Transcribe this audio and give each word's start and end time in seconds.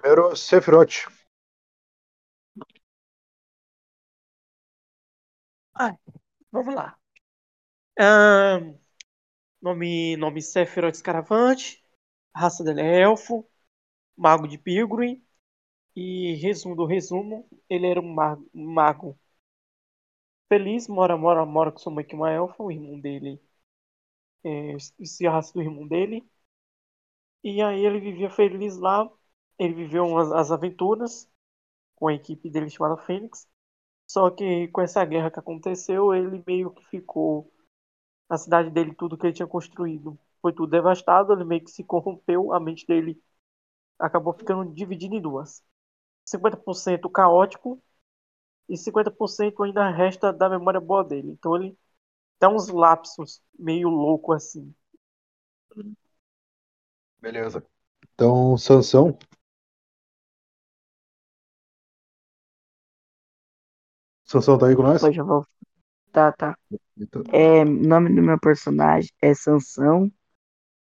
Primeiro, 0.00 0.34
Sephiroth. 0.36 1.06
Ai, 5.74 5.94
vamos 6.52 6.74
lá. 6.74 6.98
Ahn, 7.98 8.78
nome, 9.62 10.16
nome 10.18 10.42
Sephiroth 10.42 10.96
Scaravante. 10.96 11.84
Raça 12.36 12.64
dele 12.64 12.82
é 12.82 13.00
elfo. 13.02 13.46
Mago 14.16 14.48
de 14.48 14.58
Pilgrim. 14.58 15.24
E 15.96 16.34
resumo 16.36 16.76
do 16.76 16.86
resumo, 16.86 17.48
ele 17.68 17.86
era 17.88 18.00
um 18.00 18.14
mago, 18.14 18.48
um 18.54 18.72
mago 18.72 19.18
feliz, 20.50 20.86
mora, 20.86 21.16
mora, 21.16 21.46
mora 21.46 21.72
com 21.72 21.78
sua 21.78 21.90
mãe 21.92 22.04
que 22.04 22.14
é 22.14 22.18
uma 22.18 22.30
elfa, 22.30 22.62
o 22.62 22.70
irmão 22.70 23.00
dele 23.00 23.40
é, 24.44 24.76
se 25.04 25.26
a 25.26 25.32
raça 25.32 25.52
do 25.54 25.62
irmão 25.62 25.86
dele. 25.86 26.24
E 27.44 27.60
aí 27.62 27.84
ele 27.84 28.00
vivia 28.00 28.30
feliz 28.30 28.76
lá. 28.78 29.06
Ele 29.60 29.74
viveu 29.74 30.16
as, 30.16 30.32
as 30.32 30.50
aventuras 30.50 31.30
com 31.94 32.08
a 32.08 32.14
equipe 32.14 32.48
dele 32.48 32.70
chamada 32.70 32.96
Fênix. 32.96 33.46
Só 34.06 34.30
que 34.30 34.68
com 34.68 34.80
essa 34.80 35.04
guerra 35.04 35.30
que 35.30 35.38
aconteceu, 35.38 36.14
ele 36.14 36.42
meio 36.46 36.70
que 36.70 36.82
ficou. 36.86 37.52
A 38.28 38.38
cidade 38.38 38.70
dele, 38.70 38.94
tudo 38.94 39.18
que 39.18 39.26
ele 39.26 39.34
tinha 39.34 39.46
construído, 39.46 40.18
foi 40.40 40.52
tudo 40.54 40.70
devastado. 40.70 41.32
Ele 41.34 41.44
meio 41.44 41.62
que 41.62 41.70
se 41.70 41.84
corrompeu, 41.84 42.54
a 42.54 42.60
mente 42.60 42.86
dele 42.86 43.22
acabou 43.98 44.32
ficando 44.32 44.72
dividida 44.72 45.14
em 45.14 45.20
duas: 45.20 45.62
50% 46.24 47.10
caótico 47.10 47.82
e 48.68 48.78
50% 48.78 49.62
ainda 49.62 49.90
resta 49.90 50.32
da 50.32 50.48
memória 50.48 50.80
boa 50.80 51.04
dele. 51.04 51.32
Então 51.32 51.54
ele 51.56 51.76
dá 52.40 52.48
uns 52.48 52.68
lapsos 52.68 53.42
meio 53.58 53.90
louco 53.90 54.32
assim. 54.32 54.74
Beleza. 57.20 57.62
Então, 58.14 58.56
Sansão. 58.56 59.18
Sansão 64.30 64.56
tá 64.56 64.68
aí 64.68 64.76
com 64.76 64.82
nós? 64.84 65.02
Hoje 65.02 65.20
eu 65.20 65.26
vou. 65.26 65.44
Tá, 66.12 66.30
tá. 66.30 66.56
Então, 66.96 67.20
É, 67.32 67.62
o 67.62 67.64
nome 67.64 68.14
do 68.14 68.22
meu 68.22 68.38
personagem 68.38 69.10
é 69.20 69.34
Sansão. 69.34 70.08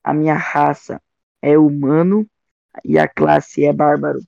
A 0.05 0.15
minha 0.15 0.35
raça 0.35 1.03
é 1.43 1.59
humano 1.59 2.25
e 2.85 2.97
a 3.01 3.09
classe 3.09 3.65
é 3.65 3.73
bárbaro. 3.73 4.21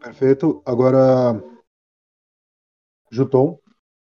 Perfeito. 0.00 0.62
Agora, 0.64 1.34
Juton. 3.10 3.58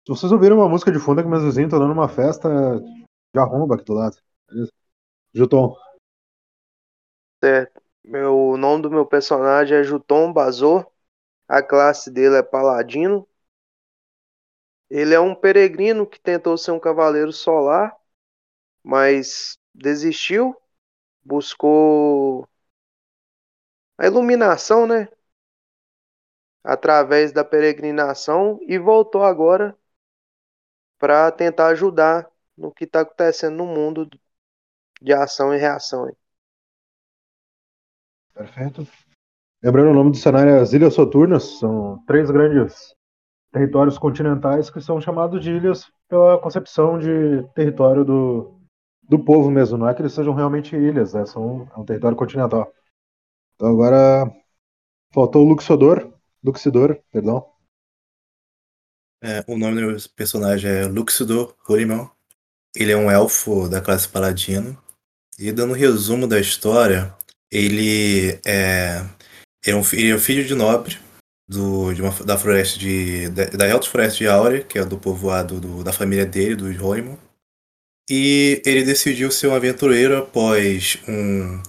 Se 0.07 0.13
vocês 0.15 0.31
ouviram 0.31 0.59
uma 0.59 0.69
música 0.69 0.93
de 0.93 0.99
fundo 0.99 1.19
é 1.19 1.23
que 1.23 1.29
meus 1.29 1.43
vizinhos 1.43 1.67
estão 1.67 1.79
dando 1.79 1.91
uma 1.91 2.07
festa 2.07 2.49
de 2.79 3.39
arromba 3.39 3.75
aqui 3.75 3.83
do 3.83 3.93
lado. 3.93 4.15
Beleza? 4.49 4.71
Juton. 5.33 5.75
Certo. 7.43 7.81
Meu, 8.01 8.51
o 8.51 8.57
nome 8.57 8.83
do 8.83 8.89
meu 8.89 9.05
personagem 9.05 9.77
é 9.77 9.83
Juton 9.83 10.31
Bazor. 10.31 10.89
A 11.51 11.61
classe 11.61 12.09
dele 12.09 12.37
é 12.37 12.41
Paladino. 12.41 13.27
Ele 14.89 15.13
é 15.13 15.19
um 15.19 15.35
peregrino 15.35 16.07
que 16.07 16.17
tentou 16.17 16.57
ser 16.57 16.71
um 16.71 16.79
cavaleiro 16.79 17.33
solar, 17.33 17.93
mas 18.81 19.57
desistiu. 19.75 20.55
Buscou 21.23 22.47
a 23.97 24.05
iluminação, 24.07 24.87
né? 24.87 25.09
Através 26.63 27.33
da 27.33 27.43
peregrinação 27.43 28.57
e 28.61 28.79
voltou 28.79 29.21
agora 29.25 29.77
para 30.97 31.29
tentar 31.33 31.67
ajudar 31.67 32.31
no 32.55 32.71
que 32.71 32.85
está 32.85 33.01
acontecendo 33.01 33.57
no 33.57 33.65
mundo 33.65 34.09
de 35.01 35.13
ação 35.13 35.53
e 35.53 35.57
reação. 35.57 36.07
Perfeito. 38.33 38.85
Lembrando, 39.63 39.91
o 39.91 39.93
nome 39.93 40.11
do 40.11 40.17
cenário 40.17 40.53
é 40.53 40.59
as 40.59 40.73
Ilhas 40.73 40.93
Soturnas. 40.93 41.59
São 41.59 42.03
três 42.07 42.31
grandes 42.31 42.95
territórios 43.51 43.97
continentais 43.97 44.69
que 44.69 44.81
são 44.81 44.99
chamados 44.99 45.43
de 45.43 45.51
ilhas 45.51 45.85
pela 46.09 46.39
concepção 46.39 46.97
de 46.97 47.43
território 47.53 48.03
do, 48.03 48.59
do 49.03 49.19
povo 49.19 49.51
mesmo. 49.51 49.77
Não 49.77 49.87
é 49.87 49.93
que 49.93 50.01
eles 50.01 50.13
sejam 50.13 50.33
realmente 50.33 50.75
ilhas, 50.75 51.13
né? 51.13 51.25
São, 51.25 51.69
é 51.75 51.79
um 51.79 51.85
território 51.85 52.17
continental. 52.17 52.71
Então 53.55 53.69
agora 53.69 54.31
faltou 55.13 55.45
o 55.45 55.49
Luxodor. 55.49 56.11
Luxidor, 56.43 56.99
perdão. 57.11 57.45
É, 59.23 59.43
o 59.47 59.55
nome 59.55 59.79
do 59.79 60.09
personagem 60.15 60.71
é 60.71 60.85
Luxidor 60.85 61.53
Horimel. 61.69 62.09
Ele 62.75 62.91
é 62.91 62.97
um 62.97 63.11
elfo 63.11 63.69
da 63.69 63.79
classe 63.79 64.07
Paladino. 64.07 64.75
E 65.37 65.51
dando 65.51 65.71
um 65.71 65.75
resumo 65.75 66.25
da 66.25 66.39
história, 66.39 67.15
ele 67.51 68.39
é, 68.43 69.05
é 69.65 69.75
um, 69.75 69.81
ele 69.93 70.09
é 70.09 70.15
um 70.15 70.19
filho 70.19 70.45
de 70.45 70.55
nobre 70.55 70.97
do, 71.49 71.93
de 71.93 72.01
uma, 72.01 72.11
da 72.23 72.37
floresta 72.37 72.79
de. 72.79 73.29
da, 73.29 73.45
da 73.45 73.71
Alta 73.73 73.87
Floresta 73.87 74.17
de 74.19 74.27
Áurea, 74.27 74.63
que 74.63 74.79
é 74.79 74.85
do 74.85 74.97
povoado 74.97 75.59
do- 75.59 75.83
da 75.83 75.91
família 75.93 76.25
dele, 76.25 76.55
dos 76.55 76.79
Horimel. 76.81 77.19
E 78.09 78.61
ele 78.65 78.83
decidiu 78.83 79.31
ser 79.31 79.47
um 79.47 79.55
aventureiro 79.55 80.17
após 80.17 80.97
um, 81.07 81.61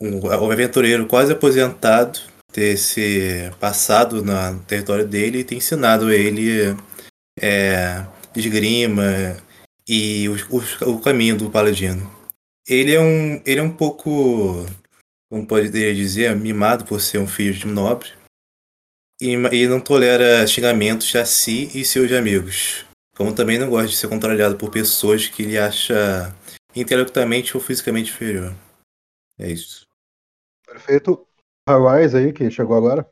um, 0.00 0.26
um 0.26 0.50
aventureiro 0.50 1.06
quase 1.06 1.32
aposentado 1.32 2.18
ter 2.52 2.76
se 2.78 3.50
passado 3.60 4.24
no 4.24 4.58
território 4.60 5.06
dele 5.06 5.40
e 5.40 5.44
ter 5.44 5.54
ensinado 5.56 6.10
ele 6.10 6.74
é, 7.38 8.04
esgrima 8.34 9.36
e 9.86 10.28
os- 10.28 10.46
o 10.82 10.98
caminho 11.00 11.36
do 11.36 11.50
paladino. 11.50 12.10
Ele 12.66 12.94
é 12.94 13.00
um, 13.00 13.40
ele 13.46 13.60
é 13.60 13.62
um 13.62 13.70
pouco, 13.70 14.66
como 15.30 15.46
poderia 15.46 15.94
dizer, 15.94 16.34
mimado 16.36 16.84
por 16.84 17.00
ser 17.00 17.18
um 17.18 17.26
filho 17.26 17.54
de 17.54 17.66
um 17.66 17.72
nobre 17.72 18.10
e, 19.20 19.32
e 19.32 19.68
não 19.68 19.80
tolera 19.80 20.46
xingamentos 20.46 21.14
a 21.16 21.24
si 21.24 21.68
e 21.78 21.84
seus 21.84 22.12
amigos. 22.12 22.86
Como 23.16 23.34
também 23.34 23.58
não 23.58 23.68
gosta 23.68 23.88
de 23.88 23.96
ser 23.96 24.08
contrariado 24.08 24.56
por 24.56 24.70
pessoas 24.70 25.26
que 25.26 25.42
ele 25.42 25.58
acha 25.58 26.34
intelectualmente 26.74 27.56
ou 27.56 27.62
fisicamente 27.62 28.12
inferior. 28.12 28.54
É 29.38 29.50
isso. 29.50 29.86
Perfeito. 30.64 31.26
Hawaii 31.68 32.06
aí, 32.16 32.32
que 32.32 32.50
chegou 32.50 32.76
agora. 32.76 33.10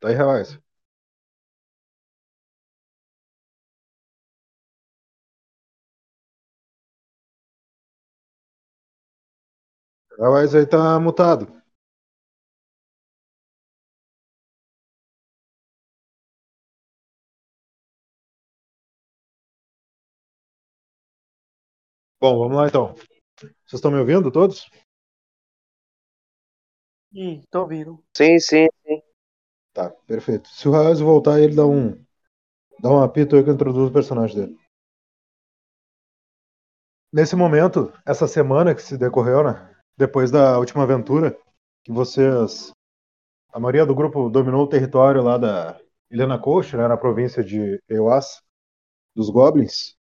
Tá 0.00 0.08
aí, 0.08 0.16
Hawaii. 0.16 0.61
Hawaii 10.22 10.56
aí 10.56 10.66
tá 10.66 10.98
mutado. 10.98 11.46
Bom, 22.20 22.38
vamos 22.38 22.56
lá 22.56 22.66
então. 22.68 22.94
Vocês 23.44 23.74
estão 23.74 23.90
me 23.90 23.98
ouvindo 23.98 24.30
todos? 24.32 24.70
Ih, 27.14 27.42
tô 27.50 27.60
ouvindo. 27.62 28.04
Sim, 28.16 28.38
sim, 28.38 28.66
sim. 28.84 29.02
Tá, 29.74 29.90
perfeito. 30.06 30.48
Se 30.50 30.68
o 30.68 30.74
Haas 30.74 31.00
voltar, 31.00 31.40
ele 31.40 31.54
dá 31.56 31.66
um 31.66 31.92
dá 32.80 32.90
um 32.90 33.02
apito 33.02 33.36
aí 33.36 33.44
que 33.44 33.50
eu 33.50 33.54
introduzo 33.54 33.88
o 33.90 33.92
personagem 33.94 34.36
dele. 34.36 34.58
Nesse 37.12 37.34
momento, 37.34 37.90
essa 38.04 38.26
semana 38.26 38.74
que 38.74 38.82
se 38.82 38.98
decorreu, 38.98 39.42
né? 39.44 39.70
Depois 40.02 40.32
da 40.32 40.58
última 40.58 40.82
aventura, 40.82 41.38
que 41.84 41.92
vocês. 41.92 42.72
A 43.52 43.60
maioria 43.60 43.86
do 43.86 43.94
grupo 43.94 44.28
dominou 44.28 44.64
o 44.64 44.66
território 44.66 45.22
lá 45.22 45.38
da 45.38 45.78
Ilhana 46.10 46.40
Coast, 46.40 46.76
né, 46.76 46.88
na 46.88 46.96
província 46.96 47.44
de 47.44 47.80
Euas, 47.88 48.42
dos 49.14 49.30
Goblins. 49.30 49.94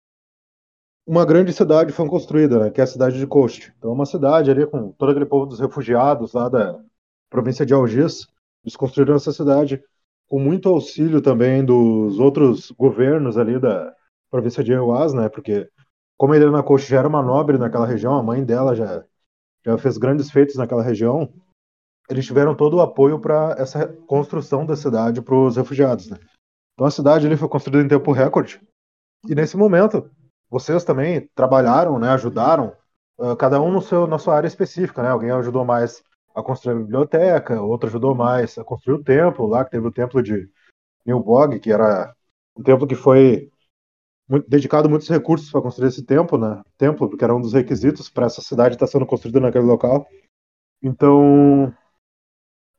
Uma 1.05 1.23
grande 1.23 1.53
cidade 1.53 1.91
foi 1.91 2.09
construída, 2.09 2.57
né, 2.57 2.71
que 2.71 2.81
é 2.81 2.83
a 2.83 2.87
cidade 2.87 3.19
de 3.19 3.27
Coast. 3.27 3.71
Então, 3.77 3.91
é 3.91 3.93
uma 3.93 4.07
cidade 4.07 4.49
ali 4.49 4.65
com 4.65 4.91
todo 4.93 5.11
aquele 5.11 5.27
povo 5.27 5.45
dos 5.45 5.59
refugiados 5.59 6.33
lá 6.33 6.49
da 6.49 6.83
província 7.29 7.63
de 7.63 7.75
Algis. 7.75 8.25
Eles 8.63 8.75
construíram 8.75 9.13
essa 9.13 9.31
cidade 9.31 9.83
com 10.27 10.39
muito 10.39 10.67
auxílio 10.67 11.21
também 11.21 11.63
dos 11.63 12.17
outros 12.17 12.71
governos 12.71 13.37
ali 13.37 13.59
da 13.59 13.93
província 14.31 14.63
de 14.63 14.71
Euas, 14.71 15.13
né? 15.13 15.29
Porque 15.29 15.69
como 16.17 16.33
a 16.33 16.37
Helena 16.37 16.63
Coach 16.63 16.89
já 16.89 16.97
era 16.97 17.07
uma 17.07 17.21
nobre 17.21 17.59
naquela 17.59 17.85
região, 17.85 18.15
a 18.15 18.23
mãe 18.23 18.43
dela 18.43 18.75
já, 18.75 19.05
já 19.65 19.77
fez 19.77 19.97
grandes 19.97 20.31
feitos 20.31 20.55
naquela 20.55 20.83
região, 20.83 21.31
eles 22.09 22.25
tiveram 22.25 22.55
todo 22.55 22.77
o 22.77 22.81
apoio 22.81 23.19
para 23.19 23.55
essa 23.57 23.87
construção 24.07 24.65
da 24.65 24.75
cidade 24.75 25.21
para 25.21 25.35
os 25.35 25.55
refugiados, 25.55 26.09
né? 26.09 26.17
Então 26.73 26.85
a 26.85 26.91
cidade 26.91 27.25
ali 27.25 27.37
foi 27.37 27.47
construída 27.47 27.83
em 27.83 27.87
tempo 27.87 28.11
recorde. 28.11 28.61
E 29.27 29.35
nesse 29.35 29.55
momento, 29.55 30.09
vocês 30.49 30.83
também 30.83 31.29
trabalharam, 31.35 31.99
né? 31.99 32.09
Ajudaram, 32.09 32.75
uh, 33.19 33.35
cada 33.35 33.61
um 33.61 33.71
no 33.71 33.81
seu, 33.81 34.07
na 34.07 34.17
sua 34.17 34.35
área 34.35 34.47
específica, 34.47 35.03
né? 35.03 35.09
Alguém 35.09 35.31
ajudou 35.31 35.63
mais 35.63 36.03
a 36.33 36.41
construir 36.41 36.75
a 36.75 36.79
biblioteca, 36.79 37.61
outro 37.61 37.87
ajudou 37.87 38.15
mais 38.15 38.57
a 38.57 38.63
construir 38.63 38.95
o 38.95 39.03
templo 39.03 39.47
lá, 39.47 39.63
que 39.63 39.71
teve 39.71 39.87
o 39.87 39.91
templo 39.91 40.23
de 40.23 40.49
Nilbog, 41.05 41.59
que 41.59 41.71
era 41.71 42.13
um 42.55 42.63
templo 42.63 42.87
que 42.87 42.95
foi 42.95 43.50
muito- 44.31 44.49
dedicado 44.49 44.89
muitos 44.89 45.09
recursos 45.09 45.51
para 45.51 45.61
construir 45.61 45.89
esse 45.89 46.03
templo, 46.03 46.37
né? 46.37 46.61
Templo, 46.77 47.09
porque 47.09 47.23
era 47.23 47.35
um 47.35 47.41
dos 47.41 47.53
requisitos 47.53 48.09
para 48.09 48.25
essa 48.25 48.41
cidade 48.41 48.75
estar 48.75 48.87
sendo 48.87 49.05
construída 49.05 49.39
naquele 49.39 49.65
local. 49.65 50.07
Então, 50.81 51.73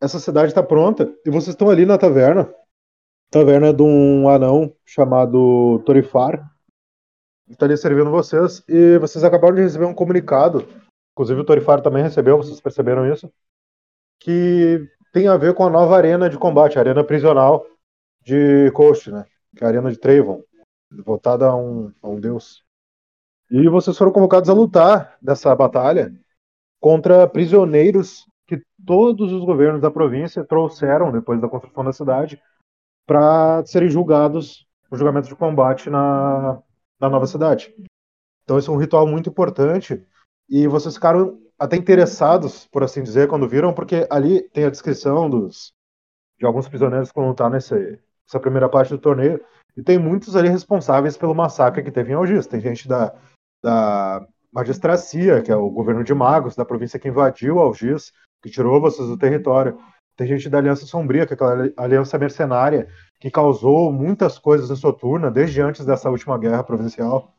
essa 0.00 0.19
cidade 0.19 0.49
está 0.49 0.62
pronta 0.62 1.14
e 1.25 1.31
vocês 1.31 1.49
estão 1.49 1.70
ali 1.70 1.84
na 1.84 1.99
taverna. 1.99 2.52
Taverna 3.31 3.72
de 3.72 3.82
um 3.82 4.28
anão 4.28 4.75
chamado 4.84 5.81
Torifar. 5.87 6.50
Está 7.49 7.66
ali 7.66 7.76
servindo 7.76 8.10
vocês 8.10 8.64
e 8.66 8.99
vocês 8.99 9.22
acabaram 9.22 9.54
de 9.54 9.62
receber 9.62 9.84
um 9.84 9.94
comunicado. 9.94 10.66
Inclusive 11.12 11.40
o 11.40 11.44
Torifar 11.44 11.82
também 11.82 12.02
recebeu, 12.02 12.38
vocês 12.38 12.60
perceberam 12.60 13.10
isso? 13.12 13.31
Que 14.19 14.88
tem 15.12 15.28
a 15.28 15.37
ver 15.37 15.54
com 15.54 15.64
a 15.64 15.70
nova 15.70 15.96
arena 15.96 16.31
de 16.31 16.38
combate, 16.38 16.78
a 16.78 16.81
arena 16.81 17.04
prisional 17.04 17.66
de 18.22 18.70
Coast, 18.72 19.10
né? 19.10 19.26
Que 19.54 19.62
é 19.62 19.66
a 19.66 19.70
arena 19.70 19.90
de 19.90 19.99
Trayvon, 19.99 20.43
votada 21.04 21.46
a 21.46 21.56
um, 21.56 21.92
a 22.02 22.08
um 22.08 22.20
deus. 22.20 22.64
E 23.50 23.68
vocês 23.68 23.96
foram 23.96 24.12
convocados 24.12 24.48
a 24.48 24.54
lutar 24.54 25.16
nessa 25.22 25.54
batalha 25.54 26.14
contra 26.80 27.28
prisioneiros 27.28 28.26
que 28.46 28.62
todos 28.84 29.32
os 29.32 29.44
governos 29.44 29.80
da 29.80 29.90
província 29.90 30.44
trouxeram 30.44 31.12
depois 31.12 31.40
da 31.40 31.48
construção 31.48 31.84
da 31.84 31.92
cidade 31.92 32.42
para 33.06 33.64
serem 33.64 33.88
julgados 33.88 34.66
o 34.90 34.96
julgamento 34.96 35.28
de 35.28 35.36
combate 35.36 35.88
na, 35.88 36.62
na 37.00 37.08
nova 37.08 37.26
cidade. 37.26 37.74
Então 38.44 38.58
esse 38.58 38.68
é 38.68 38.72
um 38.72 38.76
ritual 38.76 39.06
muito 39.06 39.30
importante 39.30 40.04
e 40.48 40.66
vocês 40.66 40.94
ficaram 40.94 41.40
até 41.58 41.76
interessados, 41.76 42.66
por 42.66 42.82
assim 42.82 43.02
dizer, 43.02 43.28
quando 43.28 43.48
viram, 43.48 43.72
porque 43.72 44.06
ali 44.10 44.42
tem 44.50 44.64
a 44.64 44.70
descrição 44.70 45.30
dos 45.30 45.72
de 46.38 46.46
alguns 46.46 46.68
prisioneiros 46.68 47.10
que 47.10 47.18
vão 47.18 47.28
lutar 47.28 47.48
nessa 47.48 47.76
primeira 48.40 48.68
parte 48.68 48.90
do 48.90 48.98
torneio 48.98 49.40
e 49.76 49.82
tem 49.82 49.98
muitos 49.98 50.36
ali 50.36 50.48
responsáveis 50.48 51.16
pelo 51.16 51.34
massacre 51.34 51.82
que 51.82 51.90
teve 51.90 52.12
em 52.12 52.14
Algis. 52.14 52.46
Tem 52.46 52.60
gente 52.60 52.86
da, 52.86 53.14
da 53.62 54.26
magistracia, 54.52 55.40
que 55.42 55.50
é 55.50 55.56
o 55.56 55.70
governo 55.70 56.04
de 56.04 56.12
magos 56.12 56.54
da 56.54 56.64
província 56.64 56.98
que 56.98 57.08
invadiu 57.08 57.58
Algis, 57.58 58.12
que 58.42 58.50
tirou 58.50 58.80
vocês 58.80 59.08
do 59.08 59.16
território. 59.16 59.78
Tem 60.16 60.26
gente 60.26 60.48
da 60.50 60.58
Aliança 60.58 60.84
Sombria, 60.84 61.26
que 61.26 61.32
é 61.32 61.34
aquela 61.34 61.72
aliança 61.76 62.19
mercenária 62.19 62.86
que 63.19 63.30
causou 63.30 63.90
muitas 63.90 64.38
coisas 64.38 64.70
em 64.70 64.76
Soturna 64.76 65.30
desde 65.30 65.62
antes 65.62 65.86
dessa 65.86 66.10
última 66.10 66.38
guerra 66.38 66.62
provincial. 66.62 67.34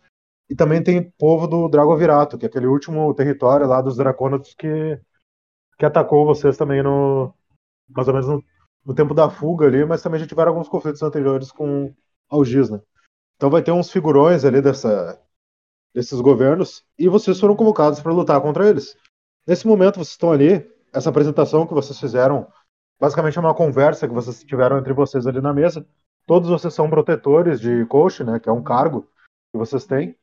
E 0.49 0.55
também 0.55 0.83
tem 0.83 1.11
povo 1.17 1.47
do 1.47 1.69
Dragovirato, 1.69 2.37
que 2.37 2.45
é 2.45 2.49
aquele 2.49 2.67
último 2.67 3.13
território 3.13 3.67
lá 3.67 3.81
dos 3.81 3.95
Dracônatos 3.97 4.55
que, 4.55 4.99
que 5.77 5.85
atacou 5.85 6.25
vocês 6.25 6.57
também 6.57 6.81
no 6.81 7.33
mais 7.89 8.07
ou 8.07 8.13
menos 8.13 8.27
no, 8.27 8.43
no 8.85 8.93
tempo 8.95 9.13
da 9.13 9.29
fuga 9.29 9.67
ali, 9.67 9.85
mas 9.85 10.01
também 10.01 10.19
já 10.19 10.25
tiveram 10.25 10.51
alguns 10.51 10.67
conflitos 10.67 11.03
anteriores 11.03 11.51
com 11.51 11.93
Algis, 12.29 12.69
né? 12.69 12.81
Então 13.35 13.49
vai 13.49 13.61
ter 13.61 13.71
uns 13.71 13.91
figurões 13.91 14.45
ali 14.45 14.61
dessa, 14.61 15.19
desses 15.93 16.19
governos 16.21 16.83
e 16.97 17.07
vocês 17.07 17.39
foram 17.39 17.55
convocados 17.55 17.99
para 17.99 18.11
lutar 18.11 18.41
contra 18.41 18.69
eles. 18.69 18.97
Nesse 19.45 19.67
momento 19.67 19.95
vocês 19.95 20.09
estão 20.09 20.31
ali, 20.31 20.65
essa 20.93 21.09
apresentação 21.09 21.67
que 21.67 21.73
vocês 21.73 21.99
fizeram, 21.99 22.47
basicamente 22.99 23.37
é 23.37 23.41
uma 23.41 23.53
conversa 23.53 24.07
que 24.07 24.13
vocês 24.13 24.43
tiveram 24.43 24.77
entre 24.77 24.93
vocês 24.93 25.27
ali 25.27 25.41
na 25.41 25.53
mesa. 25.53 25.85
Todos 26.25 26.49
vocês 26.49 26.73
são 26.73 26.89
protetores 26.89 27.59
de 27.59 27.85
coach, 27.87 28.23
né, 28.23 28.39
que 28.39 28.47
é 28.47 28.51
um 28.51 28.63
cargo 28.63 29.01
que 29.51 29.57
vocês 29.57 29.85
têm. 29.85 30.15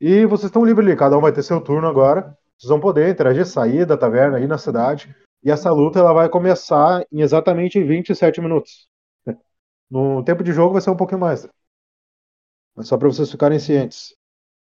E 0.00 0.24
vocês 0.24 0.46
estão 0.46 0.64
livres 0.64 0.86
ali, 0.86 0.96
cada 0.96 1.16
um 1.18 1.20
vai 1.20 1.32
ter 1.32 1.42
seu 1.42 1.60
turno 1.60 1.86
agora. 1.86 2.36
Vocês 2.58 2.70
vão 2.70 2.80
poder 2.80 3.10
interagir, 3.10 3.46
sair 3.46 3.84
da 3.84 3.96
taverna, 3.96 4.40
ir 4.40 4.48
na 4.48 4.58
cidade. 4.58 5.14
E 5.42 5.50
essa 5.50 5.70
luta 5.70 5.98
ela 5.98 6.12
vai 6.12 6.28
começar 6.28 7.04
em 7.12 7.20
exatamente 7.20 7.82
27 7.82 8.40
minutos. 8.40 8.88
No 9.94 10.24
tempo 10.24 10.42
de 10.42 10.52
jogo 10.52 10.72
vai 10.72 10.82
ser 10.82 10.90
um 10.90 10.96
pouquinho 10.96 11.20
mais. 11.20 11.46
Mas 12.74 12.88
só 12.88 12.98
para 12.98 13.06
vocês 13.06 13.30
ficarem 13.30 13.60
cientes. 13.60 14.12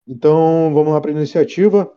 Então, 0.05 0.75
vamos 0.75 0.93
lá 0.93 1.01
para 1.01 1.13
iniciativa. 1.13 1.97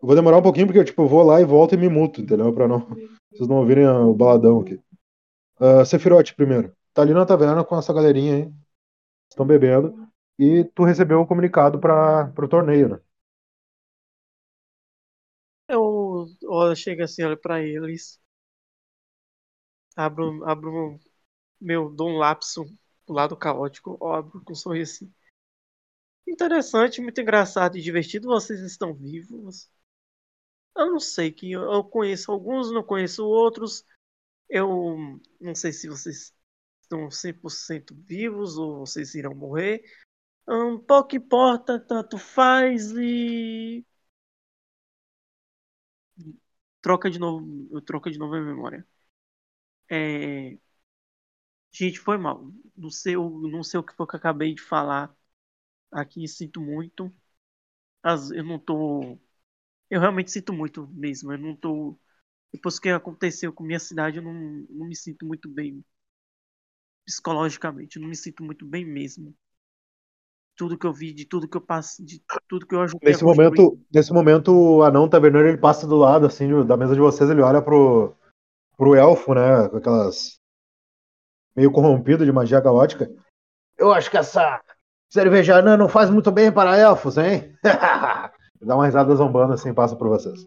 Eu 0.00 0.08
vou 0.08 0.16
demorar 0.16 0.38
um 0.38 0.42
pouquinho 0.42 0.66
porque 0.66 0.80
eu 0.80 0.84
tipo, 0.84 1.06
vou 1.06 1.22
lá 1.22 1.40
e 1.40 1.44
volto 1.44 1.76
e 1.76 1.78
me 1.78 1.88
muto, 1.88 2.20
entendeu? 2.20 2.52
Para 2.52 2.66
não 2.66 2.80
vocês 3.30 3.48
não 3.48 3.58
ouvirem 3.58 3.86
o 3.86 4.12
baladão 4.12 4.62
aqui. 4.62 4.74
Uh, 5.60 5.86
Sephiroth 5.86 6.34
primeiro. 6.34 6.76
Tá 6.92 7.02
ali 7.02 7.14
na 7.14 7.24
taverna 7.24 7.64
com 7.64 7.78
essa 7.78 7.92
galerinha 7.92 8.38
aí. 8.38 8.52
Estão 9.30 9.46
bebendo. 9.46 9.94
E 10.36 10.64
tu 10.74 10.82
recebeu 10.82 11.20
o 11.20 11.26
comunicado 11.26 11.78
para 11.78 12.32
o 12.36 12.48
torneio, 12.48 12.88
né? 12.88 13.00
Eu, 15.68 16.26
eu 16.42 16.74
chego 16.74 17.04
assim, 17.04 17.22
olho 17.22 17.40
pra 17.40 17.62
eles. 17.62 18.20
Abro, 19.96 20.44
abro 20.44 20.98
meu, 21.62 21.90
dou 21.90 22.08
um 22.10 22.18
lapso 22.18 22.64
pro 23.06 23.14
lado 23.14 23.36
caótico, 23.36 23.96
ó, 24.00 24.16
abro 24.16 24.42
com 24.44 24.52
um 24.52 24.56
sorriso 24.56 24.94
assim. 24.94 25.14
Interessante, 26.26 27.00
muito 27.00 27.20
engraçado 27.20 27.76
e 27.76 27.82
divertido. 27.82 28.28
Vocês 28.28 28.60
estão 28.60 28.94
vivos. 28.94 29.70
Eu 30.76 30.92
não 30.92 31.00
sei 31.00 31.30
que 31.32 31.52
eu 31.52 31.84
conheço 31.84 32.32
alguns, 32.32 32.72
não 32.72 32.82
conheço 32.82 33.24
outros. 33.26 33.84
Eu 34.48 35.20
não 35.40 35.54
sei 35.54 35.72
se 35.72 35.88
vocês 35.88 36.34
estão 36.82 37.10
100% 37.10 37.94
vivos 37.94 38.56
ou 38.58 38.80
vocês 38.86 39.14
irão 39.14 39.34
morrer. 39.34 39.82
Um 40.48 40.78
pouco 40.78 41.16
importa, 41.16 41.78
tanto 41.80 42.18
faz 42.18 42.92
e 42.92 43.86
troca 46.80 47.10
de 47.10 47.18
novo, 47.18 47.80
troca 47.82 48.10
de 48.10 48.18
novo 48.18 48.34
a 48.34 48.40
memória. 48.40 48.86
É... 49.90 50.58
Gente, 51.72 51.98
foi 51.98 52.18
mal. 52.18 52.52
Não 52.76 52.90
sei, 52.90 53.16
não 53.16 53.62
sei 53.62 53.80
o 53.80 53.82
que 53.82 53.94
foi 53.94 54.06
que 54.06 54.14
eu 54.14 54.18
acabei 54.18 54.54
de 54.54 54.62
falar 54.62 55.14
aqui, 55.90 56.28
sinto 56.28 56.60
muito. 56.60 57.12
Eu 58.34 58.44
não 58.44 58.58
tô. 58.58 59.18
Eu 59.88 60.00
realmente 60.00 60.30
sinto 60.30 60.52
muito 60.52 60.86
mesmo. 60.88 61.32
Eu 61.32 61.38
não 61.38 61.56
tô. 61.56 61.98
Depois 62.52 62.78
que 62.78 62.90
aconteceu 62.90 63.52
com 63.52 63.64
minha 63.64 63.78
cidade, 63.78 64.18
eu 64.18 64.22
não, 64.22 64.34
não 64.68 64.86
me 64.86 64.94
sinto 64.94 65.24
muito 65.24 65.48
bem 65.48 65.82
psicologicamente. 67.06 67.96
Eu 67.96 68.02
não 68.02 68.08
me 68.08 68.16
sinto 68.16 68.44
muito 68.44 68.66
bem 68.66 68.84
mesmo. 68.84 69.34
Tudo 70.54 70.76
que 70.76 70.86
eu 70.86 70.92
vi, 70.92 71.14
de 71.14 71.24
tudo 71.24 71.48
que 71.48 71.56
eu 71.56 71.60
passo, 71.62 72.04
de 72.04 72.22
tudo 72.46 72.66
que 72.66 72.74
eu 72.74 72.82
ajudei 72.82 73.10
Nesse 73.10 73.24
momento, 73.24 73.80
nesse 73.92 74.12
momento, 74.12 74.52
o 74.52 74.82
anão 74.82 75.08
taverneiro 75.08 75.48
ele 75.48 75.56
passa 75.56 75.86
do 75.86 75.96
lado 75.96 76.26
assim 76.26 76.46
da 76.66 76.76
mesa 76.76 76.94
de 76.94 77.00
vocês, 77.00 77.30
ele 77.30 77.40
olha 77.40 77.62
pro 77.62 78.14
pro 78.76 78.94
elfo, 78.94 79.34
né, 79.34 79.68
com 79.68 79.76
aquelas 79.78 80.41
meio 81.54 81.70
corrompido 81.70 82.24
de 82.24 82.32
magia 82.32 82.62
caótica. 82.62 83.10
Eu 83.76 83.92
acho 83.92 84.10
que 84.10 84.16
essa 84.16 84.62
cervejana 85.10 85.76
não 85.76 85.88
faz 85.88 86.08
muito 86.10 86.30
bem 86.30 86.52
para 86.52 86.78
elfos, 86.78 87.18
hein? 87.18 87.54
Dá 88.60 88.76
uma 88.76 88.86
risada 88.86 89.14
zombando 89.14 89.52
assim, 89.52 89.74
passa 89.74 89.96
por 89.96 90.08
vocês. 90.08 90.46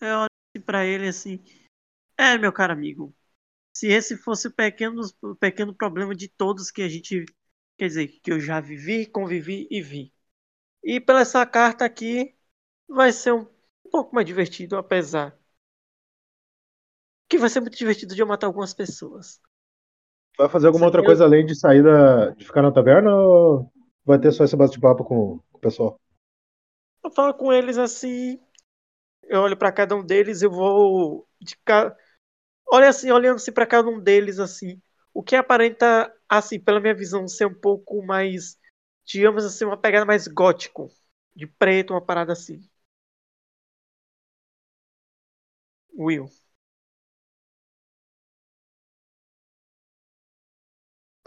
Eu 0.00 0.20
olho 0.20 0.64
para 0.64 0.86
ele 0.86 1.08
assim. 1.08 1.42
É, 2.16 2.38
meu 2.38 2.52
caro 2.52 2.72
amigo. 2.72 3.14
Se 3.74 3.88
esse 3.88 4.16
fosse 4.16 4.48
o 4.48 4.52
pequeno, 4.52 5.02
o 5.22 5.34
pequeno 5.34 5.74
problema 5.74 6.14
de 6.14 6.28
todos 6.28 6.70
que 6.70 6.82
a 6.82 6.88
gente. 6.88 7.24
Quer 7.78 7.88
dizer, 7.88 8.08
que 8.22 8.30
eu 8.30 8.38
já 8.38 8.60
vivi, 8.60 9.06
convivi 9.06 9.66
e 9.70 9.82
vi. 9.82 10.12
E 10.84 11.00
pela 11.00 11.20
essa 11.20 11.44
carta 11.46 11.84
aqui, 11.84 12.36
vai 12.88 13.10
ser 13.12 13.32
um, 13.32 13.40
um 13.84 13.90
pouco 13.90 14.14
mais 14.14 14.26
divertido, 14.26 14.76
apesar. 14.76 15.36
Que 17.28 17.38
vai 17.38 17.48
ser 17.48 17.60
muito 17.60 17.76
divertido 17.76 18.14
de 18.14 18.20
eu 18.20 18.26
matar 18.26 18.46
algumas 18.46 18.74
pessoas. 18.74 19.40
Vai 20.38 20.48
fazer 20.48 20.66
alguma 20.66 20.86
outra 20.86 21.04
coisa 21.04 21.24
além 21.24 21.44
de 21.44 21.54
sair 21.54 21.82
da, 21.82 22.30
de 22.30 22.44
ficar 22.44 22.62
na 22.62 22.72
taverna 22.72 23.14
ou 23.14 23.70
vai 24.04 24.18
ter 24.18 24.32
só 24.32 24.44
esse 24.44 24.56
bate-papo 24.56 25.04
com, 25.04 25.38
com, 25.38 25.58
o 25.58 25.60
pessoal? 25.60 26.00
Eu 27.04 27.10
falo 27.10 27.34
com 27.34 27.52
eles 27.52 27.78
assim, 27.78 28.40
eu 29.24 29.40
olho 29.40 29.56
para 29.56 29.72
cada 29.72 29.94
um 29.94 30.04
deles, 30.04 30.42
eu 30.42 30.50
vou 30.50 31.26
de 31.40 31.56
ca... 31.64 31.94
olha 32.66 32.88
assim, 32.88 33.10
olhando 33.10 33.36
assim 33.36 33.52
para 33.52 33.66
cada 33.66 33.88
um 33.88 34.00
deles 34.00 34.38
assim, 34.38 34.80
o 35.12 35.22
que 35.22 35.36
aparenta 35.36 36.12
assim, 36.28 36.58
pela 36.58 36.80
minha 36.80 36.94
visão, 36.94 37.28
ser 37.28 37.46
um 37.46 37.54
pouco 37.54 38.04
mais, 38.04 38.56
digamos 39.04 39.44
assim, 39.44 39.64
uma 39.64 39.76
pegada 39.76 40.06
mais 40.06 40.26
gótico, 40.26 40.88
de 41.36 41.46
preto, 41.46 41.92
uma 41.92 42.00
parada 42.04 42.32
assim. 42.32 42.60
Will. 45.96 46.28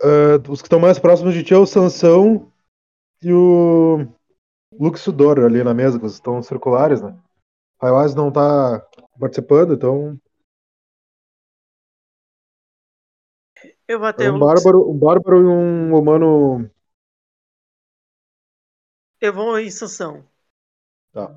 Uh, 0.05 0.51
os 0.51 0.61
que 0.61 0.67
estão 0.67 0.79
mais 0.79 0.99
próximos 0.99 1.33
de 1.33 1.43
ti 1.43 1.55
é 1.55 1.57
o 1.57 1.65
Sansão 1.65 2.51
e 3.23 3.33
o 3.33 4.05
Luxudor 4.71 5.39
ali 5.39 5.63
na 5.63 5.73
mesa, 5.73 5.99
que 5.99 6.05
estão 6.05 6.43
circulares, 6.43 7.01
né? 7.01 7.17
Raiwaz 7.81 8.13
não 8.13 8.31
tá 8.31 8.87
participando, 9.19 9.73
então. 9.73 10.15
Eu 13.87 13.97
vou 13.97 14.07
até 14.07 14.25
é 14.25 14.31
um 14.31 14.37
bárbaro, 14.37 14.91
um 14.91 14.97
bárbaro 14.97 15.41
e 15.41 15.45
um 15.45 15.97
humano. 15.97 16.69
Eu 19.19 19.33
vou 19.33 19.57
em 19.57 19.71
Sansão. 19.71 20.23
Tá. 21.11 21.33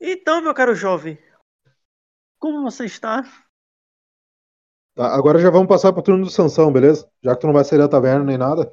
Então, 0.00 0.42
meu 0.42 0.52
caro 0.52 0.74
jovem, 0.74 1.16
como 2.40 2.62
você 2.62 2.84
está? 2.84 3.22
Tá, 4.94 5.14
agora 5.14 5.38
já 5.38 5.50
vamos 5.50 5.68
passar 5.68 5.92
pro 5.92 6.02
turno 6.02 6.24
do 6.24 6.30
Sansão, 6.30 6.72
beleza? 6.72 7.08
Já 7.22 7.34
que 7.34 7.40
tu 7.40 7.46
não 7.46 7.54
vai 7.54 7.64
sair 7.64 7.78
da 7.78 7.88
taverna 7.88 8.24
nem 8.24 8.36
nada. 8.36 8.72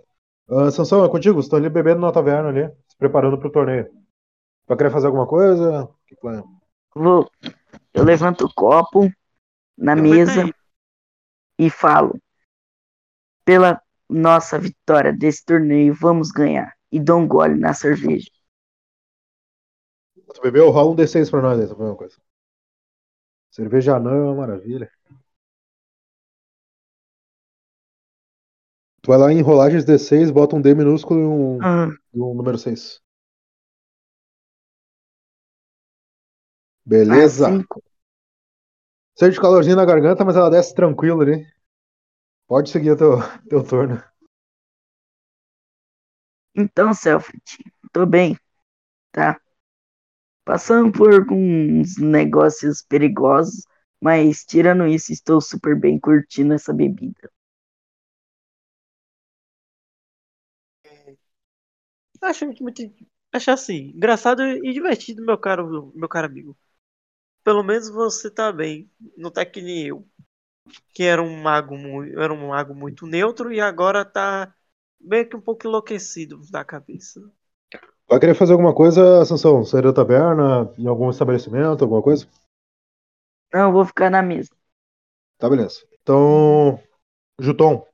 Ah, 0.50 0.70
Sansão, 0.72 1.04
é 1.06 1.10
contigo. 1.10 1.40
Estou 1.40 1.58
ali 1.58 1.70
bebendo 1.70 2.02
na 2.02 2.12
taverna 2.12 2.50
ali, 2.50 2.68
se 2.88 2.98
preparando 2.98 3.38
pro 3.38 3.52
torneio. 3.52 3.90
Vai 4.68 4.78
querer 4.78 4.92
fazer 4.92 5.08
alguma 5.08 5.28
coisa? 5.28 5.90
Que 6.08 6.16
plano? 6.16 6.60
Vou. 6.94 7.30
Eu 7.94 8.04
levanto 8.04 8.46
o 8.46 8.54
copo 8.54 9.10
na 9.78 9.94
Eu 9.94 10.04
mesa 10.04 10.54
e 11.58 11.70
falo: 11.70 12.20
pela 13.46 13.82
nossa 14.10 14.60
vitória 14.60 15.14
desse 15.14 15.46
torneio, 15.46 15.94
vamos 15.94 16.32
ganhar. 16.32 16.74
E 16.92 17.00
dou 17.00 17.20
um 17.20 17.28
gole 17.28 17.56
na 17.56 17.74
cerveja. 17.74 18.30
Tu 20.34 20.42
bebeu? 20.42 20.70
Rola 20.70 20.92
um 20.92 20.96
D6 20.96 21.30
pra 21.30 21.42
nós 21.42 21.60
aí, 21.60 21.68
tá 21.68 21.96
coisa. 21.96 22.16
Cerveja 23.50 23.96
anã 23.96 24.12
é 24.12 24.22
uma 24.22 24.36
maravilha. 24.36 24.92
Tu 29.02 29.10
vai 29.12 29.18
lá 29.18 29.32
em 29.34 29.42
rolagens 29.42 29.84
D6, 29.86 30.32
bota 30.32 30.56
um 30.56 30.62
D 30.62 30.74
minúsculo 30.74 31.20
e 31.20 31.26
um, 31.26 31.62
Ah, 31.62 31.90
e 32.14 32.22
um 32.22 32.34
número 32.34 32.58
6. 32.58 33.02
Beleza. 36.86 37.48
cinco. 37.54 37.82
Sente 39.16 39.40
calorzinho 39.40 39.76
na 39.76 39.86
garganta, 39.86 40.26
mas 40.26 40.36
ela 40.36 40.50
desce 40.50 40.74
tranquilo 40.74 41.22
ali. 41.22 41.46
Pode 42.48 42.70
seguir 42.70 42.92
o 42.92 42.98
teu, 42.98 43.18
teu 43.50 43.64
turno. 43.64 44.04
Então, 46.56 46.94
Selfie, 46.94 47.40
tô 47.92 48.06
bem, 48.06 48.38
tá? 49.12 49.40
Passando 50.44 50.92
por 50.92 51.14
alguns 51.14 51.98
negócios 51.98 52.82
perigosos, 52.82 53.64
mas 54.02 54.44
tirando 54.44 54.86
isso, 54.86 55.14
estou 55.14 55.40
super 55.40 55.80
bem 55.80 55.98
curtindo 55.98 56.54
essa 56.54 56.74
bebida. 56.74 57.32
Acho 62.22 62.46
muito. 62.62 62.82
Acho 63.32 63.52
assim, 63.52 63.92
engraçado 63.96 64.42
e 64.44 64.74
divertido, 64.74 65.24
meu 65.24 65.38
caro, 65.38 65.92
meu 65.96 66.10
caro 66.10 66.28
amigo. 66.28 66.58
Pelo 67.44 67.64
menos 67.64 67.90
você 67.90 68.32
tá 68.32 68.52
bem. 68.52 68.92
Não 69.18 69.32
tá 69.32 69.46
que 69.46 69.62
nem 69.62 69.88
eu. 69.88 70.08
Que 70.94 71.04
era 71.04 71.22
um 71.24 71.42
mago 71.42 71.78
muito. 71.78 72.20
Era 72.20 72.34
um 72.34 72.50
mago 72.50 72.76
muito 72.76 73.08
neutro 73.08 73.54
e 73.54 73.62
agora 73.62 74.06
tá 74.06 74.54
meio 75.00 75.30
que 75.30 75.36
um 75.36 75.42
pouco 75.42 75.68
enlouquecido 75.68 76.42
da 76.52 76.66
cabeça. 76.66 77.22
Vai 78.10 78.20
querer 78.20 78.34
fazer 78.34 78.54
alguma 78.54 78.74
coisa, 78.74 79.24
Sansão? 79.26 79.64
Sair 79.64 79.84
da 79.84 79.94
taberna, 79.94 80.74
em 80.78 80.88
algum 80.88 81.10
estabelecimento, 81.10 81.84
alguma 81.84 82.02
coisa? 82.02 82.28
Não, 83.54 83.68
eu 83.70 83.72
vou 83.74 83.86
ficar 83.86 84.10
na 84.10 84.22
mesa. 84.22 84.50
Tá, 85.38 85.50
beleza. 85.50 85.82
Então, 86.02 86.80
Juton. 87.40 87.86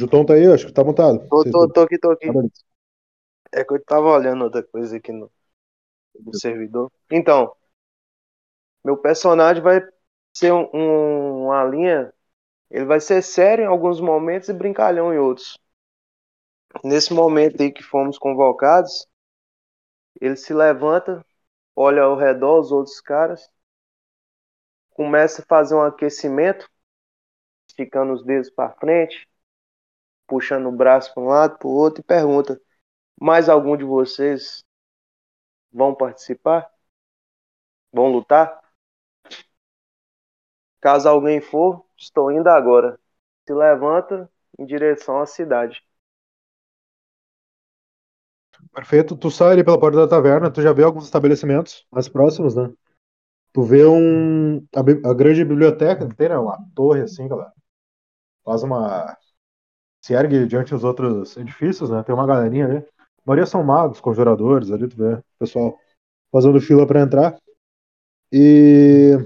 Juton 0.00 0.24
tá 0.24 0.34
aí, 0.34 0.46
acho 0.48 0.66
que 0.66 0.72
tá 0.72 0.82
montado. 0.84 1.20
Tô, 1.30 1.44
tô, 1.46 1.68
tô 1.68 1.80
aqui, 1.82 1.98
tô 1.98 2.10
aqui. 2.10 2.36
É 3.52 3.64
que 3.64 3.74
eu 3.74 3.84
tava 3.84 4.08
olhando 4.08 4.44
outra 4.44 4.62
coisa 4.62 4.96
aqui 4.96 5.12
no, 5.12 5.30
no 6.26 6.34
servidor. 6.34 6.92
Então, 7.10 7.54
meu 8.84 8.96
personagem 8.96 9.62
vai 9.62 9.80
ser 10.34 10.52
um- 10.52 10.68
um- 10.74 11.44
uma 11.46 11.64
linha. 11.64 12.12
Ele 12.70 12.84
vai 12.86 13.00
ser 13.00 13.22
sério 13.22 13.64
em 13.64 13.68
alguns 13.68 14.00
momentos 14.00 14.48
e 14.48 14.54
brincalhão 14.54 15.14
em 15.14 15.18
outros. 15.18 15.58
Nesse 16.84 17.14
momento 17.14 17.62
aí 17.62 17.72
que 17.72 17.82
fomos 17.82 18.18
convocados, 18.18 19.08
ele 20.20 20.36
se 20.36 20.54
levanta, 20.54 21.26
olha 21.76 22.02
ao 22.02 22.16
redor 22.16 22.60
os 22.60 22.72
outros 22.72 23.00
caras, 23.00 23.50
começa 24.90 25.42
a 25.42 25.44
fazer 25.46 25.74
um 25.74 25.82
aquecimento, 25.82 26.68
esticando 27.68 28.12
os 28.12 28.24
dedos 28.24 28.50
para 28.50 28.72
frente, 28.76 29.26
puxando 30.30 30.66
o 30.68 30.72
braço 30.72 31.12
para 31.12 31.22
um 31.24 31.26
lado, 31.26 31.58
para 31.58 31.68
o 31.68 31.72
outro 31.72 32.00
e 32.00 32.04
pergunta: 32.04 32.60
mais 33.20 33.48
algum 33.48 33.76
de 33.76 33.84
vocês 33.84 34.64
vão 35.72 35.94
participar? 35.94 36.70
Vão 37.92 38.08
lutar? 38.10 38.60
Caso 40.80 41.08
alguém 41.08 41.40
for, 41.40 41.84
estou 41.96 42.30
indo 42.30 42.48
agora. 42.48 42.98
Se 43.46 43.54
levanta 43.54 44.30
em 44.58 44.66
direção 44.66 45.20
à 45.20 45.26
cidade. 45.26 45.82
Perfeito. 48.72 49.16
Tu 49.16 49.30
sai 49.30 49.52
ali 49.52 49.64
pela 49.64 49.78
porta 49.80 49.98
da 49.98 50.08
taverna, 50.08 50.50
tu 50.50 50.62
já 50.62 50.72
vê 50.72 50.84
alguns 50.84 51.04
estabelecimentos 51.04 51.86
mais 51.90 52.08
próximos, 52.08 52.54
né? 52.54 52.72
Tu 53.52 53.62
vê 53.62 53.86
um 53.86 54.58
a, 54.74 55.10
a 55.10 55.14
grande 55.14 55.44
biblioteca 55.44 56.08
que 56.08 56.14
tem, 56.16 56.28
né? 56.28 56.38
Uma 56.38 56.58
torre 56.74 57.02
assim, 57.02 57.28
galera. 57.28 57.52
Faz 58.44 58.62
uma 58.62 59.16
se 60.02 60.14
ergue 60.14 60.46
diante 60.46 60.70
dos 60.70 60.84
outros 60.84 61.36
edifícios, 61.36 61.90
né? 61.90 62.02
Tem 62.02 62.14
uma 62.14 62.26
galerinha 62.26 62.66
ali. 62.66 62.76
A 62.78 63.22
maioria 63.26 63.46
são 63.46 63.62
magos, 63.62 64.00
conjuradores, 64.00 64.70
ali 64.70 64.88
tu 64.88 64.96
vê 64.96 65.22
pessoal 65.38 65.78
fazendo 66.32 66.60
fila 66.60 66.86
pra 66.86 67.00
entrar. 67.00 67.36
E 68.32 69.16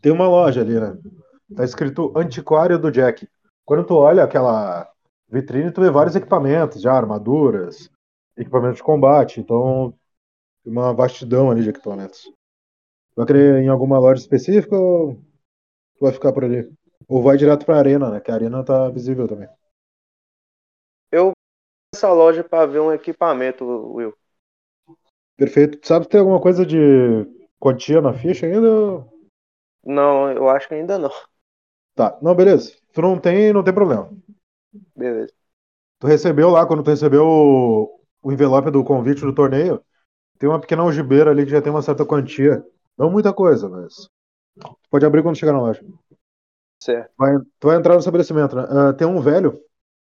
tem 0.00 0.12
uma 0.12 0.28
loja 0.28 0.60
ali, 0.60 0.78
né? 0.78 0.96
Tá 1.54 1.64
escrito 1.64 2.12
Antiquário 2.16 2.78
do 2.78 2.90
Jack. 2.90 3.28
Quando 3.64 3.84
tu 3.84 3.94
olha 3.94 4.24
aquela 4.24 4.90
vitrine, 5.28 5.70
tu 5.70 5.80
vê 5.80 5.90
vários 5.90 6.16
equipamentos, 6.16 6.80
já 6.80 6.92
armaduras, 6.92 7.90
equipamentos 8.36 8.78
de 8.78 8.82
combate. 8.82 9.40
Então, 9.40 9.92
uma 10.64 10.94
vastidão 10.94 11.50
ali 11.50 11.62
de 11.62 11.70
equipamentos. 11.70 12.32
Vai 13.16 13.26
querer 13.26 13.62
em 13.62 13.68
alguma 13.68 13.98
loja 13.98 14.20
específica 14.20 14.76
ou 14.76 15.14
tu 15.14 16.00
vai 16.00 16.12
ficar 16.12 16.32
por 16.32 16.44
ali? 16.44 16.70
Ou 17.08 17.22
vai 17.22 17.36
direto 17.36 17.66
pra 17.66 17.78
arena, 17.78 18.10
né? 18.10 18.20
Que 18.20 18.30
a 18.30 18.34
arena 18.34 18.64
tá 18.64 18.88
visível 18.90 19.26
também. 19.26 19.48
Essa 21.94 22.12
loja 22.12 22.44
para 22.44 22.66
ver 22.66 22.80
um 22.80 22.92
equipamento, 22.92 23.64
Will. 23.64 24.14
Perfeito. 25.36 25.78
Tu 25.78 25.86
sabe 25.86 26.04
se 26.04 26.10
tem 26.10 26.20
alguma 26.20 26.40
coisa 26.40 26.66
de 26.66 26.76
quantia 27.58 28.00
na 28.00 28.12
ficha 28.12 28.46
ainda? 28.46 29.06
Não, 29.84 30.30
eu 30.30 30.48
acho 30.50 30.68
que 30.68 30.74
ainda 30.74 30.98
não. 30.98 31.10
Tá. 31.94 32.18
Não, 32.20 32.34
beleza. 32.34 32.72
Tu 32.92 33.00
não 33.00 33.18
tem, 33.18 33.52
não 33.52 33.62
tem 33.62 33.72
problema. 33.72 34.10
Beleza. 34.94 35.32
Tu 35.98 36.06
recebeu 36.06 36.50
lá, 36.50 36.66
quando 36.66 36.82
tu 36.82 36.90
recebeu 36.90 37.24
o, 37.26 38.00
o 38.22 38.32
envelope 38.32 38.70
do 38.70 38.84
convite 38.84 39.22
do 39.22 39.34
torneio, 39.34 39.82
tem 40.38 40.48
uma 40.48 40.60
pequena 40.60 40.82
algibeira 40.82 41.30
ali 41.30 41.44
que 41.44 41.50
já 41.50 41.62
tem 41.62 41.72
uma 41.72 41.82
certa 41.82 42.04
quantia. 42.04 42.64
Não 42.96 43.10
muita 43.10 43.32
coisa, 43.32 43.68
mas. 43.68 44.08
Tu 44.60 44.88
pode 44.90 45.06
abrir 45.06 45.22
quando 45.22 45.36
chegar 45.36 45.52
na 45.52 45.60
loja. 45.60 45.84
Certo. 46.80 47.12
Vai, 47.16 47.38
tu 47.58 47.66
vai 47.68 47.76
entrar 47.76 47.94
no 47.94 48.00
estabelecimento, 48.00 48.54
né? 48.54 48.66
Ah, 48.68 48.92
tem 48.92 49.06
um 49.06 49.20
velho, 49.20 49.60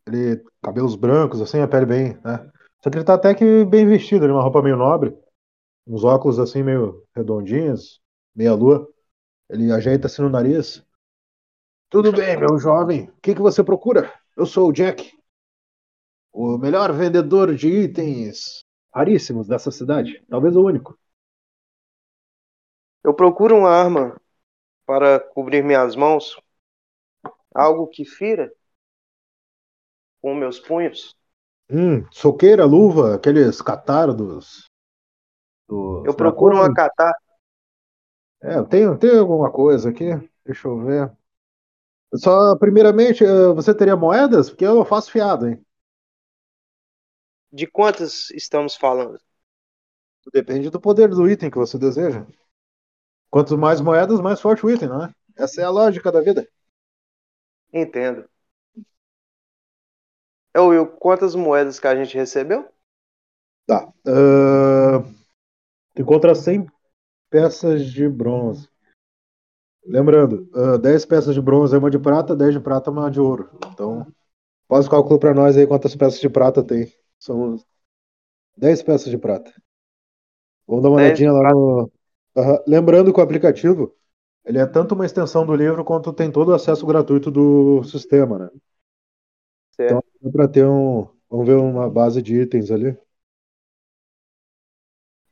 ele, 0.07 0.45
cabelos 0.63 0.97
brancos, 0.97 1.41
assim, 1.41 1.61
a 1.61 1.69
pele 1.69 1.87
bem, 1.87 2.15
né? 2.25 2.51
Só 2.83 2.91
que 2.91 2.99
ele 2.99 3.05
tá 3.05 3.15
até 3.15 3.35
que 3.35 3.65
bem 3.65 3.87
vestido, 3.87 4.27
uma 4.27 4.43
roupa 4.43 4.63
meio 4.63 4.77
nobre, 4.77 5.17
uns 5.87 6.05
óculos 6.05 6.39
assim 6.39 6.63
meio 6.63 7.03
redondinhos, 7.15 8.01
meia 8.35 8.55
lua. 8.55 8.87
Ele 9.49 9.73
ajeita 9.73 10.07
assim 10.07 10.23
no 10.23 10.29
nariz. 10.29 10.85
Tudo 11.89 12.13
bem, 12.13 12.37
meu 12.39 12.59
jovem. 12.59 13.09
O 13.09 13.21
que, 13.23 13.35
que 13.35 13.41
você 13.41 13.65
procura? 13.65 14.13
Eu 14.37 14.45
sou 14.45 14.69
o 14.69 14.73
Jack, 14.73 15.11
o 16.33 16.59
melhor 16.59 16.93
vendedor 16.93 17.55
de 17.55 17.69
itens 17.69 18.65
raríssimos 18.93 19.47
dessa 19.47 19.71
cidade, 19.71 20.23
talvez 20.29 20.57
o 20.57 20.65
único. 20.65 20.99
Eu 23.03 23.15
procuro 23.15 23.57
uma 23.57 23.71
arma 23.71 24.21
para 24.85 25.21
cobrir 25.21 25.63
minhas 25.63 25.95
mãos. 25.95 26.37
Algo 27.55 27.87
que 27.87 28.05
fira 28.05 28.53
com 30.25 30.35
meus 30.35 30.59
punhos. 30.59 31.15
Hum, 31.71 32.07
soqueira, 32.11 32.65
luva, 32.65 33.17
aqueles 33.17 33.61
catardos. 33.61 34.71
dos 35.69 36.07
Eu 36.07 36.17
procuro 36.17 36.57
uma 36.57 36.73
katana. 36.73 37.15
É, 38.43 38.57
eu 38.57 38.65
tenho, 38.65 38.97
tenho 38.99 39.21
alguma 39.21 39.53
coisa 39.53 39.91
aqui. 39.91 40.07
Deixa 40.43 40.67
eu 40.67 40.83
ver. 40.83 41.13
Só, 42.15 42.57
primeiramente, 42.57 43.23
eh, 43.23 43.53
você 43.53 43.75
teria 43.75 43.97
moedas? 43.97 44.49
Porque 44.49 44.65
eu 44.65 44.83
faço 44.87 45.13
fiado, 45.13 45.47
hein? 45.47 45.63
De 47.53 47.67
quantas 47.67 48.31
estamos 48.31 48.77
falando? 48.77 49.21
Depende 50.33 50.71
do 50.71 50.81
poder 50.81 51.11
do 51.11 51.29
item 51.29 51.51
que 51.51 51.59
você 51.59 51.77
deseja. 51.77 52.27
Quanto 53.29 53.59
mais 53.59 53.79
moedas, 53.79 54.23
mais 54.23 54.41
forte 54.41 54.65
o 54.65 54.71
item, 54.71 54.89
não 54.89 55.05
é? 55.05 55.15
Essa 55.37 55.61
é 55.61 55.65
a 55.65 55.71
lógica 55.71 56.11
da 56.11 56.23
vida. 56.23 56.49
Entendo. 57.71 58.27
É, 60.55 60.61
Will, 60.61 60.87
quantas 60.87 61.35
moedas 61.35 61.81
que 61.81 61.87
a 61.87 61.97
gente 61.97 62.17
recebeu? 62.17 62.69
Tá. 63.67 63.93
tu 65.95 66.03
encontra 66.03 66.35
100 66.35 66.67
peças 67.29 67.87
de 67.87 68.09
bronze. 68.09 68.69
Lembrando, 69.85 70.49
ah, 70.55 70.79
10 70.79 71.05
peças 71.07 71.35
de 71.35 71.41
bronze 71.41 71.75
é 71.75 71.79
uma 71.79 71.91
de 71.91 71.99
prata, 71.99 72.37
10 72.37 72.55
de 72.55 72.61
prata 72.61 72.89
é 72.89 72.93
uma 72.93 73.11
de 73.11 73.21
ouro. 73.21 73.51
Então, 73.73 74.07
faz 74.69 74.87
o 74.87 74.91
cálculo 74.91 75.19
pra 75.19 75.35
nós 75.35 75.57
aí 75.57 75.67
quantas 75.67 75.97
peças 75.97 76.21
de 76.21 76.29
prata 76.29 76.63
tem. 76.63 76.93
São 77.19 77.57
10 78.57 78.83
peças 78.83 79.11
de 79.11 79.19
prata. 79.19 79.53
Vamos 80.67 80.83
dar 80.83 80.91
uma 80.91 81.01
10 81.01 81.19
de 81.19 81.25
olhadinha 81.27 81.33
lá 81.33 81.51
no. 81.51 81.91
Lembrando 82.67 83.13
que 83.13 83.21
o 83.21 83.23
aplicativo 83.23 83.95
ele 84.45 84.59
é 84.59 84.67
tanto 84.67 84.95
uma 84.95 85.07
extensão 85.07 85.45
do 85.45 85.55
livro 85.55 85.85
quanto 85.85 86.13
tem 86.13 86.31
todo 86.31 86.51
o 86.51 86.55
acesso 86.55 86.87
gratuito 86.87 87.31
do 87.31 87.83
sistema, 87.85 88.39
né? 88.39 88.51
Então 89.75 90.01
Certo. 90.01 90.14
Dá 90.25 90.31
para 90.33 90.49
ter 90.49 90.67
um, 90.67 91.07
vamos 91.31 91.47
ver 91.47 91.57
uma 91.57 91.89
base 91.91 92.21
de 92.23 92.35
itens 92.43 92.71
ali. 92.73 92.97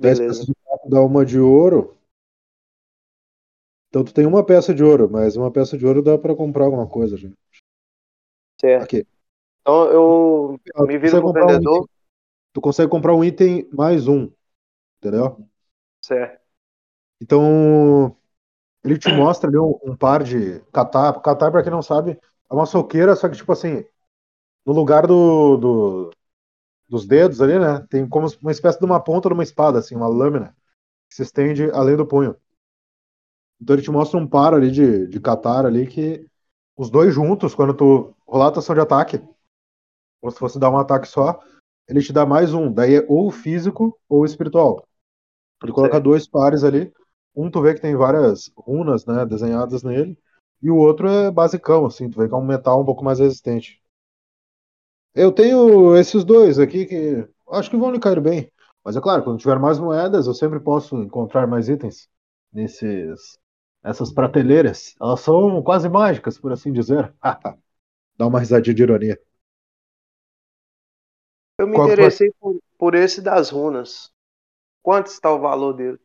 10 0.00 0.20
Beleza. 0.20 0.20
peças 0.20 0.46
de 0.46 0.54
prata 0.54 0.88
dá 0.88 1.00
uma 1.02 1.25
de 1.25 1.38
ouro. 1.38 1.96
Então 3.88 4.02
tu 4.02 4.12
tem 4.12 4.26
uma 4.26 4.44
peça 4.44 4.75
de 4.75 4.82
ouro, 4.82 5.08
mas 5.08 5.37
uma 5.37 5.49
peça 5.49 5.78
de 5.78 5.87
ouro 5.87 6.02
dá 6.02 6.18
para 6.18 6.34
comprar 6.34 6.64
alguma 6.64 6.88
coisa, 6.88 7.16
gente. 7.16 7.37
Certo. 8.61 8.88
Aqui. 8.88 9.06
Então 9.62 9.90
eu 9.92 10.61
Tu 10.64 10.72
me 10.84 10.99
viro 10.99 11.18
um 11.25 11.32
vendedor. 11.32 11.87
item- 11.87 11.88
tu 12.52 12.61
consegue 12.61 12.90
comprar 12.90 13.14
um 13.14 13.25
item 13.25 13.68
mais 13.72 14.08
um, 14.08 14.30
entendeu? 14.99 15.49
Certo. 16.00 16.42
Então 17.20 18.16
ele 18.84 18.99
te 18.99 19.11
mostra 19.11 19.49
ali 19.50 19.58
um, 19.58 19.78
um 19.84 19.96
par 19.96 20.22
de 20.25 20.61
catar. 20.72 21.12
Catar, 21.22 21.50
pra 21.52 21.62
quem 21.62 21.72
não 21.72 21.82
sabe, 21.82 22.12
é 22.50 22.54
uma 22.54 22.66
soqueira, 22.66 23.16
só 23.16 23.28
que 23.30 23.37
tipo 23.37 23.52
assim, 23.52 23.84
no 24.66 24.73
lugar 24.73 25.07
do, 25.07 25.57
do- 25.57 26.11
dos 26.88 27.07
dedos 27.07 27.40
ali, 27.42 27.59
né? 27.59 27.87
Tem 27.90 28.09
como 28.09 28.28
uma 28.42 28.52
espécie 28.52 28.78
de 28.78 28.85
uma 28.87 29.00
ponta 29.02 29.28
de 29.28 29.35
uma 29.35 29.42
espada, 29.45 29.78
assim, 29.81 29.97
uma 29.97 30.09
lâmina 30.09 30.57
que 31.11 31.16
se 31.16 31.23
estende 31.23 31.71
além 31.73 31.97
do 31.97 32.07
punho. 32.07 32.37
Então 33.61 33.76
ele 33.76 33.83
te 33.83 33.90
mostra 33.90 34.19
um 34.19 34.26
par 34.26 34.54
ali 34.54 34.71
de, 34.71 35.07
de 35.07 35.21
catar 35.21 35.64
ali 35.66 35.87
que 35.87 36.26
os 36.76 36.90
dois 36.90 37.14
juntos, 37.14 37.54
quando 37.54 37.75
tu 37.75 38.14
rolar 38.26 38.49
a 38.49 38.50
tua 38.52 38.61
ação 38.61 38.75
de 38.75 38.81
ataque, 38.81 39.21
ou 40.21 40.31
se 40.31 40.38
fosse 40.38 40.59
dar 40.59 40.71
um 40.71 40.78
ataque 40.78 41.09
só, 41.09 41.40
ele 41.88 42.02
te 42.02 42.12
dá 42.12 42.25
mais 42.26 42.54
um. 42.54 42.73
Daí 42.73 42.97
é 42.97 43.07
ou 43.09 43.31
físico 43.31 43.99
ou 44.09 44.25
espiritual. 44.25 44.87
Ele 45.62 45.73
coloca 45.73 45.95
Certo. 45.97 46.04
dois 46.04 46.28
pares 46.28 46.64
ali. 46.64 46.92
Um 47.37 47.50
tu 47.50 47.62
vê 47.62 47.75
que 47.75 47.83
tem 47.83 47.97
várias 47.97 48.50
runas, 48.57 49.07
né, 49.07 49.26
desenhadas 49.26 49.83
nele, 49.85 50.19
e 50.62 50.71
o 50.71 50.76
outro 50.78 51.09
é 51.09 51.31
basicão, 51.33 51.87
assim, 51.87 52.11
tu 52.11 52.19
vê 52.19 52.28
que 52.28 52.35
é 52.35 52.38
um 52.38 52.47
metal 52.47 52.83
um 52.83 52.87
pouco 52.87 53.04
mais 53.04 53.21
resistente. 53.21 53.81
Eu 55.14 55.31
tenho 55.33 55.97
esses 55.97 56.25
dois 56.25 56.59
aqui 56.59 56.87
que 56.87 57.28
acho 57.50 57.71
que 57.71 57.76
vão 57.76 57.90
lhe 57.90 58.00
cair 58.00 58.21
bem. 58.21 58.50
Mas 58.85 58.97
é 58.97 59.00
claro, 59.00 59.23
quando 59.23 59.38
tiver 59.38 59.59
mais 59.59 59.78
moedas, 59.78 60.26
eu 60.26 60.35
sempre 60.35 60.59
posso 60.59 60.97
encontrar 60.97 61.47
mais 61.47 61.69
itens 61.69 62.09
nesses 62.52 63.38
essas 63.85 64.12
prateleiras. 64.12 64.95
Elas 65.00 65.21
são 65.21 65.62
quase 65.62 65.88
mágicas, 65.88 66.38
por 66.38 66.52
assim 66.52 66.73
dizer. 66.73 67.12
Dá 68.16 68.26
uma 68.26 68.40
risadinha 68.40 68.75
de 68.75 68.83
ironia. 68.83 69.21
Eu 71.59 71.66
me 71.66 71.76
Qual 71.76 71.87
interessei 71.87 72.33
por, 72.40 72.59
por 72.78 72.95
esse 72.95 73.21
das 73.21 73.50
runas. 73.50 74.11
Quanto 74.83 75.07
está 75.07 75.33
o 75.33 75.40
valor 75.40 75.75
dele? 75.75 75.99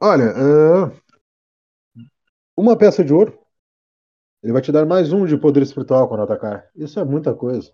Olha, 0.00 0.24
é, 0.24 1.00
uma 2.56 2.76
peça 2.76 3.04
de 3.04 3.12
ouro, 3.12 3.38
ele 4.42 4.52
vai 4.52 4.62
te 4.62 4.72
dar 4.72 4.86
mais 4.86 5.12
um 5.12 5.26
de 5.26 5.36
poder 5.36 5.62
espiritual 5.62 6.08
quando 6.08 6.22
atacar. 6.22 6.70
Isso 6.74 6.98
é 6.98 7.04
muita 7.04 7.34
coisa. 7.34 7.72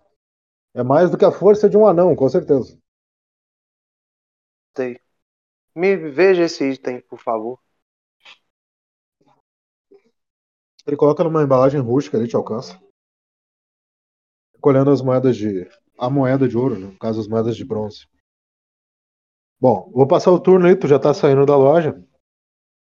É 0.73 0.83
mais 0.83 1.09
do 1.09 1.17
que 1.17 1.25
a 1.25 1.31
força 1.31 1.69
de 1.69 1.77
um 1.77 1.87
anão, 1.87 2.15
com 2.15 2.27
certeza. 2.27 2.77
Sei. 4.75 4.99
Me 5.73 5.95
veja 5.95 6.43
esse 6.43 6.71
item, 6.71 7.01
por 7.01 7.19
favor. 7.19 7.59
Ele 10.85 10.95
coloca 10.95 11.23
numa 11.23 11.43
embalagem 11.43 11.79
rústica, 11.79 12.17
ele 12.17 12.27
te 12.27 12.35
alcança. 12.35 12.79
Colhendo 14.59 14.91
as 14.91 15.01
moedas 15.01 15.35
de. 15.35 15.69
A 15.99 16.09
moeda 16.09 16.47
de 16.47 16.55
ouro, 16.55 16.77
no 16.77 16.97
caso, 16.97 17.19
as 17.19 17.27
moedas 17.27 17.57
de 17.57 17.65
bronze. 17.65 18.07
Bom, 19.59 19.89
vou 19.91 20.07
passar 20.07 20.31
o 20.31 20.39
turno 20.39 20.67
aí, 20.67 20.75
tu 20.75 20.87
já 20.87 20.99
tá 20.99 21.11
saindo 21.13 21.45
da 21.45 21.57
loja. 21.57 21.99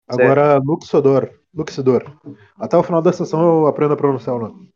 Agora, 0.07 0.57
Luxodor. 0.57 1.39
Luxidor. 1.53 2.03
Até 2.57 2.75
o 2.75 2.83
final 2.83 3.01
da 3.01 3.13
sessão 3.13 3.41
eu 3.41 3.67
aprendo 3.67 3.93
a 3.93 3.97
pronunciar 3.97 4.35
o 4.35 4.39
nome. 4.39 4.73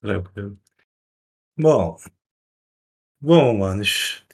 Tranquilo. 0.00 0.58
Bom. 1.58 1.96
Bom, 3.20 3.58
manos. 3.58 4.24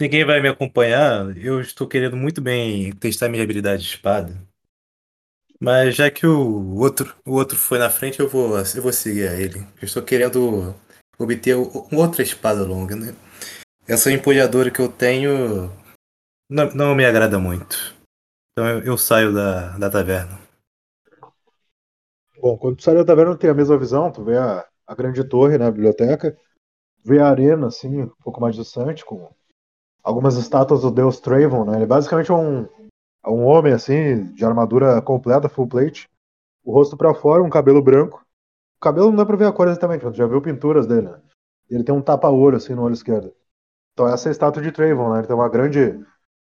Ninguém 0.00 0.24
vai 0.24 0.40
me 0.40 0.48
acompanhar. 0.48 1.36
Eu 1.36 1.60
estou 1.60 1.86
querendo 1.86 2.16
muito 2.16 2.40
bem 2.40 2.92
testar 2.96 3.28
minha 3.28 3.42
habilidade 3.42 3.82
de 3.82 3.88
espada. 3.88 4.36
Mas 5.60 5.94
já 5.94 6.10
que 6.10 6.26
o 6.26 6.74
outro, 6.74 7.14
o 7.24 7.34
outro 7.34 7.56
foi 7.56 7.78
na 7.78 7.88
frente, 7.88 8.18
eu 8.18 8.28
vou, 8.28 8.58
eu 8.58 8.82
vou 8.82 8.92
seguir 8.92 9.28
a 9.28 9.40
ele. 9.40 9.60
Eu 9.80 9.84
estou 9.84 10.02
querendo 10.02 10.74
obter 11.16 11.54
outra 11.54 12.22
espada 12.22 12.64
longa, 12.64 12.96
né? 12.96 13.14
Essa 13.86 14.10
empolhadora 14.10 14.72
que 14.72 14.80
eu 14.80 14.90
tenho 14.90 15.70
não, 16.50 16.74
não 16.74 16.94
me 16.96 17.04
agrada 17.04 17.38
muito. 17.38 17.94
Então 18.52 18.68
eu, 18.68 18.84
eu 18.84 18.98
saio 18.98 19.32
da, 19.32 19.78
da 19.78 19.90
taverna. 19.90 20.38
Bom, 22.38 22.58
quando 22.58 22.76
tu 22.76 22.82
sai 22.82 22.94
da 22.94 23.04
taverna, 23.04 23.36
tem 23.36 23.48
a 23.48 23.54
mesma 23.54 23.78
visão. 23.78 24.12
Tu 24.12 24.22
vê 24.22 24.36
a, 24.36 24.66
a 24.86 24.94
grande 24.94 25.24
torre, 25.24 25.56
né, 25.56 25.70
biblioteca. 25.70 26.36
Vê 27.04 27.18
a 27.18 27.28
arena, 27.28 27.68
assim, 27.68 28.02
um 28.02 28.12
pouco 28.22 28.40
mais 28.40 28.54
distante, 28.54 29.04
com 29.04 29.30
algumas 30.02 30.36
estátuas 30.36 30.82
do 30.82 30.90
deus 30.90 31.18
Travon, 31.18 31.64
né? 31.64 31.76
Ele 31.76 31.86
basicamente 31.86 32.30
é 32.30 32.34
um, 32.34 32.64
é 33.24 33.28
um 33.30 33.44
homem, 33.44 33.72
assim, 33.72 34.32
de 34.34 34.44
armadura 34.44 35.00
completa, 35.00 35.48
full 35.48 35.66
plate. 35.66 36.08
O 36.64 36.72
rosto 36.72 36.96
pra 36.96 37.14
fora, 37.14 37.42
um 37.42 37.50
cabelo 37.50 37.82
branco. 37.82 38.22
O 38.76 38.80
cabelo 38.80 39.08
não 39.08 39.16
dá 39.16 39.24
pra 39.24 39.36
ver 39.36 39.46
a 39.46 39.52
cor 39.52 39.68
exatamente, 39.68 40.04
mas 40.04 40.12
tu 40.12 40.18
já 40.18 40.26
viu 40.26 40.42
pinturas 40.42 40.86
dele, 40.86 41.08
né? 41.08 41.20
Ele 41.70 41.84
tem 41.84 41.94
um 41.94 42.02
tapa-olho, 42.02 42.56
assim, 42.56 42.74
no 42.74 42.82
olho 42.82 42.92
esquerdo. 42.92 43.32
Então 43.92 44.06
essa 44.08 44.28
é 44.28 44.30
a 44.30 44.32
estátua 44.32 44.62
de 44.62 44.72
Travon, 44.72 45.12
né? 45.12 45.20
Ele 45.20 45.26
tem 45.26 45.36
uma 45.36 45.48
grande 45.48 45.98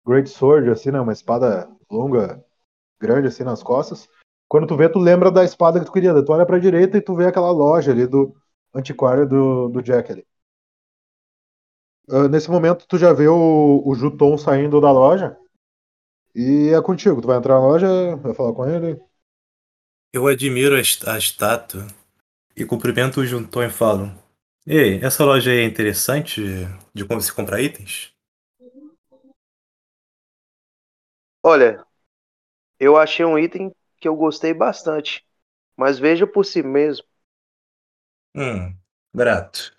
Great 0.05 0.29
Sword, 0.29 0.69
assim, 0.69 0.91
né? 0.91 0.99
Uma 0.99 1.13
espada 1.13 1.69
longa, 1.93 2.43
grande, 2.99 3.27
assim, 3.27 3.43
nas 3.43 3.63
costas. 3.63 4.07
Quando 4.47 4.67
tu 4.67 4.77
vê, 4.77 4.89
tu 4.89 4.99
lembra 4.99 5.31
da 5.31 5.43
espada 5.43 5.79
que 5.79 5.85
tu 5.85 5.91
queria. 5.91 6.13
Tu 6.23 6.31
olha 6.31 6.45
pra 6.45 6.59
direita 6.59 6.97
e 6.97 7.01
tu 7.01 7.15
vê 7.15 7.27
aquela 7.27 7.51
loja 7.51 7.91
ali 7.91 8.07
do 8.07 8.35
antiquário 8.73 9.27
do, 9.27 9.69
do 9.69 9.81
Jack 9.81 10.11
ali. 10.11 10.25
Ah, 12.09 12.27
nesse 12.27 12.49
momento, 12.51 12.85
tu 12.87 12.97
já 12.97 13.13
vê 13.13 13.27
o, 13.27 13.81
o 13.85 13.95
Juton 13.95 14.37
saindo 14.37 14.81
da 14.81 14.91
loja. 14.91 15.37
E 16.35 16.69
é 16.69 16.81
contigo. 16.81 17.21
Tu 17.21 17.27
vai 17.27 17.37
entrar 17.37 17.55
na 17.55 17.67
loja, 17.67 18.15
vai 18.17 18.33
falar 18.33 18.53
com 18.53 18.65
ele. 18.67 18.99
Eu 20.11 20.27
admiro 20.27 20.75
a, 20.75 21.13
a 21.13 21.17
estátua 21.17 21.87
e 22.55 22.65
cumprimento 22.65 23.21
o 23.21 23.25
Junton 23.25 23.63
e 23.63 23.69
falo: 23.69 24.11
Ei, 24.65 25.03
essa 25.03 25.23
loja 25.25 25.51
é 25.51 25.63
interessante 25.63 26.41
de 26.93 27.05
como 27.05 27.21
se 27.21 27.33
comprar 27.33 27.61
itens? 27.61 28.12
Olha, 31.45 31.85
eu 32.79 32.95
achei 32.95 33.25
um 33.25 33.37
item 33.37 33.75
que 33.97 34.07
eu 34.07 34.15
gostei 34.15 34.53
bastante. 34.53 35.25
Mas 35.75 35.99
veja 35.99 36.25
por 36.25 36.45
si 36.45 36.63
mesmo. 36.63 37.05
Hum, 38.33 38.73
grato. 39.13 39.75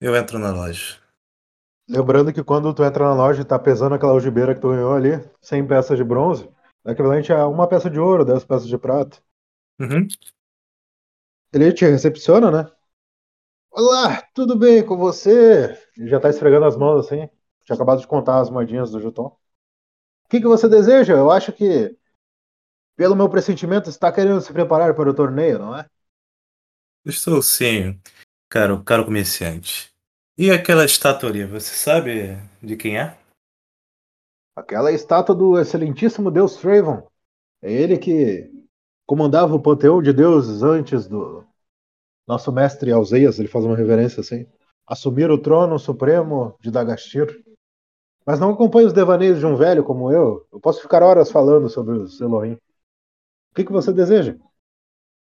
Eu 0.00 0.16
entro 0.16 0.38
na 0.40 0.52
loja. 0.52 0.98
Lembrando 1.88 2.32
que 2.32 2.42
quando 2.42 2.74
tu 2.74 2.82
entra 2.82 3.04
na 3.04 3.14
loja 3.14 3.42
e 3.42 3.44
tá 3.44 3.58
pesando 3.58 3.94
aquela 3.94 4.12
algibeira 4.12 4.54
que 4.54 4.60
tu 4.60 4.70
ganhou 4.70 4.92
ali, 4.92 5.10
100 5.40 5.68
peças 5.68 5.96
de 5.96 6.02
bronze, 6.02 6.50
o 6.82 6.90
equivalente 6.90 7.32
a 7.32 7.46
uma 7.46 7.68
peça 7.68 7.88
de 7.88 8.00
ouro, 8.00 8.24
10 8.24 8.44
peças 8.44 8.66
de 8.66 8.76
prata. 8.76 9.18
Uhum. 9.78 10.08
Ele 11.52 11.72
te 11.72 11.84
recepciona, 11.84 12.50
né? 12.50 12.70
Olá, 13.70 14.22
tudo 14.34 14.56
bem 14.56 14.84
com 14.84 14.96
você? 14.96 15.78
Ele 15.96 16.08
já 16.08 16.18
tá 16.18 16.28
esfregando 16.28 16.66
as 16.66 16.76
mãos 16.76 17.06
assim. 17.06 17.28
Tinha 17.64 17.76
acabado 17.76 18.00
de 18.00 18.06
contar 18.06 18.40
as 18.40 18.50
moedinhas 18.50 18.90
do 18.90 19.00
Juton. 19.00 19.36
O 20.24 20.28
que, 20.28 20.40
que 20.40 20.46
você 20.46 20.68
deseja? 20.68 21.14
Eu 21.14 21.30
acho 21.30 21.52
que, 21.52 21.96
pelo 22.96 23.14
meu 23.14 23.28
pressentimento, 23.28 23.88
está 23.90 24.10
querendo 24.10 24.40
se 24.40 24.52
preparar 24.52 24.94
para 24.94 25.10
o 25.10 25.14
torneio, 25.14 25.58
não 25.58 25.76
é? 25.76 25.86
Estou 27.04 27.42
sim, 27.42 28.00
caro, 28.48 28.82
caro 28.82 29.04
comerciante. 29.04 29.92
E 30.36 30.50
aquela 30.50 30.84
estátua 30.84 31.28
ali, 31.28 31.44
você 31.44 31.74
sabe 31.74 32.36
de 32.62 32.76
quem 32.76 32.98
é? 32.98 33.16
Aquela 34.56 34.90
estátua 34.90 35.34
do 35.34 35.58
excelentíssimo 35.58 36.30
deus 36.30 36.56
Travon. 36.56 37.06
É 37.60 37.72
ele 37.72 37.98
que 37.98 38.50
comandava 39.06 39.54
o 39.54 39.62
panteão 39.62 40.02
de 40.02 40.12
deuses 40.12 40.62
antes 40.62 41.06
do 41.06 41.44
nosso 42.26 42.50
mestre 42.50 42.90
Alzeias. 42.90 43.38
Ele 43.38 43.48
faz 43.48 43.64
uma 43.64 43.76
reverência 43.76 44.20
assim. 44.20 44.46
Assumir 44.86 45.30
o 45.30 45.40
trono 45.40 45.78
supremo 45.78 46.56
de 46.60 46.70
Dagastir. 46.70 47.44
Mas 48.26 48.40
não 48.40 48.50
acompanhe 48.52 48.86
os 48.86 48.92
devaneios 48.92 49.38
de 49.38 49.46
um 49.46 49.56
velho 49.56 49.84
como 49.84 50.10
eu. 50.12 50.46
Eu 50.52 50.60
posso 50.60 50.82
ficar 50.82 51.02
horas 51.02 51.30
falando 51.30 51.68
sobre 51.68 51.96
os 51.98 52.20
Elohim. 52.20 52.54
O 52.54 52.58
que, 53.56 53.64
que 53.64 53.72
você 53.72 53.92
deseja? 53.92 54.36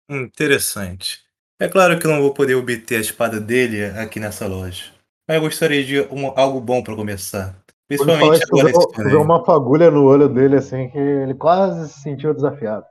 Interessante. 0.09 1.21
É 1.61 1.69
claro 1.69 1.99
que 1.99 2.07
eu 2.07 2.11
não 2.11 2.21
vou 2.21 2.33
poder 2.35 2.55
obter 2.55 2.97
a 2.97 3.01
espada 3.01 3.41
dele 3.41 3.85
aqui 3.99 4.21
nessa 4.21 4.47
loja. 4.47 4.93
Mas 5.27 5.37
eu 5.37 5.41
gostaria 5.43 5.85
de 5.85 6.01
um- 6.13 6.29
algo 6.39 6.61
bom 6.61 6.83
para 6.83 6.95
começar. 6.95 7.57
Principalmente 7.89 8.43
agora 8.45 8.71
torneio. 8.93 9.23
uma 9.23 9.45
fagulha 9.45 9.91
no 9.91 10.05
olho 10.05 10.29
dele 10.29 10.57
assim 10.57 10.89
que 10.91 10.99
ele 10.99 11.35
quase 11.35 11.89
se 11.93 12.01
sentiu 12.03 12.35
desafiado. 12.35 12.87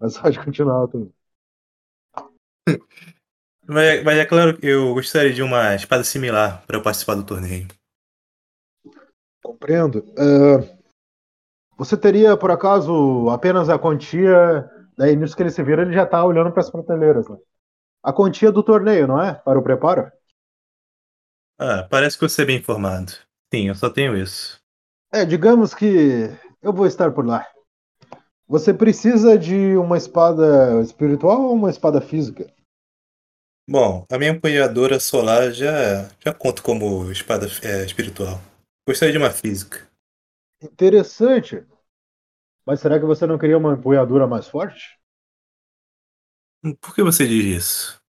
Mas 0.00 0.18
pode 0.18 0.38
continuar 0.44 0.88
tudo. 0.88 1.12
Mas, 3.66 4.02
mas 4.04 4.18
é 4.18 4.26
claro 4.26 4.56
que 4.58 4.66
eu 4.66 4.94
gostaria 4.94 5.32
de 5.32 5.42
uma 5.42 5.74
espada 5.74 6.04
similar 6.04 6.64
para 6.66 6.80
participar 6.80 7.14
do 7.14 7.24
torneio. 7.24 7.66
Compreendo. 9.44 10.02
Ah, 10.18 10.76
Você 11.76 11.96
teria, 11.98 12.34
por 12.34 12.50
acaso, 12.50 13.28
apenas 13.28 13.68
a 13.68 13.78
quantia. 13.78 14.68
Daí, 14.96 15.14
nisso 15.14 15.36
que 15.36 15.42
ele 15.42 15.50
se 15.50 15.62
vira, 15.62 15.82
ele 15.82 15.92
já 15.92 16.06
tá 16.06 16.24
olhando 16.24 16.50
para 16.50 16.60
as 16.60 16.70
prateleiras. 16.70 17.28
Né? 17.28 17.36
A 18.02 18.12
quantia 18.12 18.50
do 18.50 18.62
torneio, 18.62 19.06
não 19.06 19.20
é? 19.20 19.34
Para 19.34 19.58
o 19.58 19.62
preparo? 19.62 20.10
Ah, 21.58 21.86
parece 21.88 22.18
que 22.18 22.26
você 22.26 22.42
é 22.42 22.46
bem 22.46 22.58
informado. 22.58 23.12
Sim, 23.52 23.68
eu 23.68 23.74
só 23.74 23.90
tenho 23.90 24.16
isso. 24.16 24.58
É, 25.12 25.24
digamos 25.24 25.74
que 25.74 26.30
eu 26.62 26.72
vou 26.72 26.86
estar 26.86 27.12
por 27.12 27.26
lá. 27.26 27.46
Você 28.48 28.72
precisa 28.72 29.38
de 29.38 29.76
uma 29.76 29.96
espada 29.96 30.80
espiritual 30.80 31.42
ou 31.42 31.54
uma 31.54 31.70
espada 31.70 32.00
física? 32.00 32.46
Bom, 33.68 34.04
a 34.10 34.18
minha 34.18 34.32
apoiadora 34.32 35.00
solar 35.00 35.50
já, 35.50 36.08
já 36.24 36.34
conta 36.34 36.62
como 36.62 37.10
espada 37.10 37.46
é, 37.62 37.84
espiritual. 37.84 38.40
Gostaria 38.86 39.12
de 39.12 39.18
uma 39.18 39.30
física. 39.30 39.88
Interessante. 40.62 41.66
Mas 42.66 42.80
será 42.80 42.98
que 42.98 43.06
você 43.06 43.26
não 43.26 43.38
queria 43.38 43.56
uma 43.56 43.74
empunhadura 43.74 44.26
mais 44.26 44.46
forte? 44.46 44.98
Por 46.80 46.94
que 46.94 47.02
você 47.02 47.26
diz 47.26 47.44
isso? 47.44 48.02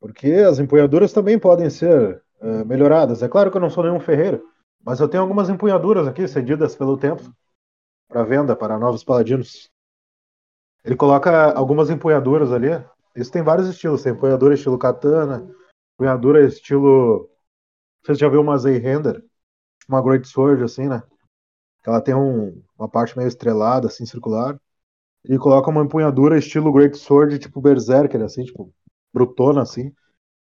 Porque 0.00 0.32
as 0.32 0.58
empunhaduras 0.58 1.12
também 1.12 1.38
podem 1.38 1.70
ser 1.70 2.22
uh, 2.40 2.64
melhoradas. 2.64 3.22
É 3.22 3.28
claro 3.28 3.50
que 3.50 3.56
eu 3.56 3.60
não 3.60 3.70
sou 3.70 3.84
nenhum 3.84 3.98
ferreiro, 3.98 4.48
mas 4.80 5.00
eu 5.00 5.08
tenho 5.08 5.22
algumas 5.22 5.48
empunhaduras 5.48 6.06
aqui 6.06 6.28
cedidas 6.28 6.76
pelo 6.76 6.98
tempo 6.98 7.22
para 8.08 8.22
venda 8.22 8.54
para 8.54 8.78
novos 8.78 9.02
paladinos. 9.02 9.70
Ele 10.84 10.94
coloca 10.94 11.52
algumas 11.52 11.90
empunhaduras 11.90 12.52
ali. 12.52 12.68
Isso 13.16 13.32
tem 13.32 13.42
vários 13.42 13.68
estilos. 13.68 14.02
Tem 14.02 14.12
empunhadura 14.12 14.54
estilo 14.54 14.78
katana, 14.78 15.48
empunhadura 15.94 16.44
estilo. 16.44 17.30
Você 18.04 18.14
já 18.14 18.28
viu 18.28 18.42
uma 18.42 18.58
Zayhender? 18.58 19.24
Uma 19.88 20.02
Great 20.02 20.26
Sword, 20.28 20.62
assim, 20.64 20.88
né? 20.88 21.02
Ela 21.86 22.00
tem 22.02 22.14
um, 22.14 22.62
uma 22.78 22.88
parte 22.88 23.16
meio 23.16 23.28
estrelada, 23.28 23.88
assim, 23.88 24.06
circular. 24.06 24.58
E 25.24 25.38
coloca 25.38 25.70
uma 25.70 25.82
empunhadura 25.84 26.38
estilo 26.38 26.72
Great 26.72 26.96
Sword, 26.98 27.38
tipo 27.38 27.60
Berserker, 27.60 28.22
assim, 28.22 28.44
tipo, 28.44 28.72
brutona, 29.14 29.62
assim. 29.62 29.92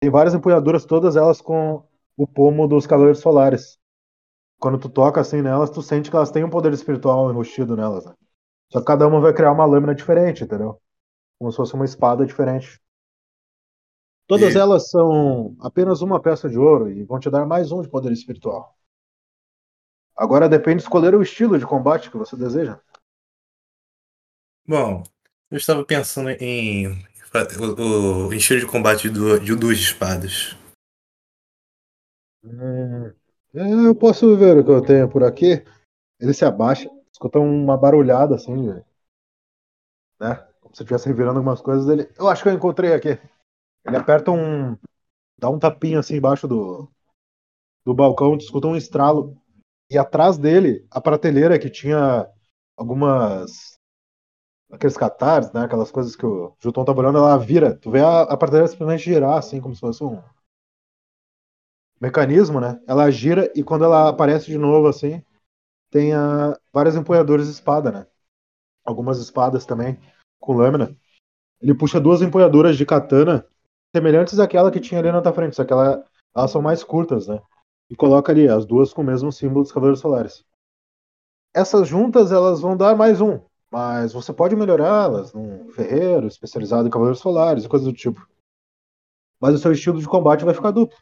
Tem 0.02 0.10
várias 0.12 0.36
empunhaduras, 0.36 0.86
todas 0.86 1.16
elas 1.18 1.42
com 1.42 1.84
o 2.18 2.28
pomo 2.28 2.68
dos 2.68 2.88
Cavaleiros 2.88 3.22
Solares 3.22 3.80
quando 4.60 4.78
tu 4.80 4.90
toca 4.90 5.20
assim 5.22 5.42
nelas, 5.42 5.70
tu 5.70 5.82
sente 5.82 6.10
que 6.10 6.16
elas 6.16 6.32
têm 6.32 6.44
um 6.44 6.50
poder 6.50 6.74
espiritual 6.74 7.30
enrustido 7.32 7.76
nelas. 7.76 8.06
Né? 8.06 8.14
Só 8.72 8.80
que 8.80 8.86
cada 8.88 9.08
uma 9.08 9.22
vai 9.22 9.34
criar 9.34 9.52
uma 9.54 9.66
lâmina 9.66 9.96
diferente, 9.96 10.44
entendeu? 10.44 10.82
Como 11.40 11.52
se 11.52 11.58
fosse 11.58 11.74
uma 11.76 11.86
espada 11.86 12.26
diferente. 12.26 12.80
Todas 14.28 14.56
E- 14.56 14.56
elas 14.56 14.90
são 14.90 15.56
apenas 15.60 16.02
uma 16.02 16.20
peça 16.20 16.50
de 16.50 16.58
ouro 16.58 16.90
e 16.90 17.04
vão 17.04 17.20
te 17.20 17.30
dar 17.30 17.46
mais 17.46 17.72
um 17.72 17.82
de 17.84 17.90
poder 17.90 18.12
espiritual. 18.12 18.76
Agora 20.22 20.48
depende 20.48 20.78
de 20.78 20.84
escolher 20.84 21.16
o 21.16 21.24
estilo 21.24 21.58
de 21.58 21.66
combate 21.66 22.12
que 22.12 22.16
você 22.16 22.36
deseja. 22.36 22.80
Bom, 24.68 25.02
eu 25.50 25.58
estava 25.58 25.84
pensando 25.84 26.30
em 26.30 26.90
o, 27.60 28.28
o 28.28 28.34
estilo 28.34 28.60
de 28.60 28.68
combate 28.68 29.10
do, 29.10 29.40
de 29.40 29.56
duas 29.56 29.80
espadas. 29.80 30.56
Hum, 32.44 33.12
é, 33.56 33.88
eu 33.88 33.96
posso 33.96 34.38
ver 34.38 34.60
o 34.60 34.64
que 34.64 34.70
eu 34.70 34.86
tenho 34.86 35.10
por 35.10 35.24
aqui. 35.24 35.66
Ele 36.20 36.36
se 36.36 36.46
abaixa, 36.46 36.88
escuta 37.12 37.40
uma 37.40 37.76
barulhada 37.76 38.36
assim, 38.36 38.68
né? 40.20 40.36
Como 40.62 40.76
se 40.76 40.84
estivesse 40.84 41.08
revirando 41.08 41.40
algumas 41.40 41.62
coisas. 41.62 41.88
Ele, 41.88 42.08
eu 42.16 42.28
acho 42.28 42.44
que 42.44 42.50
eu 42.50 42.54
encontrei 42.54 42.94
aqui. 42.94 43.20
Ele 43.84 43.98
aperta 43.98 44.30
um, 44.30 44.78
dá 45.36 45.50
um 45.50 45.58
tapinha 45.58 45.98
assim 45.98 46.18
embaixo 46.18 46.48
do, 46.48 46.88
do 47.84 47.96
balcão, 47.96 48.36
escuta 48.36 48.68
um 48.68 48.76
estralo. 48.76 49.41
E 49.92 49.98
atrás 49.98 50.38
dele, 50.38 50.88
a 50.90 51.02
prateleira 51.02 51.60
que 51.60 51.70
tinha 51.70 52.26
algumas. 52.78 53.78
aqueles 54.72 54.98
catares, 54.98 55.52
né? 55.54 55.62
Aquelas 55.64 55.92
coisas 55.92 56.16
que 56.16 56.26
o 56.26 56.56
Juton 56.60 56.86
tá 56.86 56.94
olhando, 56.94 57.18
ela 57.18 57.38
vira. 57.38 57.76
Tu 57.78 57.92
vê 57.92 58.00
a, 58.02 58.22
a 58.24 58.38
prateleira 58.38 58.68
simplesmente 58.68 59.04
girar, 59.04 59.38
assim, 59.38 59.62
como 59.62 59.76
se 59.76 59.82
fosse 59.82 60.04
um 60.04 60.22
mecanismo, 62.00 62.60
né? 62.60 62.80
Ela 62.88 63.10
gira 63.12 63.52
e 63.56 63.64
quando 63.64 63.84
ela 63.86 64.10
aparece 64.10 64.48
de 64.48 64.58
novo, 64.58 64.88
assim, 64.88 65.24
tem 65.92 66.14
a, 66.14 66.58
várias 66.74 66.96
empunhaduras 66.96 67.48
de 67.48 67.54
espada, 67.54 67.92
né? 67.92 68.08
Algumas 68.86 69.20
espadas 69.20 69.66
também, 69.66 70.00
com 70.40 70.54
lâmina. 70.54 70.96
Ele 71.62 71.76
puxa 71.76 72.00
duas 72.00 72.22
empunhaduras 72.22 72.78
de 72.78 72.86
katana, 72.86 73.46
semelhantes 73.96 74.40
àquela 74.40 74.72
que 74.72 74.80
tinha 74.80 75.00
ali 75.00 75.12
na 75.12 75.34
frente, 75.34 75.56
só 75.56 75.66
que 75.66 75.74
ela, 75.74 76.06
elas 76.36 76.52
são 76.52 76.62
mais 76.62 76.84
curtas, 76.84 77.28
né? 77.28 77.42
E 77.92 77.96
coloca 77.96 78.32
ali 78.32 78.48
as 78.48 78.66
duas 78.66 78.94
com 78.94 79.02
o 79.02 79.06
mesmo 79.06 79.34
símbolo 79.34 79.64
dos 79.64 79.72
Cavaleiros 79.74 80.00
Solares. 80.00 80.46
Essas 81.54 81.90
juntas, 81.90 82.32
elas 82.32 82.62
vão 82.62 82.78
dar 82.78 82.96
mais 82.96 83.20
um, 83.20 83.42
mas 83.70 84.14
você 84.14 84.32
pode 84.32 84.56
melhorá-las 84.56 85.34
num 85.34 85.70
ferreiro 85.72 86.26
especializado 86.26 86.88
em 86.88 86.90
Cavaleiros 86.90 87.20
Solares 87.20 87.66
e 87.66 87.68
coisas 87.68 87.86
do 87.86 87.94
tipo. 87.94 88.26
Mas 89.42 89.56
o 89.56 89.58
seu 89.58 89.74
estilo 89.74 90.00
de 90.00 90.08
combate 90.08 90.46
vai 90.46 90.54
ficar 90.54 90.72
duplo. 90.72 90.98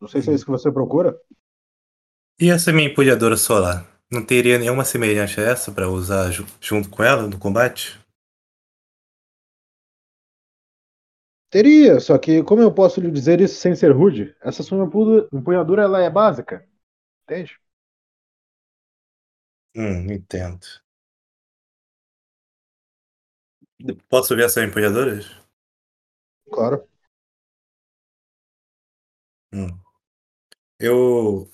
Não 0.00 0.08
sei 0.08 0.20
se 0.20 0.30
é 0.30 0.34
isso 0.34 0.44
que 0.44 0.50
você 0.50 0.70
procura. 0.70 1.18
E 2.40 2.50
essa 2.50 2.72
minha 2.72 2.88
empulhadora 2.88 3.36
solar? 3.36 3.86
Não 4.10 4.24
teria 4.24 4.58
nenhuma 4.58 4.84
semelhança 4.84 5.40
a 5.40 5.44
essa 5.44 5.70
para 5.70 5.88
usar 5.88 6.30
ju- 6.32 6.46
junto 6.60 6.88
com 6.90 7.02
ela 7.02 7.26
no 7.26 7.38
combate? 7.38 7.99
Teria, 11.50 11.98
só 12.00 12.16
que 12.18 12.42
como 12.44 12.62
eu 12.62 12.72
posso 12.72 13.00
lhe 13.00 13.10
dizer 13.10 13.40
isso 13.40 13.56
sem 13.60 13.74
ser 13.74 13.90
rude? 13.92 14.34
Essa 14.42 14.62
sua 14.62 14.84
empu- 14.84 15.28
empunhadura 15.32 15.82
ela 15.82 16.00
é 16.02 16.08
básica. 16.10 16.66
Entende? 17.24 17.58
Hum, 19.74 20.08
entendo. 20.12 20.66
Posso 24.08 24.34
ver 24.34 24.44
essas 24.46 24.64
empulhadoras? 24.64 25.26
Claro. 26.50 26.86
Hum. 29.52 29.80
Eu, 30.80 31.48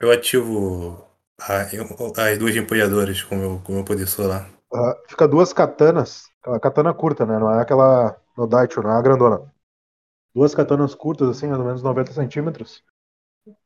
eu 0.00 0.12
ativo 0.12 1.06
a- 1.40 1.68
eu- 1.74 1.86
as 2.18 2.38
duas 2.38 2.56
empulhadoras 2.56 3.22
com 3.22 3.36
o 3.36 3.38
meu, 3.38 3.60
com 3.60 3.72
meu 3.74 3.84
poder 3.84 4.06
solar. 4.08 4.50
Ah, 4.74 4.94
fica 5.08 5.28
duas 5.28 5.52
katanas. 5.52 6.24
Aquela 6.40 6.60
katana 6.60 6.94
curta, 6.94 7.26
né? 7.26 7.38
Não 7.38 7.50
é 7.52 7.62
aquela 7.62 8.16
no 8.36 8.46
Daicho, 8.46 8.82
não 8.82 8.90
é 8.90 8.98
a 8.98 9.02
grandona. 9.02 9.52
Duas 10.34 10.54
katanas 10.54 10.94
curtas, 10.94 11.28
assim, 11.28 11.48
mais 11.48 11.60
ou 11.60 11.66
menos 11.66 11.82
90 11.82 12.12
centímetros. 12.12 12.82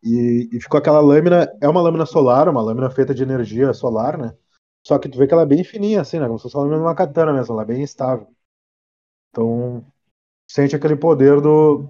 E, 0.02 0.48
e 0.52 0.60
ficou 0.60 0.78
aquela 0.78 1.00
lâmina. 1.00 1.52
É 1.60 1.68
uma 1.68 1.82
lâmina 1.82 2.06
solar, 2.06 2.48
uma 2.48 2.62
lâmina 2.62 2.90
feita 2.90 3.14
de 3.14 3.22
energia 3.22 3.72
solar, 3.74 4.18
né? 4.18 4.34
Só 4.86 4.98
que 4.98 5.08
tu 5.08 5.18
vê 5.18 5.26
que 5.26 5.34
ela 5.34 5.42
é 5.42 5.46
bem 5.46 5.64
fininha, 5.64 6.00
assim, 6.02 6.18
né? 6.20 6.26
Como 6.26 6.38
se 6.38 6.44
fosse 6.44 6.56
uma 6.56 6.62
lâmina 6.64 6.80
de 6.80 6.86
uma 6.86 6.94
katana 6.94 7.32
mesmo, 7.32 7.54
ela 7.54 7.62
é 7.62 7.66
bem 7.66 7.82
estável. 7.82 8.28
Então, 9.30 9.84
sente 10.48 10.76
aquele 10.76 10.96
poder 10.96 11.40
do. 11.40 11.88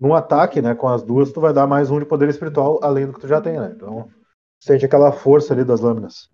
Num 0.00 0.14
ataque, 0.14 0.62
né? 0.62 0.74
Com 0.74 0.88
as 0.88 1.02
duas, 1.02 1.32
tu 1.32 1.40
vai 1.40 1.52
dar 1.54 1.66
mais 1.66 1.90
um 1.90 2.00
de 2.00 2.06
poder 2.06 2.28
espiritual, 2.28 2.80
além 2.82 3.06
do 3.06 3.14
que 3.14 3.20
tu 3.20 3.28
já 3.28 3.40
tem, 3.40 3.58
né? 3.60 3.72
Então, 3.76 4.10
sente 4.60 4.84
aquela 4.86 5.12
força 5.12 5.54
ali 5.54 5.64
das 5.64 5.80
lâminas. 5.80 6.30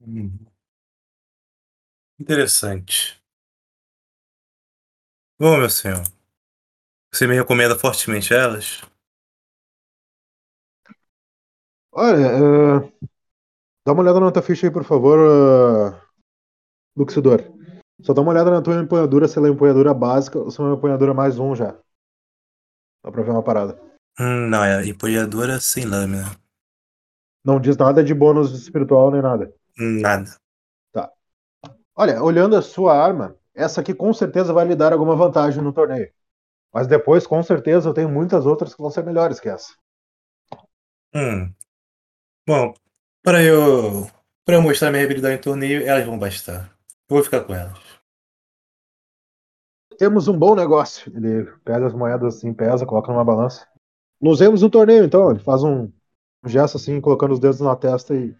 Hum. 0.00 0.48
Interessante. 2.20 3.17
Bom, 5.40 5.56
meu 5.56 5.70
senhor, 5.70 6.02
você 7.14 7.24
me 7.24 7.36
recomenda 7.36 7.78
fortemente 7.78 8.34
elas? 8.34 8.82
Olha, 11.92 12.26
é, 12.26 12.92
dá 13.86 13.92
uma 13.92 14.02
olhada 14.02 14.18
na 14.18 14.32
tua 14.32 14.42
ficha 14.42 14.66
aí, 14.66 14.72
por 14.72 14.82
favor, 14.82 15.16
uh, 15.16 15.94
Luxidor. 16.96 17.40
Só 18.02 18.12
dá 18.12 18.20
uma 18.20 18.32
olhada 18.32 18.50
na 18.50 18.60
tua 18.60 18.82
empunhadura, 18.82 19.28
se 19.28 19.38
ela 19.38 19.46
é 19.46 19.50
empunhadura 19.52 19.94
básica 19.94 20.40
ou 20.40 20.50
se 20.50 20.60
é 20.60 20.64
uma 20.64 20.74
empunhadura 20.74 21.14
mais 21.14 21.38
um 21.38 21.54
já. 21.54 21.72
Dá 23.04 23.12
pra 23.12 23.22
ver 23.22 23.30
uma 23.30 23.42
parada. 23.42 23.80
Hum, 24.18 24.48
não, 24.48 24.64
é 24.64 24.84
empulhadora 24.88 25.60
sem 25.60 25.84
lâmina. 25.84 26.36
Não 27.44 27.60
diz 27.60 27.76
nada 27.76 28.02
de 28.02 28.12
bônus 28.12 28.52
espiritual 28.52 29.12
nem 29.12 29.22
nada. 29.22 29.54
Nada. 29.78 30.36
Olha, 31.94 32.22
olhando 32.22 32.56
a 32.56 32.62
sua 32.62 32.96
arma, 32.96 33.36
essa 33.58 33.80
aqui 33.80 33.94
com 33.94 34.12
certeza 34.12 34.52
vai 34.52 34.66
lhe 34.66 34.76
dar 34.76 34.92
alguma 34.92 35.16
vantagem 35.16 35.62
no 35.62 35.72
torneio. 35.72 36.10
Mas 36.72 36.86
depois, 36.86 37.26
com 37.26 37.42
certeza, 37.42 37.88
eu 37.88 37.94
tenho 37.94 38.08
muitas 38.08 38.46
outras 38.46 38.74
que 38.74 38.80
vão 38.80 38.90
ser 38.90 39.04
melhores 39.04 39.40
que 39.40 39.48
essa. 39.48 39.74
Hum. 41.14 41.52
Bom, 42.46 42.74
para 43.22 43.42
eu, 43.42 44.06
para 44.44 44.56
eu 44.56 44.62
mostrar 44.62 44.90
minha 44.90 45.04
habilidade 45.04 45.36
em 45.36 45.40
torneio, 45.40 45.86
elas 45.86 46.04
vão 46.04 46.18
bastar. 46.18 46.70
Eu 47.08 47.16
vou 47.16 47.24
ficar 47.24 47.42
com 47.42 47.54
elas. 47.54 47.78
Temos 49.98 50.28
um 50.28 50.38
bom 50.38 50.54
negócio. 50.54 51.10
Ele 51.16 51.44
pega 51.64 51.86
as 51.86 51.94
moedas 51.94 52.36
assim, 52.36 52.54
pesa, 52.54 52.86
coloca 52.86 53.10
numa 53.10 53.24
balança. 53.24 53.66
Nos 54.20 54.38
vemos 54.38 54.62
no 54.62 54.70
torneio, 54.70 55.04
então. 55.04 55.30
Ele 55.30 55.40
faz 55.40 55.64
um 55.64 55.90
um 56.44 56.48
gesto 56.48 56.76
assim, 56.76 57.00
colocando 57.00 57.32
os 57.32 57.40
dedos 57.40 57.60
na 57.60 57.74
testa 57.76 58.14
e 58.14 58.34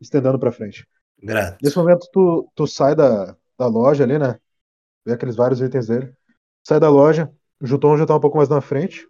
estendendo 0.00 0.38
pra 0.38 0.52
frente. 0.52 0.86
Grato. 1.22 1.58
Nesse 1.62 1.76
momento, 1.76 2.08
tu, 2.12 2.50
tu 2.54 2.66
sai 2.66 2.94
da, 2.94 3.36
da 3.58 3.66
loja 3.66 4.04
ali, 4.04 4.18
né? 4.18 4.38
Vê 5.10 5.14
aqueles 5.14 5.34
vários 5.34 5.60
itens 5.60 5.88
dele. 5.88 6.14
Sai 6.64 6.78
da 6.78 6.88
loja, 6.88 7.34
o 7.60 7.66
Juton 7.66 7.96
já 7.96 8.06
tá 8.06 8.14
um 8.14 8.20
pouco 8.20 8.36
mais 8.36 8.48
na 8.48 8.60
frente. 8.60 9.08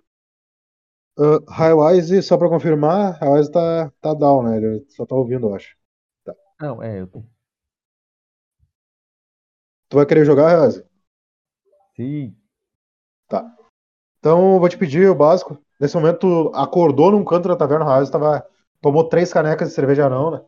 Uh, 1.19 1.45
Highwise, 1.47 2.23
só 2.23 2.39
pra 2.39 2.49
confirmar, 2.49 3.19
Highwise 3.21 3.53
tá, 3.53 3.93
tá 4.01 4.15
down, 4.15 4.45
né? 4.45 4.57
Ele 4.57 4.87
só 4.89 5.05
tá 5.05 5.15
ouvindo, 5.15 5.49
eu 5.49 5.55
acho. 5.55 5.77
Não, 6.59 6.83
é, 6.83 7.03
eu 7.03 7.07
tô. 7.07 7.23
Tu 9.91 9.97
vai 9.97 10.07
querer 10.07 10.25
jogar, 10.25 10.49
Highwise? 10.49 10.87
Sim. 11.95 12.35
Tá. 13.29 13.55
Então, 14.21 14.55
eu 14.55 14.61
vou 14.61 14.69
te 14.71 14.79
pedir 14.79 15.07
o 15.11 15.15
básico. 15.15 15.63
Nesse 15.79 15.97
momento, 15.97 16.51
acordou 16.55 17.11
num 17.11 17.25
canto 17.25 17.47
da 17.47 17.57
taverna, 17.57 17.85
Highwise 17.85 18.11
tava... 18.11 18.47
tomou 18.81 19.07
três 19.07 19.31
canecas 19.31 19.69
de 19.69 19.75
cerveja 19.75 20.03
de 20.03 20.07
anão, 20.07 20.31
né? 20.31 20.43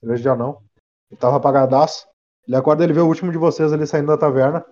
Cerveja 0.00 0.22
de 0.22 0.28
anão. 0.28 0.62
Ele 1.10 1.18
tava 1.18 1.36
apagadaço. 1.38 2.06
Ele 2.46 2.56
acorda, 2.56 2.84
ele 2.84 2.92
vê 2.92 3.00
o 3.00 3.06
último 3.06 3.32
de 3.32 3.38
vocês 3.38 3.72
ali 3.72 3.86
saindo 3.86 4.08
da 4.08 4.18
taverna. 4.18 4.62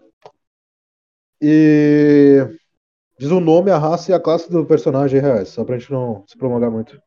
E 1.40 2.46
diz 3.18 3.30
o 3.30 3.40
nome, 3.40 3.70
a 3.70 3.78
raça 3.78 4.12
e 4.12 4.14
a 4.14 4.20
classe 4.20 4.50
do 4.50 4.66
personagem 4.66 5.20
reais, 5.20 5.50
só 5.50 5.64
pra 5.64 5.78
gente 5.78 5.92
não 5.92 6.24
se 6.26 6.36
prolongar 6.38 6.70
muito. 6.70 7.00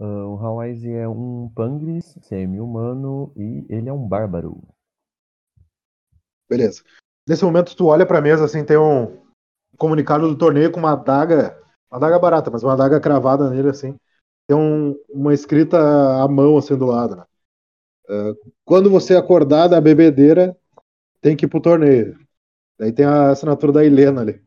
Ah, 0.00 0.26
o 0.26 0.38
Hawaii 0.38 0.88
é 0.94 1.08
um 1.08 1.50
pangris 1.54 2.16
semi-humano 2.22 3.32
e 3.36 3.66
ele 3.70 3.88
é 3.88 3.92
um 3.92 4.06
bárbaro. 4.08 4.62
Beleza. 6.48 6.82
Nesse 7.26 7.44
momento, 7.44 7.76
tu 7.76 7.86
olha 7.86 8.06
pra 8.06 8.20
mesa, 8.20 8.44
assim, 8.44 8.64
tem 8.64 8.76
um 8.78 9.18
comunicado 9.78 10.28
do 10.28 10.36
torneio 10.38 10.72
com 10.72 10.80
uma 10.80 10.92
adaga, 10.92 11.58
uma 11.90 11.98
adaga 11.98 12.18
barata, 12.18 12.50
mas 12.50 12.62
uma 12.62 12.74
adaga 12.74 13.00
cravada 13.00 13.50
nele, 13.50 13.70
assim. 13.70 13.96
Tem 14.46 14.56
um- 14.56 14.94
uma 15.10 15.34
escrita 15.34 15.78
à 15.78 16.28
mão, 16.28 16.58
assim, 16.58 16.76
do 16.76 16.86
lado, 16.86 17.16
né? 17.16 17.24
Ah, 18.10 18.34
quando 18.64 18.90
você 18.90 19.16
acordar 19.16 19.68
da 19.68 19.80
bebedeira, 19.80 20.56
tem 21.22 21.36
que 21.36 21.46
ir 21.46 21.48
pro 21.48 21.60
torneio. 21.62 22.18
Daí 22.78 22.92
tem 22.92 23.04
a 23.04 23.30
assinatura 23.30 23.72
da 23.72 23.84
Helena 23.84 24.20
ali. 24.20 24.42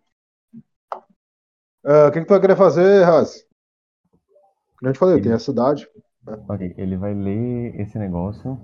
Ah, 1.83 2.07
O 2.07 2.11
que, 2.11 2.19
que 2.21 2.25
tu 2.25 2.29
vai 2.29 2.41
querer 2.41 2.55
fazer, 2.55 3.03
Raz? 3.03 3.45
Como 4.77 4.89
eu 4.89 4.93
te 4.93 4.99
falei, 4.99 5.21
tem 5.21 5.31
a 5.33 5.39
cidade. 5.39 5.87
Ok, 6.47 6.73
ele 6.77 6.97
vai 6.97 7.13
ler 7.13 7.79
esse 7.79 7.97
negócio 7.97 8.59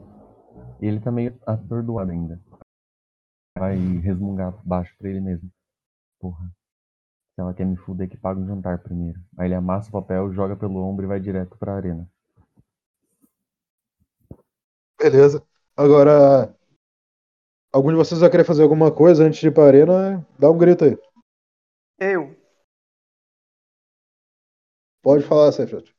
e 0.82 0.86
ele 0.86 1.00
tá 1.00 1.12
meio 1.12 1.38
atordoado 1.46 2.12
ainda. 2.12 2.40
Vai 3.58 3.76
resmungar 3.98 4.54
baixo 4.64 4.96
pra 4.98 5.10
ele 5.10 5.20
mesmo. 5.20 5.50
Porra. 6.20 6.46
Se 7.36 7.42
ela 7.42 7.54
quer 7.54 7.66
me 7.66 7.78
fuder, 7.78 8.10
que 8.10 8.18
paga 8.18 8.40
um 8.40 8.48
jantar 8.48 8.80
primeiro. 8.80 9.20
Aí 9.38 9.48
ele 9.48 9.56
amassa 9.56 9.90
o 9.90 9.92
papel, 9.92 10.32
joga 10.34 10.56
pelo 10.56 10.82
ombro 10.84 11.06
e 11.06 11.08
vai 11.08 11.20
direto 11.20 11.58
pra 11.58 11.76
arena. 11.76 12.08
Beleza. 15.00 15.44
Agora, 15.76 16.56
algum 17.72 17.90
de 17.92 17.96
vocês 17.96 18.20
vai 18.20 18.30
querer 18.30 18.44
fazer 18.44 18.64
alguma 18.64 18.92
coisa 18.92 19.24
antes 19.24 19.40
de 19.40 19.48
ir 19.48 19.52
pra 19.54 19.66
arena? 19.66 20.26
Dá 20.40 20.50
um 20.52 20.58
grito 20.58 20.84
aí. 20.86 20.98
Eu. 22.00 22.36
Pode 25.02 25.24
falar, 25.24 25.52
Sefrat. 25.52 25.92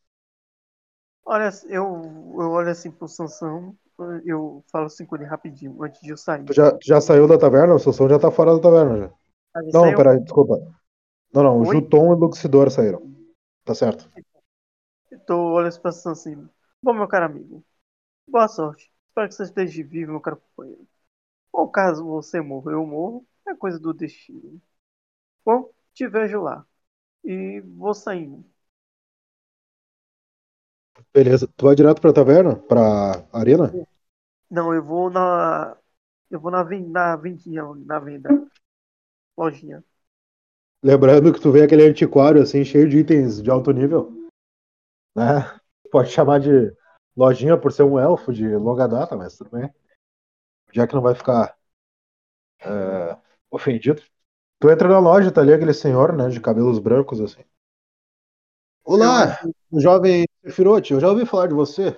Olha, 1.24 1.50
eu, 1.68 1.84
eu 2.40 2.50
olho 2.50 2.70
assim 2.70 2.90
pro 2.90 3.06
Sansão, 3.06 3.76
eu 4.24 4.64
falo 4.72 4.86
assim 4.86 5.04
com 5.06 5.14
ele 5.16 5.24
rapidinho, 5.26 5.80
antes 5.82 6.00
de 6.00 6.10
eu 6.10 6.16
sair. 6.16 6.44
Tu 6.46 6.52
já, 6.54 6.70
tu 6.72 6.84
já 6.86 7.00
saiu 7.00 7.28
da 7.28 7.38
taverna? 7.38 7.74
O 7.74 7.78
Sansão 7.78 8.08
já 8.08 8.18
tá 8.18 8.30
fora 8.30 8.54
da 8.54 8.60
taverna 8.60 8.98
já. 8.98 9.10
Não, 9.72 9.92
saiu- 9.92 9.94
peraí, 9.94 10.20
desculpa. 10.22 10.58
Não, 11.34 11.42
não, 11.44 11.60
o 11.60 11.64
Oi? 11.66 11.66
Juton 11.66 12.12
e 12.12 12.16
o 12.16 12.18
Luxidor 12.18 12.70
saíram. 12.70 13.02
Tá 13.64 13.74
certo. 13.74 14.10
Tô 15.26 15.52
olhando 15.54 15.80
pra 15.80 15.92
Sansão 15.92 16.12
assim. 16.12 16.48
Bom, 16.82 16.92
meu 16.94 17.08
caro 17.08 17.26
amigo, 17.26 17.64
boa 18.28 18.48
sorte. 18.48 18.92
Espero 19.08 19.28
que 19.28 19.34
você 19.36 19.44
esteja 19.44 19.84
vivo, 19.84 20.12
meu 20.12 20.20
caro 20.22 20.38
companheiro. 20.38 20.86
Ou 21.52 21.68
caso 21.68 22.04
você 22.04 22.40
morra, 22.40 22.72
eu 22.72 22.86
morro, 22.86 23.26
é 23.46 23.54
coisa 23.54 23.78
do 23.78 23.92
destino. 23.92 24.60
Bom, 25.44 25.70
te 25.92 26.06
vejo 26.06 26.42
lá. 26.42 26.66
E 27.24 27.60
vou 27.60 27.94
saindo. 27.94 28.44
Beleza. 31.12 31.48
Tu 31.56 31.64
vai 31.64 31.74
direto 31.74 32.00
pra 32.00 32.12
taverna? 32.12 32.56
Pra 32.56 33.26
arena? 33.32 33.72
Não, 34.50 34.74
eu 34.74 34.82
vou 34.82 35.10
na. 35.10 35.76
Eu 36.30 36.38
vou 36.38 36.50
na, 36.50 36.62
na 36.64 37.16
vendinha, 37.16 37.64
na 37.86 37.98
venda. 37.98 38.28
Lojinha. 39.36 39.82
Lembrando 40.82 41.32
que 41.32 41.40
tu 41.40 41.50
vê 41.50 41.62
aquele 41.62 41.84
antiquário 41.84 42.40
assim, 42.42 42.64
cheio 42.64 42.88
de 42.88 42.98
itens 42.98 43.42
de 43.42 43.50
alto 43.50 43.72
nível. 43.72 44.12
Né? 45.16 45.58
Pode 45.90 46.10
chamar 46.10 46.38
de 46.38 46.72
lojinha 47.16 47.56
por 47.56 47.72
ser 47.72 47.82
um 47.82 47.98
elfo 47.98 48.32
de 48.32 48.46
longa 48.56 48.86
data, 48.86 49.16
mas 49.16 49.36
tudo 49.36 49.50
bem. 49.50 49.72
Já 50.78 50.86
que 50.86 50.94
não 50.94 51.02
vai 51.02 51.12
ficar 51.12 51.58
é, 52.60 53.18
ofendido. 53.50 54.00
Tu 54.60 54.70
entra 54.70 54.86
na 54.86 55.00
loja, 55.00 55.32
tá 55.32 55.40
ali 55.40 55.52
aquele 55.52 55.74
senhor, 55.74 56.16
né, 56.16 56.28
de 56.28 56.40
cabelos 56.40 56.78
brancos 56.78 57.20
assim. 57.20 57.42
Olá, 58.84 59.40
jovem 59.72 60.24
Sefirote, 60.40 60.92
eu 60.92 61.00
já 61.00 61.08
ouvi 61.08 61.26
falar 61.26 61.48
de 61.48 61.54
você. 61.54 61.96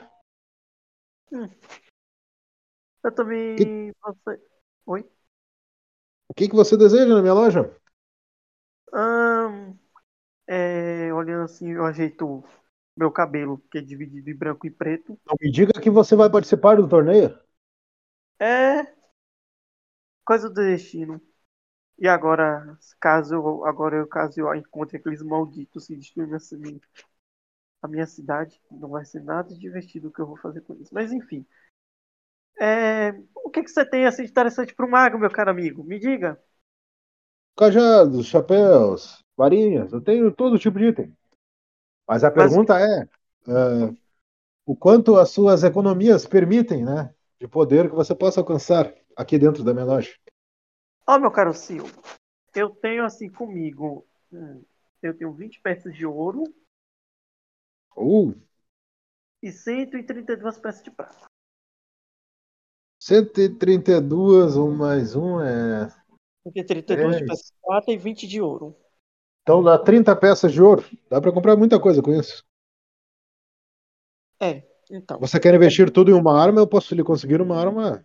Eu 3.05 3.15
também. 3.15 3.93
Você... 4.03 4.43
Oi? 4.87 5.11
O 6.29 6.35
que, 6.35 6.49
que 6.49 6.55
você 6.55 6.77
deseja 6.77 7.15
na 7.15 7.23
minha 7.23 7.33
loja? 7.33 7.75
Ahn, 8.93 9.75
é, 10.47 11.13
olhando 11.15 11.45
assim, 11.45 11.71
eu 11.71 11.85
ajeito 11.85 12.45
meu 12.95 13.11
cabelo, 13.11 13.59
que 13.71 13.79
é 13.79 13.81
dividido 13.81 14.29
em 14.29 14.35
branco 14.35 14.67
e 14.67 14.71
preto. 14.71 15.19
Não 15.27 15.35
me 15.41 15.51
diga 15.51 15.81
que 15.81 15.89
você 15.89 16.15
vai 16.15 16.29
participar 16.29 16.77
do 16.77 16.87
torneio. 16.87 17.39
É 18.41 18.87
coisa 20.25 20.49
do 20.49 20.55
destino. 20.55 21.21
E 21.99 22.09
agora, 22.09 22.79
caso 23.01 23.35
eu, 23.35 23.67
agora 23.67 23.97
eu, 23.99 24.09
caso 24.09 24.41
eu 24.41 24.55
encontre 24.55 24.99
aqueles 24.99 25.23
malditos 25.23 25.87
que 25.89 25.97
destruem 25.97 26.81
a 27.83 27.87
minha 27.89 28.07
cidade, 28.07 28.59
não 28.71 28.89
vai 28.89 29.05
ser 29.05 29.23
nada 29.23 29.55
divertido 29.55 30.09
o 30.09 30.13
que 30.13 30.21
eu 30.21 30.27
vou 30.27 30.37
fazer 30.39 30.63
com 30.63 30.73
isso. 30.77 30.95
Mas 30.95 31.13
enfim. 31.13 31.45
É, 32.61 33.11
o 33.35 33.51
que, 33.51 33.63
que 33.63 33.71
você 33.71 33.85
tem 33.85 34.07
assim 34.07 34.25
de 34.25 34.31
interessante 34.31 34.75
para 34.75 34.87
o 34.87 34.91
mago, 34.91 35.19
meu 35.19 35.31
caro 35.31 35.51
amigo? 35.51 35.83
Me 35.85 35.99
diga. 35.99 36.39
Cajados, 37.57 38.27
chapéus, 38.27 39.23
varinhas, 39.37 39.93
eu 39.93 40.01
tenho 40.01 40.33
todo 40.33 40.59
tipo 40.59 40.79
de 40.79 40.87
item. 40.89 41.17
Mas 42.09 42.25
a 42.25 42.31
Mas- 42.35 42.57
pergunta 42.57 42.79
é, 42.81 43.03
é, 43.49 43.95
o 44.67 44.77
quanto 44.77 45.17
as 45.19 45.31
suas 45.31 45.65
economias 45.65 46.27
permitem, 46.27 46.85
né? 46.85 47.15
De 47.41 47.49
poder 47.49 47.89
que 47.89 47.97
você 47.97 48.15
possa 48.15 48.41
alcançar 48.41 48.93
aqui 49.17 49.39
dentro 49.39 49.65
da 49.65 49.73
minha 49.73 49.87
loja. 49.87 50.15
Ó, 51.07 51.19
meu 51.19 51.31
caro 51.31 51.55
Silvio, 51.55 51.91
eu 52.55 52.71
tenho 52.71 53.05
assim 53.05 53.31
comigo. 53.31 54.07
hum, 54.33 54.63
eu 55.03 55.17
tenho 55.17 55.33
20 55.33 55.61
peças 55.61 55.95
de 55.95 56.05
ouro 56.05 56.45
Uh, 57.97 58.35
e 59.43 59.51
132 59.51 60.59
peças 60.59 60.83
de 60.83 60.91
prata. 60.91 61.27
132, 63.03 64.57
um 64.57 64.71
mais 64.75 65.17
um 65.17 65.41
é. 65.41 65.89
Eu 66.45 66.53
tenho 66.53 66.67
32 66.67 67.17
de 67.17 67.27
peças 67.27 67.47
de 67.47 67.61
prata 67.63 67.91
e 67.91 67.97
20 67.97 68.27
de 68.27 68.41
ouro. 68.41 68.77
Então 69.43 69.63
dá 69.63 69.79
30 69.79 70.15
peças 70.15 70.53
de 70.53 70.63
ouro. 70.63 70.85
Dá 71.09 71.21
pra 71.21 71.33
comprar 71.33 71.57
muita 71.57 71.81
coisa 71.81 72.03
com 72.03 72.13
isso. 72.13 72.45
É, 74.41 74.70
então. 74.91 75.19
Você 75.21 75.39
quer 75.39 75.55
investir 75.55 75.91
tudo 75.91 76.11
em 76.11 76.15
uma 76.15 76.41
arma? 76.41 76.61
Eu 76.61 76.67
posso 76.67 76.95
lhe 76.95 77.05
conseguir 77.05 77.41
uma 77.41 77.59
arma 77.59 78.05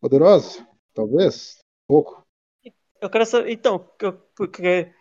poderosa? 0.00 0.66
Talvez. 0.94 1.58
Pouco. 1.86 2.24
Eu 3.00 3.10
quero 3.10 3.26
saber. 3.26 3.52
Então, 3.52 3.78
porque. 4.34 4.92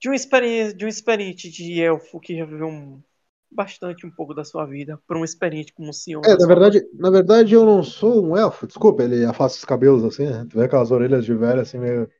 De 0.00 0.10
um 0.10 0.14
experiente, 0.14 0.76
de 0.76 0.84
um 0.84 0.88
experiente 0.88 1.48
de 1.48 1.80
elfo 1.80 2.18
que 2.18 2.36
já 2.36 2.44
viveu 2.44 2.66
um, 2.66 3.00
bastante 3.48 4.04
um 4.04 4.10
pouco 4.10 4.34
da 4.34 4.44
sua 4.44 4.66
vida, 4.66 5.00
para 5.06 5.16
um 5.16 5.24
experiente 5.24 5.72
como 5.72 5.90
o 5.90 5.94
senhor. 5.94 6.22
É, 6.24 6.36
na 6.36 6.46
verdade, 6.46 6.80
na 6.94 7.08
verdade 7.08 7.54
eu 7.54 7.64
não 7.64 7.82
sou 7.84 8.24
um 8.24 8.36
elfo. 8.36 8.66
Desculpa, 8.66 9.04
ele 9.04 9.24
afasta 9.24 9.58
os 9.58 9.64
cabelos 9.64 10.02
assim, 10.04 10.24
né? 10.24 10.44
Tu 10.50 10.58
vê 10.58 10.64
aquelas 10.64 10.90
orelhas 10.90 11.24
de 11.24 11.34
velho 11.34 11.60
assim, 11.60 11.78
meio. 11.78 12.10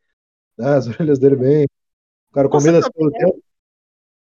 né, 0.56 0.74
as 0.76 0.86
orelhas 0.86 1.18
dele 1.18 1.36
bem. 1.36 1.64
O 2.30 2.34
cara 2.34 2.48
Você 2.48 2.70
combina 2.70 2.92
pelo 2.92 3.10
tempo. 3.10 3.42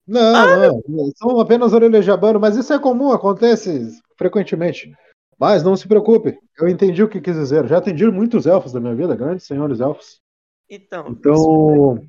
Não, 0.08 0.82
não. 0.88 1.12
São 1.16 1.40
apenas 1.40 1.74
orelhas 1.74 2.06
de 2.06 2.12
abano, 2.12 2.40
mas 2.40 2.56
isso 2.56 2.72
é 2.72 2.80
comum, 2.80 3.12
acontece 3.12 3.92
frequentemente. 4.18 4.94
Mas 5.38 5.64
não 5.64 5.76
se 5.76 5.88
preocupe, 5.88 6.38
eu 6.60 6.68
entendi 6.68 7.04
o 7.04 7.10
que 7.10 7.20
quis 7.20 7.36
dizer. 7.36 7.68
Já 7.68 7.80
atendi 7.80 8.06
muitos 8.10 8.46
elfos 8.46 8.72
da 8.72 8.80
minha 8.80 8.96
vida, 8.96 9.16
grandes 9.16 9.46
senhores 9.46 9.80
elfos. 9.80 10.22
Então, 10.70 11.10
Então, 11.10 12.02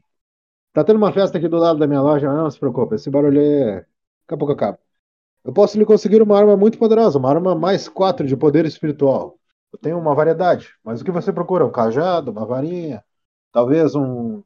tá 0.72 0.84
tendo 0.84 0.96
uma 0.96 1.12
festa 1.12 1.38
aqui 1.38 1.48
do 1.48 1.56
lado 1.56 1.78
da 1.78 1.86
minha 1.86 2.00
loja, 2.00 2.28
mas 2.28 2.36
não 2.36 2.50
se 2.50 2.58
preocupe, 2.58 2.94
esse 2.94 3.10
barulho 3.10 3.40
é... 3.40 3.74
daqui 3.76 4.34
a 4.34 4.36
pouco 4.36 4.52
acaba. 4.52 4.78
Eu 5.44 5.52
posso 5.52 5.78
lhe 5.78 5.84
conseguir 5.84 6.22
uma 6.22 6.38
arma 6.38 6.56
muito 6.56 6.78
poderosa, 6.78 7.18
uma 7.18 7.30
arma 7.30 7.54
mais 7.54 7.88
4 7.88 8.26
de 8.26 8.36
poder 8.36 8.64
espiritual. 8.64 9.38
Eu 9.72 9.78
tenho 9.78 9.98
uma 9.98 10.14
variedade, 10.14 10.74
mas 10.84 11.00
o 11.00 11.04
que 11.04 11.10
você 11.10 11.32
procura? 11.32 11.64
Um 11.64 11.70
cajado, 11.70 12.30
uma 12.30 12.46
varinha, 12.46 13.04
talvez 13.52 13.94
um 13.94 14.42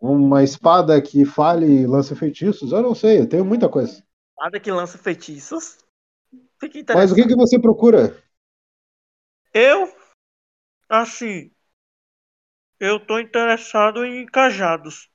uma 0.00 0.42
espada 0.42 1.00
que 1.00 1.24
fale 1.24 1.66
e 1.66 1.86
lance 1.86 2.14
feitiços? 2.14 2.72
Eu 2.72 2.82
não 2.82 2.94
sei, 2.94 3.20
eu 3.20 3.28
tenho 3.28 3.44
muita 3.44 3.68
coisa. 3.68 4.02
nada 4.38 4.60
que 4.60 4.70
lança 4.70 4.98
feitiços. 4.98 5.78
Mas 6.94 7.12
o 7.12 7.14
que, 7.14 7.26
que 7.26 7.36
você 7.36 7.58
procura? 7.58 8.16
Eu, 9.54 9.92
assim, 10.88 11.50
eu 12.80 12.98
tô 13.04 13.18
interessado 13.18 14.04
em 14.04 14.26
cajados. 14.26 15.10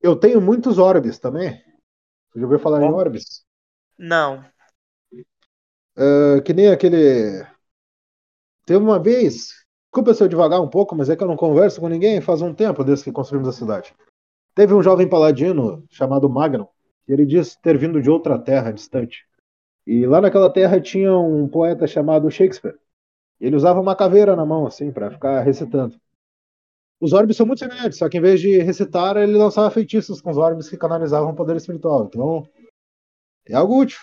Eu 0.00 0.14
tenho 0.16 0.40
muitos 0.40 0.78
orbes 0.78 1.18
também. 1.18 1.50
Você 2.30 2.40
já 2.40 2.46
ouviu 2.46 2.58
falar 2.58 2.82
em 2.82 2.84
Orbe? 2.84 2.94
orbes? 2.94 3.44
Não. 3.98 4.44
Ah, 5.96 6.40
que 6.44 6.52
nem 6.52 6.68
aquele. 6.68 7.44
Teve 8.66 8.78
uma 8.80 8.98
vez. 8.98 9.48
Desculpa 9.86 10.12
se 10.14 10.22
eu 10.22 10.28
devagar 10.28 10.60
um 10.60 10.68
pouco, 10.68 10.94
mas 10.96 11.08
é 11.08 11.16
que 11.16 11.22
eu 11.22 11.28
não 11.28 11.36
converso 11.36 11.80
com 11.80 11.88
ninguém 11.88 12.20
faz 12.20 12.42
um 12.42 12.52
tempo 12.52 12.82
desde 12.82 13.04
que 13.04 13.12
construímos 13.12 13.48
a 13.48 13.52
cidade. 13.52 13.94
Teve 14.54 14.72
um 14.74 14.82
jovem 14.82 15.08
paladino 15.08 15.84
chamado 15.90 16.28
Magnum, 16.28 16.66
e 17.08 17.12
ele 17.12 17.26
diz 17.26 17.56
ter 17.56 17.76
vindo 17.76 18.00
de 18.00 18.08
outra 18.10 18.38
terra 18.38 18.70
distante. 18.72 19.26
E 19.86 20.06
lá 20.06 20.20
naquela 20.20 20.50
terra 20.50 20.80
tinha 20.80 21.16
um 21.16 21.48
poeta 21.48 21.86
chamado 21.86 22.30
Shakespeare. 22.30 22.78
Ele 23.40 23.56
usava 23.56 23.80
uma 23.80 23.96
caveira 23.96 24.34
na 24.36 24.46
mão, 24.46 24.66
assim, 24.66 24.90
para 24.92 25.10
ficar 25.10 25.40
recitando. 25.42 25.96
Os 27.00 27.12
orbes 27.12 27.36
são 27.36 27.44
muito 27.44 27.58
semelhantes, 27.58 27.98
só 27.98 28.08
que 28.08 28.16
em 28.16 28.20
vez 28.20 28.40
de 28.40 28.58
recitar, 28.60 29.16
ele 29.16 29.36
lançava 29.36 29.70
feitiços 29.70 30.20
com 30.22 30.30
os 30.30 30.38
orbes 30.38 30.70
que 30.70 30.76
canalizavam 30.76 31.34
poder 31.34 31.56
espiritual. 31.56 32.04
Então, 32.04 32.48
é 33.46 33.54
algo 33.54 33.78
útil. 33.80 33.98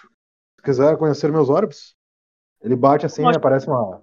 Se 0.57 0.63
quiser 0.63 0.97
conhecer 0.97 1.31
meus 1.31 1.49
orbes, 1.49 1.95
ele 2.61 2.75
bate 2.75 3.05
assim, 3.05 3.23
Mas- 3.23 3.37
aparece 3.37 3.67
uma. 3.67 4.01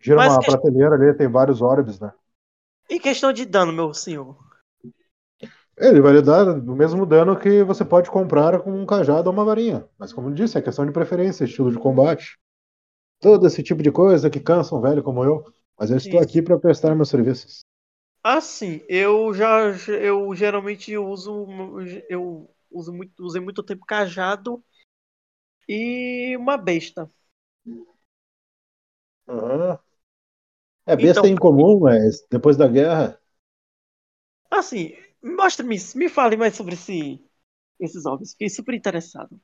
Gira 0.00 0.16
Mas 0.16 0.32
uma 0.32 0.40
que- 0.40 0.46
prateleira 0.50 0.94
ali, 0.96 1.14
tem 1.14 1.28
vários 1.28 1.62
orbes, 1.62 2.00
né? 2.00 2.12
Em 2.90 2.98
questão 2.98 3.32
de 3.32 3.44
dano, 3.46 3.72
meu 3.72 3.94
senhor. 3.94 4.36
Ele 5.76 6.00
vai 6.00 6.12
lhe 6.12 6.22
dar 6.22 6.46
o 6.48 6.76
mesmo 6.76 7.04
dano 7.04 7.38
que 7.38 7.62
você 7.64 7.84
pode 7.84 8.10
comprar 8.10 8.60
com 8.60 8.70
um 8.72 8.86
cajado 8.86 9.28
ou 9.28 9.32
uma 9.34 9.44
varinha. 9.44 9.88
Mas 9.98 10.12
como 10.12 10.28
eu 10.28 10.34
disse, 10.34 10.56
é 10.58 10.62
questão 10.62 10.86
de 10.86 10.92
preferência, 10.92 11.44
estilo 11.44 11.70
de 11.70 11.78
combate. 11.78 12.38
Todo 13.20 13.46
esse 13.46 13.62
tipo 13.62 13.82
de 13.82 13.92
coisa 13.92 14.30
que 14.30 14.40
cansa 14.40 14.74
um 14.76 14.80
velho 14.80 15.02
como 15.02 15.24
eu. 15.24 15.44
Mas 15.78 15.90
eu 15.90 15.96
estou 15.98 16.20
Isso. 16.20 16.28
aqui 16.28 16.42
para 16.42 16.58
prestar 16.58 16.94
meus 16.94 17.08
serviços. 17.10 17.64
Assim, 18.22 18.80
eu 18.88 19.32
já 19.34 19.60
eu 20.00 20.34
geralmente 20.34 20.96
uso 20.96 21.46
eu 22.08 22.50
uso 22.70 22.92
muito 22.92 23.22
usei 23.24 23.40
muito 23.40 23.62
tempo 23.62 23.84
cajado 23.86 24.62
e 25.68 26.36
uma 26.36 26.56
besta. 26.56 27.08
Aham. 29.28 29.78
É, 30.86 30.96
besta 30.96 31.26
Então- 31.26 31.26
é 31.26 31.30
incomum, 31.30 31.80
mas 31.80 32.26
depois 32.30 32.56
da 32.56 32.68
guerra. 32.68 33.18
Assim, 34.50 34.94
mostre-me, 35.24 35.76
me 35.96 36.08
fale 36.08 36.36
mais 36.36 36.54
sobre 36.56 36.74
esse 36.74 37.20
esses 37.80 38.06
ovos. 38.06 38.32
Fiquei 38.32 38.48
super 38.50 38.74
interessado. 38.74 39.40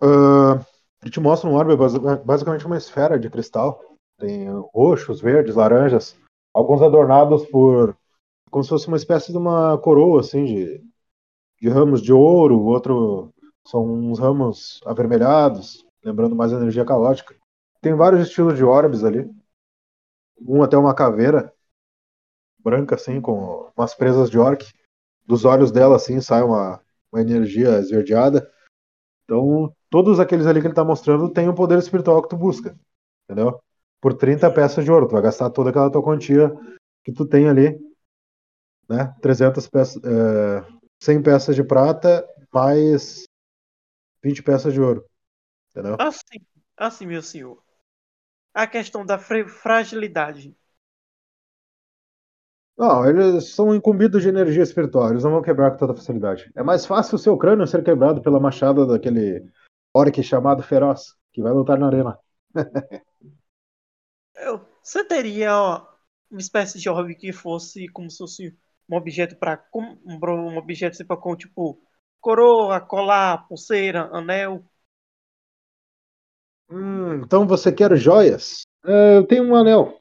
ah, 0.00 0.64
ele 1.02 1.10
te 1.10 1.20
mostra 1.20 1.48
um 1.48 1.54
orbe, 1.54 1.76
basi- 1.76 1.98
basicamente 2.24 2.66
uma 2.66 2.76
esfera 2.76 3.18
de 3.18 3.30
cristal. 3.30 3.80
Tem 4.18 4.48
roxos, 4.74 5.20
verdes, 5.20 5.54
laranjas. 5.54 6.16
Alguns 6.54 6.82
adornados 6.82 7.46
por. 7.46 7.96
como 8.50 8.64
se 8.64 8.70
fosse 8.70 8.88
uma 8.88 8.96
espécie 8.96 9.32
de 9.32 9.38
uma 9.38 9.78
coroa, 9.78 10.20
assim, 10.20 10.44
de, 10.44 10.84
de 11.60 11.68
ramos 11.68 12.02
de 12.02 12.12
ouro. 12.12 12.60
Outro 12.62 13.32
são 13.66 13.84
uns 13.86 14.18
ramos 14.18 14.80
avermelhados, 14.86 15.84
lembrando 16.04 16.36
mais 16.36 16.52
a 16.52 16.56
energia 16.56 16.84
caótica. 16.84 17.34
Tem 17.82 17.94
vários 17.94 18.26
estilos 18.28 18.56
de 18.56 18.64
orbes 18.64 19.04
ali. 19.04 19.30
Um 20.40 20.62
até 20.62 20.76
uma 20.76 20.94
caveira 20.94 21.51
branca, 22.62 22.94
assim, 22.94 23.20
com 23.20 23.70
umas 23.76 23.94
presas 23.94 24.30
de 24.30 24.38
orc. 24.38 24.66
Dos 25.26 25.44
olhos 25.44 25.70
dela, 25.70 25.96
assim, 25.96 26.20
sai 26.20 26.42
uma, 26.42 26.80
uma 27.12 27.20
energia 27.20 27.78
esverdeada. 27.78 28.50
Então, 29.24 29.74
todos 29.88 30.18
aqueles 30.20 30.46
ali 30.46 30.60
que 30.60 30.66
ele 30.66 30.74
tá 30.74 30.84
mostrando 30.84 31.32
têm 31.32 31.48
o 31.48 31.54
poder 31.54 31.78
espiritual 31.78 32.22
que 32.22 32.28
tu 32.28 32.36
busca. 32.36 32.76
Entendeu? 33.24 33.60
Por 34.00 34.14
30 34.14 34.50
peças 34.50 34.84
de 34.84 34.90
ouro. 34.90 35.06
Tu 35.06 35.12
vai 35.12 35.22
gastar 35.22 35.50
toda 35.50 35.70
aquela 35.70 35.90
tua 35.90 36.02
quantia 36.02 36.52
que 37.04 37.12
tu 37.12 37.26
tem 37.26 37.48
ali. 37.48 37.78
Né? 38.88 39.14
300 39.22 39.68
peças. 39.68 40.02
É, 40.04 40.66
100 41.02 41.22
peças 41.22 41.56
de 41.56 41.64
prata, 41.64 42.26
mais 42.52 43.24
20 44.22 44.42
peças 44.42 44.72
de 44.72 44.80
ouro. 44.80 45.04
Entendeu? 45.70 45.96
Assim, 45.98 46.44
assim, 46.76 47.06
meu 47.06 47.22
senhor. 47.22 47.62
A 48.52 48.66
questão 48.66 49.04
da 49.04 49.18
fra- 49.18 49.48
fragilidade. 49.48 50.54
Não, 52.82 53.08
eles 53.08 53.54
são 53.54 53.72
incumbidos 53.72 54.22
de 54.22 54.28
energia 54.28 54.64
espiritual. 54.64 55.10
Eles 55.10 55.22
não 55.22 55.30
vão 55.30 55.40
quebrar 55.40 55.70
com 55.70 55.76
tanta 55.76 55.94
facilidade. 55.94 56.50
É 56.52 56.64
mais 56.64 56.84
fácil 56.84 57.14
o 57.14 57.18
seu 57.18 57.38
crânio 57.38 57.64
ser 57.64 57.84
quebrado 57.84 58.20
pela 58.20 58.40
machada 58.40 58.84
daquele 58.84 59.40
orc 59.94 60.20
chamado 60.20 60.64
Feroz, 60.64 61.14
que 61.32 61.40
vai 61.40 61.52
lutar 61.52 61.78
na 61.78 61.86
arena. 61.86 62.18
Eu, 64.34 64.66
você 64.82 65.04
teria 65.04 65.54
uma 66.28 66.40
espécie 66.40 66.80
de 66.80 66.88
orbe 66.88 67.14
que 67.14 67.32
fosse 67.32 67.86
como 67.88 68.10
se 68.10 68.18
fosse 68.18 68.58
um 68.90 68.96
objeto 68.96 69.36
para 69.36 69.64
um, 69.72 69.96
um 70.04 70.56
objeto 70.56 70.94
assim, 70.94 71.04
pra, 71.04 71.16
com 71.16 71.36
tipo 71.36 71.80
coroa, 72.20 72.80
colar, 72.80 73.46
pulseira, 73.46 74.08
anel. 74.12 74.64
Hum, 76.68 77.22
então 77.22 77.46
você 77.46 77.70
quer 77.70 77.94
joias? 77.96 78.62
É, 78.84 79.18
eu 79.18 79.26
tenho 79.26 79.44
um 79.44 79.54
anel. 79.54 80.00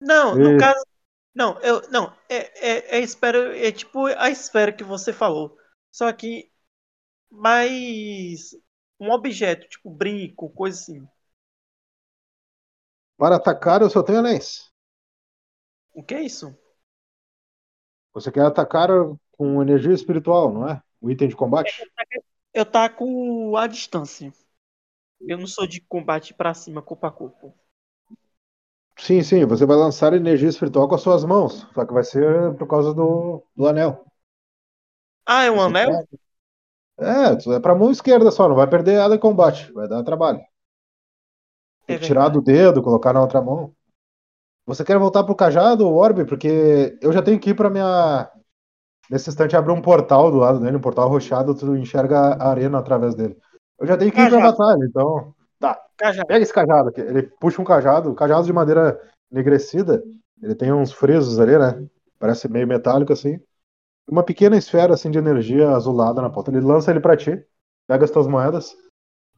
Não, 0.00 0.36
no 0.36 0.50
E- 0.50 0.58
caso. 0.58 0.89
Não, 1.34 1.58
eu. 1.60 1.88
Não, 1.90 2.14
é, 2.28 2.36
é, 2.36 2.98
é, 2.98 3.00
esfera, 3.00 3.56
é 3.56 3.70
tipo 3.72 4.06
a 4.06 4.30
esfera 4.30 4.72
que 4.72 4.84
você 4.84 5.12
falou. 5.12 5.56
Só 5.90 6.12
que. 6.12 6.50
Mais. 7.30 8.50
Um 8.98 9.10
objeto, 9.12 9.66
tipo 9.68 9.90
brinco, 9.90 10.50
coisa 10.50 10.78
assim. 10.78 11.08
Para 13.16 13.36
atacar, 13.36 13.80
eu 13.80 13.88
só 13.88 14.02
tenho 14.02 14.18
anéis. 14.18 14.70
O 15.94 16.02
que 16.02 16.14
é 16.14 16.22
isso? 16.22 16.54
Você 18.12 18.30
quer 18.30 18.44
atacar 18.44 18.88
com 19.32 19.62
energia 19.62 19.92
espiritual, 19.92 20.52
não 20.52 20.68
é? 20.68 20.82
O 21.00 21.10
item 21.10 21.28
de 21.28 21.36
combate? 21.36 21.82
Eu 22.52 22.66
taco 22.66 23.56
a 23.56 23.66
distância. 23.66 24.32
Eu 25.20 25.38
não 25.38 25.46
sou 25.46 25.66
de 25.66 25.80
combate 25.80 26.34
pra 26.34 26.54
cima, 26.54 26.82
corpo 26.82 27.06
a 27.06 27.12
corpo. 27.12 27.54
Sim, 29.00 29.22
sim. 29.22 29.44
Você 29.46 29.66
vai 29.66 29.76
lançar 29.76 30.12
energia 30.12 30.48
espiritual 30.48 30.88
com 30.88 30.94
as 30.94 31.00
suas 31.02 31.24
mãos. 31.24 31.66
Só 31.74 31.84
que 31.84 31.92
vai 31.92 32.04
ser 32.04 32.54
por 32.56 32.66
causa 32.68 32.94
do, 32.94 33.42
do 33.56 33.66
anel. 33.66 34.04
Ah, 35.26 35.44
é 35.44 35.50
um 35.50 35.60
Você 35.60 35.70
anel? 35.78 36.06
É, 36.98 37.54
é 37.56 37.60
pra 37.60 37.74
mão 37.74 37.90
esquerda 37.90 38.30
só. 38.30 38.48
Não 38.48 38.56
vai 38.56 38.68
perder 38.68 38.94
ela 38.94 39.14
em 39.14 39.18
combate. 39.18 39.72
Vai 39.72 39.88
dar 39.88 40.02
trabalho. 40.04 40.40
Tem 41.86 41.96
É 41.96 41.98
que 41.98 42.06
tirar 42.06 42.28
do 42.28 42.40
dedo, 42.40 42.82
colocar 42.82 43.12
na 43.12 43.20
outra 43.20 43.40
mão. 43.40 43.72
Você 44.66 44.84
quer 44.84 44.98
voltar 44.98 45.24
pro 45.24 45.34
cajado, 45.34 45.88
Orbe? 45.88 46.24
Porque 46.24 46.98
eu 47.02 47.12
já 47.12 47.22
tenho 47.22 47.40
que 47.40 47.50
ir 47.50 47.54
pra 47.54 47.70
minha. 47.70 48.30
Nesse 49.10 49.30
instante 49.30 49.56
abrir 49.56 49.72
um 49.72 49.82
portal 49.82 50.30
do 50.30 50.38
lado 50.38 50.60
dele, 50.60 50.76
um 50.76 50.80
portal 50.80 51.08
roxado, 51.08 51.54
tu 51.54 51.76
enxerga 51.76 52.18
a 52.34 52.50
arena 52.50 52.78
através 52.78 53.14
dele. 53.14 53.36
Eu 53.78 53.86
já 53.86 53.96
tenho 53.96 54.12
que 54.12 54.20
ir 54.22 54.28
pra 54.28 54.40
batalha, 54.40 54.84
então. 54.84 55.34
Cajado. 55.96 56.26
Pega 56.26 56.42
esse 56.42 56.52
cajado 56.52 56.88
aqui. 56.88 57.00
Ele 57.00 57.22
puxa 57.22 57.60
um 57.60 57.64
cajado, 57.64 58.14
cajado 58.14 58.46
de 58.46 58.52
madeira 58.52 58.98
enegrecida. 59.30 60.02
Ele 60.42 60.54
tem 60.54 60.72
uns 60.72 60.92
frisos 60.92 61.38
ali, 61.38 61.58
né? 61.58 61.86
Parece 62.18 62.48
meio 62.48 62.66
metálico 62.66 63.12
assim. 63.12 63.38
Uma 64.08 64.22
pequena 64.22 64.56
esfera 64.56 64.94
assim 64.94 65.10
de 65.10 65.18
energia 65.18 65.70
azulada 65.70 66.22
na 66.22 66.30
ponta. 66.30 66.50
Ele 66.50 66.60
lança 66.60 66.90
ele 66.90 67.00
pra 67.00 67.16
ti, 67.16 67.44
pega 67.86 68.04
as 68.04 68.10
tuas 68.10 68.26
moedas 68.26 68.74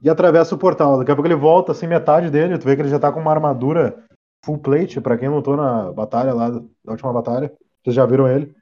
e 0.00 0.08
atravessa 0.08 0.54
o 0.54 0.58
portal. 0.58 0.98
Daqui 0.98 1.10
a 1.10 1.16
pouco 1.16 1.26
ele 1.26 1.34
volta 1.34 1.72
assim, 1.72 1.88
metade 1.88 2.30
dele. 2.30 2.56
Tu 2.56 2.64
vê 2.64 2.76
que 2.76 2.82
ele 2.82 2.88
já 2.88 2.98
tá 2.98 3.10
com 3.12 3.20
uma 3.20 3.32
armadura 3.32 4.04
full 4.44 4.58
plate, 4.58 5.00
pra 5.00 5.18
quem 5.18 5.28
lutou 5.28 5.56
na 5.56 5.92
batalha 5.92 6.32
lá, 6.32 6.50
da 6.50 6.92
última 6.92 7.12
batalha. 7.12 7.52
Vocês 7.82 7.94
já 7.94 8.06
viram 8.06 8.28
ele 8.28 8.54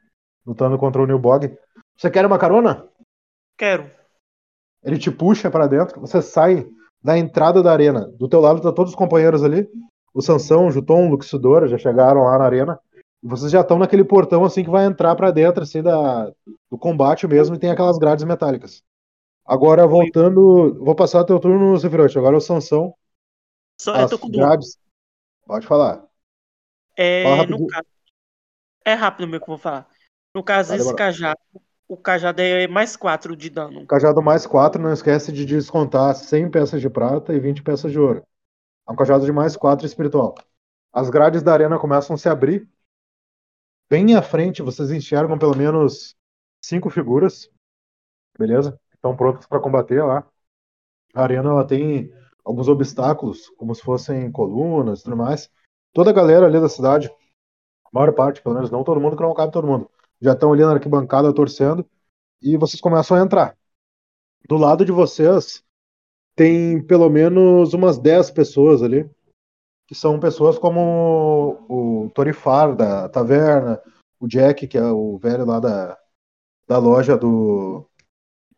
lutando 0.47 0.79
contra 0.79 1.03
o 1.03 1.07
Nilbog. 1.07 1.55
Você 1.97 2.11
quer 2.11 2.25
uma 2.25 2.39
carona? 2.39 2.89
Quero. 3.59 3.91
Ele 4.83 4.99
te 4.99 5.11
puxa 5.11 5.51
pra 5.51 5.67
dentro, 5.67 6.01
você 6.01 6.23
sai 6.23 6.67
da 7.03 7.19
entrada 7.19 7.63
da 7.63 7.73
arena. 7.73 8.07
Do 8.17 8.29
teu 8.29 8.41
lado 8.41 8.61
tá 8.61 8.73
todos 8.73 8.93
os 8.93 8.97
companheiros 8.99 9.43
ali. 9.43 9.69
O 10.13 10.21
Sansão, 10.21 10.67
o 10.67 10.71
Juton, 10.71 11.07
o 11.07 11.11
Luxidor 11.11 11.67
já 11.69 11.79
chegaram 11.79 12.23
lá 12.25 12.39
na 12.39 12.45
arena. 12.45 12.79
E 13.23 13.29
vocês 13.29 13.51
já 13.53 13.61
estão 13.61 13.79
naquele 13.79 14.05
portão 14.05 14.45
assim 14.45 14.65
que 14.65 14.71
vai 14.71 14.85
entrar 14.87 15.15
pra 15.15 15.31
dentro 15.31 15.63
assim 15.63 15.83
da 15.83 16.31
do 16.71 16.79
combate 16.79 17.27
mesmo 17.27 17.55
e 17.55 17.59
tem 17.59 17.71
aquelas 17.71 17.99
grades 17.99 18.25
metálicas. 18.25 18.83
Agora 19.45 19.87
voltando, 19.87 20.75
vou 20.83 20.95
passar 20.95 21.25
teu 21.25 21.39
turno, 21.41 21.79
Sephiroth. 21.79 22.17
Agora 22.17 22.37
é 22.37 22.39
o 22.39 22.41
Sansão. 22.41 22.95
Só, 23.81 23.95
eu 23.97 24.05
As 24.05 24.11
tô 24.11 24.19
com 24.19 24.31
grades. 24.31 24.79
Pode 25.47 25.67
falar. 25.67 25.97
Fala 25.97 26.09
É, 26.97 27.25
rapidinho. 27.35 27.59
no 27.61 27.67
caso, 27.67 27.87
é 28.85 28.95
rápido 28.95 29.27
mesmo 29.27 29.45
que 29.45 29.51
eu 29.51 29.55
vou 29.57 29.59
falar. 29.59 29.89
No 30.35 30.43
caso, 30.45 30.69
Vai 30.69 30.77
esse 30.79 30.87
demorar. 30.87 31.05
cajado, 31.05 31.41
o 31.91 31.97
cajado 31.97 32.41
é 32.41 32.69
mais 32.69 32.97
4 32.97 33.35
de 33.35 33.51
dano. 33.51 33.85
Cajado 33.85 34.23
mais 34.23 34.47
4, 34.47 34.81
não 34.81 34.93
esquece 34.93 35.33
de 35.33 35.45
descontar 35.45 36.15
100 36.15 36.49
peças 36.49 36.81
de 36.81 36.89
prata 36.89 37.35
e 37.35 37.41
20 37.41 37.65
peças 37.65 37.91
de 37.91 37.99
ouro. 37.99 38.25
É 38.89 38.93
um 38.93 38.95
cajado 38.95 39.25
de 39.25 39.33
mais 39.33 39.57
4 39.57 39.85
espiritual. 39.85 40.37
As 40.93 41.11
grades 41.11 41.43
da 41.43 41.53
arena 41.53 41.81
começam 41.81 42.15
a 42.15 42.17
se 42.17 42.29
abrir. 42.29 42.69
Bem 43.91 44.15
à 44.15 44.23
frente, 44.23 44.63
vocês 44.63 44.93
enxergam 44.93 45.37
pelo 45.37 45.57
menos 45.57 46.15
cinco 46.65 46.89
figuras. 46.91 47.51
Beleza? 48.39 48.79
Estão 48.95 49.17
prontas 49.17 49.47
para 49.49 49.59
combater 49.59 50.01
lá. 50.01 50.25
A 51.13 51.25
arena 51.25 51.51
ela 51.51 51.67
tem 51.67 52.15
alguns 52.45 52.69
obstáculos, 52.69 53.51
como 53.57 53.75
se 53.75 53.83
fossem 53.83 54.31
colunas 54.31 55.01
e 55.01 55.03
tudo 55.03 55.17
mais. 55.17 55.51
Toda 55.93 56.11
a 56.11 56.15
galera 56.15 56.47
ali 56.47 56.61
da 56.61 56.69
cidade, 56.69 57.09
a 57.09 57.89
maior 57.93 58.13
parte, 58.13 58.41
pelo 58.41 58.55
menos 58.55 58.71
não 58.71 58.85
todo 58.85 59.01
mundo, 59.01 59.17
que 59.17 59.23
não 59.25 59.35
cabe 59.35 59.53
todo 59.53 59.67
mundo. 59.67 59.91
Já 60.21 60.33
estão 60.33 60.53
ali 60.53 60.63
na 60.63 60.73
arquibancada 60.73 61.33
torcendo, 61.33 61.87
e 62.43 62.57
vocês 62.57 62.81
começam 62.81 63.17
a 63.17 63.21
entrar. 63.21 63.57
Do 64.49 64.57
lado 64.57 64.85
de 64.85 64.93
vocês 64.93 65.63
tem 66.35 66.83
pelo 66.83 67.09
menos 67.11 67.75
umas 67.75 67.99
10 67.99 68.31
pessoas 68.31 68.83
ali, 68.83 69.09
que 69.87 69.95
são 69.95 70.21
pessoas 70.21 70.59
como 70.59 71.59
o 71.69 72.11
Torifar 72.15 72.75
da 72.75 73.09
taverna, 73.09 73.81
o 74.19 74.29
Jack, 74.29 74.67
que 74.69 74.79
é 74.79 74.85
o 74.85 75.19
velho 75.19 75.45
lá 75.45 75.59
da, 75.59 75.99
da 76.69 76.79
loja 76.79 77.17
do, 77.17 77.85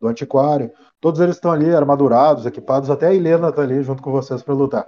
do 0.00 0.08
antiquário. 0.08 0.70
Todos 1.00 1.20
eles 1.20 1.36
estão 1.36 1.50
ali 1.50 1.74
armadurados, 1.74 2.46
equipados, 2.46 2.90
até 2.90 3.06
a 3.06 3.14
Helena 3.14 3.48
está 3.48 3.62
ali 3.62 3.82
junto 3.82 4.02
com 4.02 4.12
vocês 4.12 4.42
para 4.42 4.54
lutar. 4.54 4.86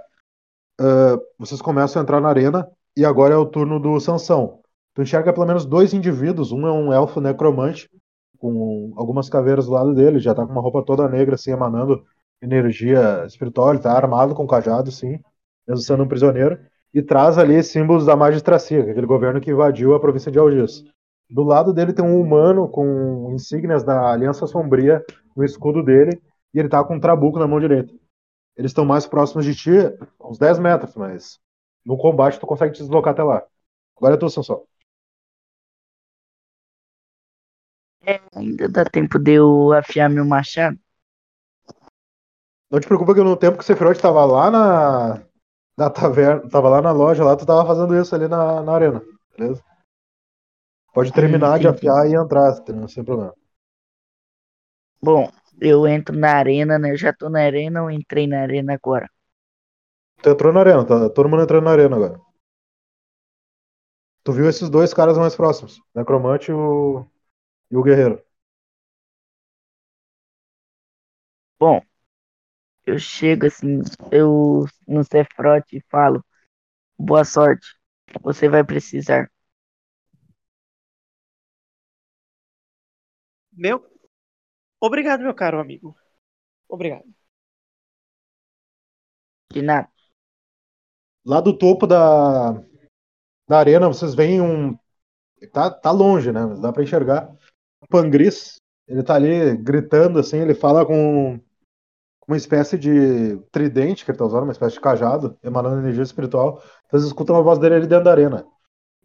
Uh, 0.79 1.19
vocês 1.39 1.61
começam 1.61 2.01
a 2.01 2.03
entrar 2.03 2.21
na 2.21 2.29
arena 2.29 2.69
e 2.95 3.05
agora 3.05 3.33
é 3.33 3.37
o 3.37 3.45
turno 3.45 3.79
do 3.79 3.99
Sansão. 3.99 4.61
Tu 4.95 5.01
enxerga 5.01 5.33
pelo 5.33 5.45
menos 5.45 5.65
dois 5.65 5.93
indivíduos, 5.93 6.53
um 6.53 6.65
é 6.65 6.71
um 6.71 6.91
elfo 6.93 7.19
necromante, 7.19 7.89
com 8.39 8.93
algumas 8.95 9.29
caveiras 9.29 9.65
do 9.65 9.73
lado 9.73 9.93
dele, 9.93 10.19
já 10.19 10.33
tá 10.33 10.45
com 10.45 10.51
uma 10.53 10.61
roupa 10.61 10.83
toda 10.83 11.09
negra, 11.09 11.35
assim, 11.35 11.51
emanando 11.51 12.01
energia 12.41 13.25
espiritual, 13.25 13.71
ele 13.71 13.81
tá 13.81 13.91
armado 13.91 14.33
com 14.33 14.47
cajado, 14.47 14.89
sim, 14.91 15.19
mesmo 15.67 15.83
sendo 15.83 16.03
um 16.03 16.07
prisioneiro, 16.07 16.57
e 16.93 17.01
traz 17.01 17.37
ali 17.37 17.61
símbolos 17.61 18.05
da 18.05 18.15
magistracia, 18.15 18.89
aquele 18.89 19.05
governo 19.05 19.41
que 19.41 19.51
invadiu 19.51 19.93
a 19.93 19.99
província 19.99 20.31
de 20.31 20.39
Algis. 20.39 20.85
Do 21.29 21.43
lado 21.43 21.73
dele 21.73 21.91
tem 21.91 22.05
um 22.05 22.21
humano 22.21 22.69
com 22.69 23.33
insígnias 23.33 23.83
da 23.83 24.13
Aliança 24.13 24.47
Sombria 24.47 25.03
no 25.35 25.43
escudo 25.43 25.83
dele, 25.83 26.21
e 26.53 26.59
ele 26.59 26.69
tá 26.69 26.81
com 26.85 26.95
um 26.95 26.99
trabuco 27.01 27.37
na 27.37 27.47
mão 27.47 27.59
direita. 27.59 27.93
Eles 28.55 28.71
estão 28.71 28.85
mais 28.85 29.05
próximos 29.05 29.43
de 29.43 29.53
ti, 29.53 29.71
uns 30.21 30.37
10 30.37 30.59
metros, 30.59 30.95
mas 30.95 31.37
no 31.85 31.97
combate 31.97 32.39
tu 32.39 32.47
consegue 32.47 32.73
te 32.73 32.79
deslocar 32.79 33.11
até 33.11 33.23
lá. 33.23 33.43
Agora 33.97 34.13
é 34.13 34.17
tua, 34.17 34.29
Sansão. 34.29 34.63
É, 38.05 38.21
ainda 38.35 38.69
dá 38.69 38.85
tempo 38.85 39.17
de 39.17 39.33
eu 39.33 39.73
afiar 39.73 40.09
meu 40.09 40.25
machado? 40.25 40.77
Não 42.69 42.79
te 42.79 42.87
preocupa 42.87 43.13
que 43.13 43.21
no 43.21 43.35
tempo 43.35 43.57
que 43.57 43.63
o 43.63 43.65
Sephiroth 43.65 43.99
tava 43.99 44.25
lá 44.25 44.51
na, 44.51 45.23
na 45.77 45.89
taverna, 45.89 46.47
tava 46.49 46.69
lá 46.69 46.81
na 46.81 46.91
loja, 46.91 47.23
lá 47.23 47.35
tu 47.35 47.45
tava 47.45 47.65
fazendo 47.65 47.99
isso 47.99 48.13
ali 48.13 48.27
na, 48.27 48.61
na 48.61 48.73
arena, 48.73 49.01
beleza? 49.37 49.63
Pode 50.93 51.11
terminar 51.11 51.59
de 51.59 51.67
afiar 51.67 52.07
e 52.07 52.15
entrar, 52.15 52.53
sem 52.87 53.03
problema. 53.03 53.33
Bom, 55.01 55.29
eu 55.59 55.87
entro 55.87 56.15
na 56.17 56.31
arena, 56.31 56.79
né? 56.79 56.91
Eu 56.91 56.97
já 56.97 57.11
tô 57.13 57.29
na 57.29 57.41
arena 57.41 57.83
ou 57.83 57.91
entrei 57.91 58.27
na 58.27 58.41
arena 58.41 58.73
agora? 58.73 59.09
Tu 60.21 60.29
entrou 60.29 60.53
na 60.53 60.61
arena, 60.61 60.85
tá 60.85 61.09
todo 61.09 61.27
mundo 61.27 61.43
entrando 61.43 61.65
na 61.65 61.71
arena 61.71 61.95
agora. 61.95 62.19
Tu 64.23 64.31
viu 64.31 64.49
esses 64.49 64.69
dois 64.69 64.93
caras 64.93 65.17
mais 65.17 65.35
próximos, 65.35 65.79
Necromante 65.93 66.49
e 66.49 66.53
o, 66.53 67.05
e 67.71 67.75
o 67.77 67.83
Guerreiro. 67.83 68.23
Bom, 71.59 71.81
eu 72.85 72.97
chego 72.99 73.45
assim, 73.47 73.79
eu 74.11 74.65
no 74.87 75.03
Cefrote 75.03 75.77
e 75.77 75.83
falo: 75.89 76.23
Boa 76.99 77.25
sorte, 77.25 77.67
você 78.21 78.49
vai 78.49 78.63
precisar. 78.65 79.29
Meu. 83.51 83.77
Obrigado, 84.81 85.21
meu 85.23 85.33
caro 85.35 85.59
amigo. 85.59 85.95
Obrigado. 86.69 87.05
De 89.53 89.61
nada. 89.61 89.89
Lá 91.25 91.41
do 91.41 91.57
topo 91.57 91.87
da, 91.87 92.53
da 93.47 93.59
arena, 93.59 93.87
vocês 93.87 94.15
veem 94.15 94.41
um. 94.41 94.77
Tá, 95.53 95.71
tá 95.71 95.91
longe, 95.91 96.31
né? 96.31 96.45
Mas 96.45 96.61
dá 96.61 96.73
pra 96.73 96.83
enxergar. 96.83 97.29
Pangris, 97.89 98.59
ele 98.87 99.03
tá 99.03 99.15
ali 99.15 99.55
gritando 99.57 100.19
assim, 100.19 100.37
ele 100.37 100.53
fala 100.53 100.85
com 100.85 101.39
uma 102.27 102.37
espécie 102.37 102.77
de 102.77 103.37
tridente 103.51 104.03
que 104.03 104.11
ele 104.11 104.17
tá 104.17 104.25
usando, 104.25 104.43
uma 104.43 104.51
espécie 104.51 104.75
de 104.75 104.81
cajado, 104.81 105.37
emanando 105.43 105.79
energia 105.79 106.03
espiritual. 106.03 106.61
Vocês 106.89 107.03
escutam 107.03 107.35
a 107.35 107.41
voz 107.41 107.59
dele 107.59 107.75
ali 107.75 107.87
dentro 107.87 108.05
da 108.05 108.11
arena. 108.11 108.45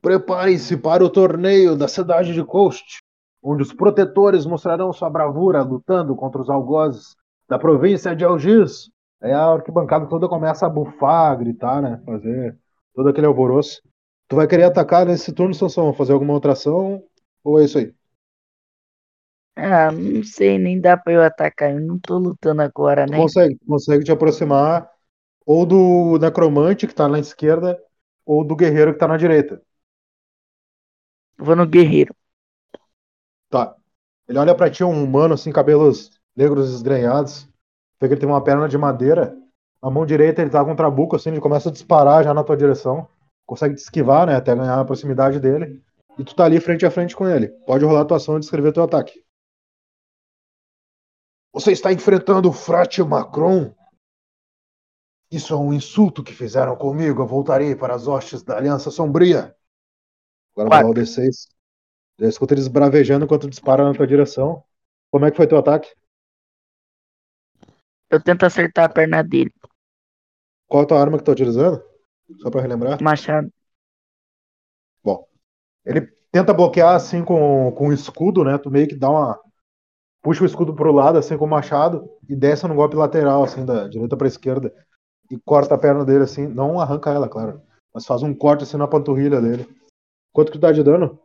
Preparem-se 0.01 0.77
para 0.79 1.05
o 1.05 1.11
torneio 1.11 1.77
da 1.77 1.87
cidade 1.87 2.33
de 2.33 2.43
Coast, 2.43 3.01
onde 3.43 3.63
os 3.63 3.73
protetores 3.73 4.47
mostrarão 4.47 4.93
sua 4.93 5.11
bravura 5.11 5.63
lutando 5.63 6.17
contra 6.17 6.41
os 6.41 6.49
algozes 6.49 7.15
da 7.49 7.59
província 7.59 8.17
de 8.17 8.25
Algis. 8.25 8.91
Aí 9.23 9.33
a 9.33 9.45
arquibancada 9.45 10.07
toda 10.07 10.29
começa 10.29 10.65
a 10.65 10.71
bufar, 10.71 11.33
a 11.33 11.35
gritar, 11.35 11.83
né? 11.83 12.01
Fazer 12.07 12.57
todo 12.95 13.09
aquele 13.09 13.27
alvoroço. 13.27 13.83
Tu 14.29 14.37
vai 14.37 14.47
querer 14.47 14.65
atacar 14.65 15.05
nesse 15.05 15.33
turno, 15.33 15.53
Sansão? 15.53 15.93
Fazer 15.93 16.13
alguma 16.13 16.33
outra 16.33 16.53
ação? 16.53 17.03
Ou 17.45 17.61
é 17.61 17.65
isso 17.65 17.77
aí? 17.77 17.93
Ah, 19.57 19.91
não 19.91 20.23
sei, 20.23 20.59
nem 20.59 20.81
dá 20.81 20.97
pra 20.97 21.13
eu 21.13 21.23
atacar. 21.23 21.73
Eu 21.73 21.81
não 21.81 21.99
tô 21.99 22.19
lutando 22.19 22.63
agora, 22.63 23.07
né? 23.07 23.17
Consegue, 23.17 23.59
consegue 23.67 24.05
te 24.05 24.13
aproximar 24.13 24.89
ou 25.45 25.67
do 25.67 26.19
necromante 26.19 26.87
que 26.87 26.95
tá 26.95 27.09
na 27.09 27.19
esquerda 27.19 27.79
ou 28.25 28.45
do 28.45 28.57
guerreiro 28.57 28.93
que 28.93 28.99
tá 28.99 29.09
na 29.09 29.17
direita. 29.17 29.61
Vou 31.39 31.57
no 31.57 31.67
guerreiro. 31.67 32.15
Tá. 33.49 33.75
Ele 34.29 34.39
olha 34.39 34.55
pra 34.55 34.71
ti, 34.71 34.85
um 34.85 35.03
humano, 35.03 35.35
assim, 35.35 35.51
cabelos 35.51 36.11
negros 36.37 36.73
esgrenhados. 36.73 37.49
Vê 38.01 38.07
que 38.07 38.15
ele 38.15 38.21
tem 38.21 38.29
uma 38.29 38.43
perna 38.43 38.69
de 38.69 38.79
madeira. 38.79 39.37
Na 39.83 39.91
mão 39.91 40.07
direita 40.07 40.41
ele 40.41 40.51
tá 40.51 40.65
com 40.65 40.73
um 40.73 40.77
trabuco, 40.77 41.17
assim, 41.17 41.31
ele 41.31 41.41
começa 41.41 41.69
a 41.69 41.73
disparar 41.73 42.23
já 42.23 42.33
na 42.33 42.45
tua 42.45 42.57
direção. 42.57 43.09
Consegue 43.47 43.75
te 43.75 43.79
esquivar, 43.79 44.27
né, 44.27 44.37
até 44.37 44.55
ganhar 44.55 44.79
a 44.79 44.85
proximidade 44.85 45.41
dele. 45.41 45.83
E 46.19 46.25
tu 46.25 46.35
tá 46.35 46.45
ali 46.45 46.61
frente 46.61 46.87
a 46.87 46.91
frente 46.91 47.17
com 47.17 47.27
ele. 47.27 47.49
Pode 47.67 47.85
rolar 47.85 48.03
a 48.03 48.05
tua 48.05 48.19
ação 48.19 48.37
e 48.37 48.41
descrever 48.41 48.73
teu 48.73 48.83
ataque. 48.83 49.21
Você 51.53 51.73
está 51.73 51.93
enfrentando 51.93 52.49
o 52.49 52.53
frate 52.53 53.03
Macron? 53.03 53.75
Isso 55.31 55.53
é 55.53 55.57
um 55.57 55.73
insulto 55.73 56.23
que 56.23 56.33
fizeram 56.33 56.77
comigo. 56.77 57.23
Eu 57.23 57.27
voltarei 57.27 57.75
para 57.75 57.95
as 57.95 58.07
hostes 58.07 58.43
da 58.43 58.57
Aliança 58.57 58.91
Sombria. 58.91 59.55
Agora 60.55 60.69
vai 60.69 60.83
lá 60.83 60.91
o 60.91 60.95
D6. 60.95 61.49
Já 62.19 62.29
escuta 62.29 62.55
eles 62.55 62.69
bravejando 62.69 63.25
enquanto 63.25 63.49
disparam 63.49 63.85
na 63.85 63.95
tua 63.95 64.07
direção. 64.07 64.63
Como 65.11 65.25
é 65.25 65.31
que 65.31 65.37
foi 65.37 65.47
teu 65.47 65.59
ataque? 65.59 65.93
Eu 68.09 68.23
tento 68.23 68.45
acertar 68.45 68.85
a 68.87 68.89
perna 68.89 69.23
dele. 69.23 69.53
Qual 70.67 70.83
a 70.83 70.87
tua 70.87 71.01
arma 71.01 71.17
que 71.17 71.25
tu 71.25 71.27
tá 71.27 71.33
utilizando? 71.33 71.83
Só 72.39 72.51
para 72.51 72.61
relembrar. 72.61 73.03
Machado. 73.03 73.53
Bom, 75.03 75.27
ele 75.85 76.07
tenta 76.31 76.53
bloquear 76.53 76.95
assim 76.95 77.25
com, 77.25 77.73
com 77.73 77.89
o 77.89 77.93
escudo, 77.93 78.45
né? 78.45 78.59
Tu 78.59 78.71
meio 78.71 78.87
que 78.87 78.97
dá 78.97 79.11
uma 79.11 79.41
puxa 80.23 80.43
o 80.43 80.47
escudo 80.47 80.75
pro 80.75 80.93
lado, 80.93 81.19
assim, 81.19 81.37
com 81.37 81.45
o 81.45 81.49
machado, 81.49 82.09
e 82.29 82.37
desce 82.37 82.67
no 82.67 82.75
golpe 82.75 82.97
lateral, 82.97 83.43
assim, 83.43 83.65
da 83.65 83.89
direita 83.89 84.17
pra 84.17 84.27
esquerda, 84.29 84.73
e 85.31 85.39
corta 85.39 85.75
a 85.75 85.79
perna 85.79 86.05
dele, 86.05 86.25
assim, 86.25 86.47
não 86.47 86.81
arranca 86.81 87.11
ela, 87.11 87.29
claro, 87.29 87.63
mas 87.95 88.07
faz 88.07 88.23
um 88.23 88.35
corte, 88.35 88.65
assim, 88.65 88.77
na 88.77 88.87
panturrilha 88.89 89.41
dele. 89.41 89.67
Quanto 90.33 90.53
que 90.53 90.59
tu 90.59 90.61
dá 90.61 90.73
de 90.73 90.83
dano? 90.83 91.19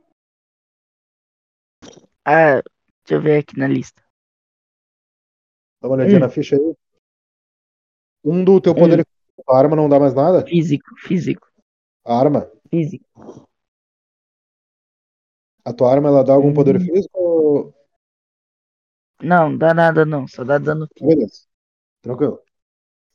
Ah, 2.24 2.56
deixa 3.04 3.12
eu 3.12 3.22
ver 3.22 3.40
aqui 3.40 3.58
na 3.58 3.68
lista. 3.68 4.02
Dá 5.82 5.88
uma 5.88 5.96
olhadinha 5.96 6.18
Hum. 6.18 6.22
na 6.22 6.30
ficha 6.30 6.56
aí. 6.56 6.76
Um 8.24 8.44
do 8.44 8.60
teu 8.60 8.74
poder. 8.74 9.06
A 9.48 9.58
arma 9.58 9.76
não 9.76 9.88
dá 9.88 10.00
mais 10.00 10.14
nada? 10.16 10.44
Físico, 10.46 10.90
físico, 10.98 11.48
A 12.04 12.18
arma? 12.18 12.50
físico. 12.70 13.06
A 15.64 15.74
tua 15.74 15.92
arma, 15.92 16.10
ela 16.10 16.24
dá 16.24 16.34
algum 16.34 16.54
poder 16.54 16.78
Hum. 16.78 16.80
físico? 16.80 17.20
ou- 17.20 17.75
Não, 19.22 19.58
dá 19.58 19.74
nada 19.74 20.06
não, 20.06 20.28
só 20.28 20.44
dá 20.44 20.58
dano. 20.58 20.88
Beleza. 21.00 21.46
Tranquilo. 22.02 22.40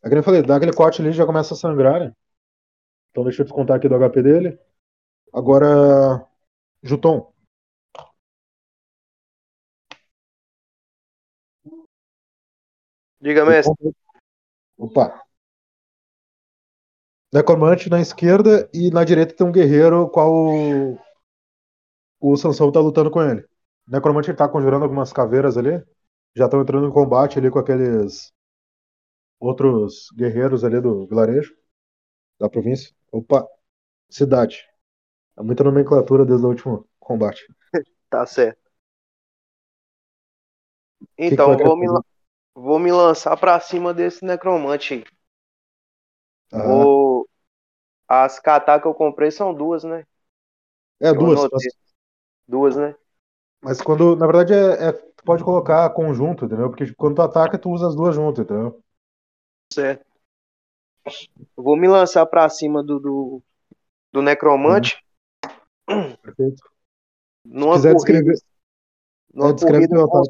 É 0.02 0.08
que 0.08 0.10
nem 0.10 0.18
eu 0.18 0.22
falei, 0.22 0.42
dá 0.42 0.56
aquele 0.56 0.72
corte 0.72 1.00
ali 1.02 1.10
e 1.10 1.12
já 1.12 1.26
começa 1.26 1.54
a 1.54 1.56
sangrar, 1.56 2.00
né? 2.00 2.12
Então 3.10 3.24
deixa 3.24 3.42
eu 3.42 3.44
descontar 3.44 3.76
aqui 3.76 3.88
do 3.88 3.96
HP 3.96 4.22
dele. 4.22 4.58
Agora, 5.32 6.26
Juton. 6.82 7.32
Diga, 13.20 13.44
mestre. 13.44 13.92
Opa. 14.78 15.26
Necromante 17.32 17.88
na 17.90 18.00
esquerda 18.00 18.68
e 18.72 18.90
na 18.90 19.04
direita 19.04 19.34
tem 19.34 19.46
um 19.46 19.52
guerreiro 19.52 20.08
qual 20.08 20.32
o, 20.32 20.98
o 22.20 22.36
Sansão 22.36 22.72
tá 22.72 22.80
lutando 22.80 23.10
com 23.10 23.22
ele. 23.22 23.44
Necromante 23.90 24.32
tá 24.34 24.48
conjurando 24.48 24.84
algumas 24.84 25.12
caveiras 25.12 25.58
ali. 25.58 25.84
Já 26.34 26.46
estão 26.46 26.62
entrando 26.62 26.86
em 26.88 26.92
combate 26.92 27.38
ali 27.38 27.50
com 27.50 27.58
aqueles 27.58 28.32
outros 29.38 30.08
guerreiros 30.16 30.64
ali 30.64 30.80
do 30.80 31.06
vilarejo, 31.06 31.54
da 32.40 32.48
província. 32.50 32.94
Opa, 33.12 33.46
cidade. 34.10 34.66
É 35.38 35.42
muita 35.42 35.64
nomenclatura 35.64 36.24
desde 36.26 36.46
o 36.46 36.50
último 36.50 36.88
combate. 37.00 37.46
Tá 38.10 38.26
certo. 38.26 38.70
que 41.24 41.36
Então, 41.36 41.44
vai 41.44 41.56
querer 41.56 41.72
vou, 41.72 41.76
me, 41.76 41.86
vou 42.54 42.78
me 42.78 42.92
lançar 42.92 43.36
pra 43.38 43.60
cima 43.60 43.94
desse 43.94 44.24
necromante 44.24 44.94
aí. 44.94 45.04
Ah, 46.52 46.86
Vou. 46.86 47.28
As 48.08 48.38
katas 48.40 48.80
que 48.82 48.88
eu 48.88 48.94
comprei 48.94 49.30
são 49.32 49.54
duas, 49.54 49.84
né? 49.84 50.06
é 51.00 51.12
Eu 51.12 51.24
duas. 51.24 51.46
anotei. 51.46 51.70
Duas, 52.48 52.76
né? 52.76 52.96
Mas 53.62 53.80
quando, 53.80 54.16
na 54.16 54.26
verdade, 54.26 54.54
é, 54.54 54.88
é- 54.88 54.92
tu 54.92 55.24
pode 55.24 55.44
colocar 55.44 55.88
conjunto, 55.90 56.44
entendeu? 56.46 56.70
Porque 56.70 56.94
quando 56.94 57.16
tu 57.16 57.22
ataca, 57.22 57.58
tu 57.58 57.70
usa 57.70 57.88
as 57.88 57.94
duas 57.94 58.14
juntas, 58.14 58.44
entendeu? 58.44 58.82
Certo. 59.72 60.04
Eu 61.06 61.62
vou 61.64 61.76
me 61.76 61.88
lançar 61.88 62.24
pra 62.26 62.48
cima 62.48 62.82
do, 62.82 62.98
do, 62.98 63.42
do 64.12 64.22
necromante. 64.22 65.04
Perfeito. 66.22 66.62
Numa 67.44 67.74
quiser 67.76 67.94
corrida. 67.94 68.22
descrever- 68.22 68.38
Numa 69.32 69.50
É, 69.50 69.52
descreve 69.52 69.88
corrida 69.88 69.96
teu 69.96 70.08
com-. 70.08 70.22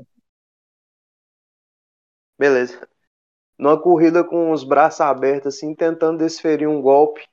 Beleza. 2.38 2.88
Numa 3.58 3.80
corrida 3.80 4.24
com 4.24 4.52
os 4.52 4.64
braços 4.64 5.00
abertos, 5.02 5.54
assim, 5.54 5.74
tentando 5.74 6.18
desferir 6.18 6.66
um 6.66 6.80
golpe 6.80 7.26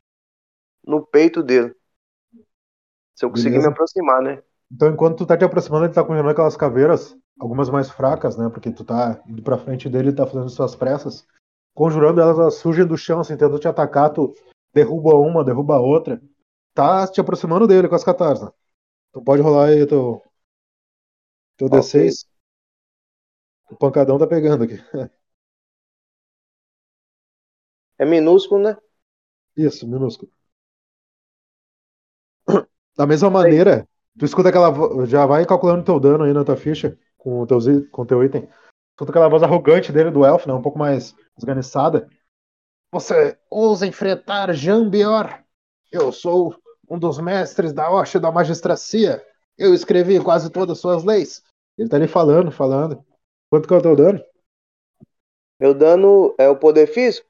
no 0.85 1.05
peito 1.05 1.41
dele. 1.41 1.73
Se 3.15 3.25
eu 3.25 3.29
conseguir 3.29 3.51
Beleza. 3.51 3.67
me 3.69 3.73
aproximar, 3.73 4.21
né? 4.21 4.43
Então, 4.71 4.89
enquanto 4.91 5.17
tu 5.19 5.25
tá 5.25 5.37
te 5.37 5.45
aproximando, 5.45 5.85
ele 5.85 5.93
tá 5.93 6.03
congelando 6.03 6.29
aquelas 6.29 6.57
caveiras, 6.57 7.15
algumas 7.39 7.69
mais 7.69 7.89
fracas, 7.89 8.37
né? 8.37 8.49
Porque 8.49 8.71
tu 8.71 8.83
tá 8.83 9.21
indo 9.27 9.41
pra 9.41 9.57
frente 9.57 9.89
dele 9.89 10.09
e 10.09 10.13
tá 10.15 10.25
fazendo 10.25 10.49
suas 10.49 10.75
pressas. 10.75 11.25
Conjurando 11.73 12.19
elas, 12.21 12.37
elas 12.37 12.55
surgem 12.55 12.85
do 12.85 12.97
chão, 12.97 13.19
assim, 13.19 13.33
tentando 13.33 13.59
te 13.59 13.67
atacar, 13.67 14.09
tu 14.11 14.33
derruba 14.73 15.15
uma, 15.15 15.43
derruba 15.43 15.75
a 15.75 15.79
outra. 15.79 16.21
Tá 16.73 17.07
te 17.07 17.21
aproximando 17.21 17.67
dele 17.67 17.87
com 17.87 17.95
as 17.95 18.03
catarses. 18.03 18.43
né? 18.45 18.51
Tu 19.13 19.21
pode 19.23 19.41
rolar 19.41 19.67
aí 19.67 19.85
teu, 19.87 20.21
teu 21.57 21.67
Ok. 21.67 21.79
D6. 21.79 22.25
O 23.71 23.75
pancadão 23.77 24.17
tá 24.17 24.27
pegando 24.27 24.63
aqui. 24.65 24.77
É 27.99 28.05
minúsculo, 28.05 28.63
né? 28.63 28.75
Isso, 29.57 29.85
minúsculo. 29.85 30.31
Da 32.97 33.05
mesma 33.07 33.29
maneira, 33.29 33.87
tu 34.17 34.25
escuta 34.25 34.49
aquela 34.49 34.69
voz. 34.69 35.09
Já 35.09 35.25
vai 35.25 35.45
calculando 35.45 35.83
teu 35.83 35.99
dano 35.99 36.23
aí 36.23 36.33
na 36.33 36.43
tua 36.43 36.57
ficha 36.57 36.97
com 37.17 37.41
o 37.41 37.47
teu, 37.47 37.59
com 37.91 38.05
teu 38.05 38.23
item. 38.23 38.47
Escuta 38.91 39.11
aquela 39.11 39.29
voz 39.29 39.43
arrogante 39.43 39.91
dele 39.91 40.11
do 40.11 40.25
elfo, 40.25 40.47
né? 40.47 40.53
Um 40.53 40.61
pouco 40.61 40.79
mais 40.79 41.15
esganiçada. 41.37 42.09
Você 42.91 43.37
ousa 43.49 43.85
enfrentar 43.85 44.53
Jambior? 44.53 45.43
Eu 45.91 46.11
sou 46.11 46.55
um 46.89 46.97
dos 46.97 47.19
mestres 47.19 47.73
da 47.73 47.91
Hoche 47.91 48.19
da 48.19 48.31
Magistracia. 48.31 49.23
Eu 49.57 49.73
escrevi 49.73 50.23
quase 50.23 50.49
todas 50.49 50.77
as 50.77 50.81
suas 50.81 51.03
leis. 51.03 51.43
Ele 51.77 51.89
tá 51.89 51.97
ali 51.97 52.07
falando, 52.07 52.51
falando. 52.51 53.03
Quanto 53.49 53.67
que 53.67 53.73
é 53.73 53.77
o 53.77 53.81
teu 53.81 53.95
dano? 53.95 54.21
Meu 55.59 55.73
dano 55.73 56.35
é 56.37 56.47
o 56.49 56.57
poder 56.57 56.87
físico? 56.87 57.27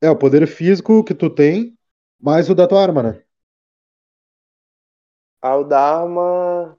É, 0.00 0.10
o 0.10 0.16
poder 0.16 0.46
físico 0.46 1.02
que 1.02 1.14
tu 1.14 1.30
tem, 1.30 1.78
mais 2.20 2.50
o 2.50 2.54
da 2.54 2.66
tua 2.66 2.82
arma, 2.82 3.02
né? 3.02 3.23
Ah, 5.46 5.58
o 5.58 5.64
da 5.64 5.78
arma. 5.78 6.78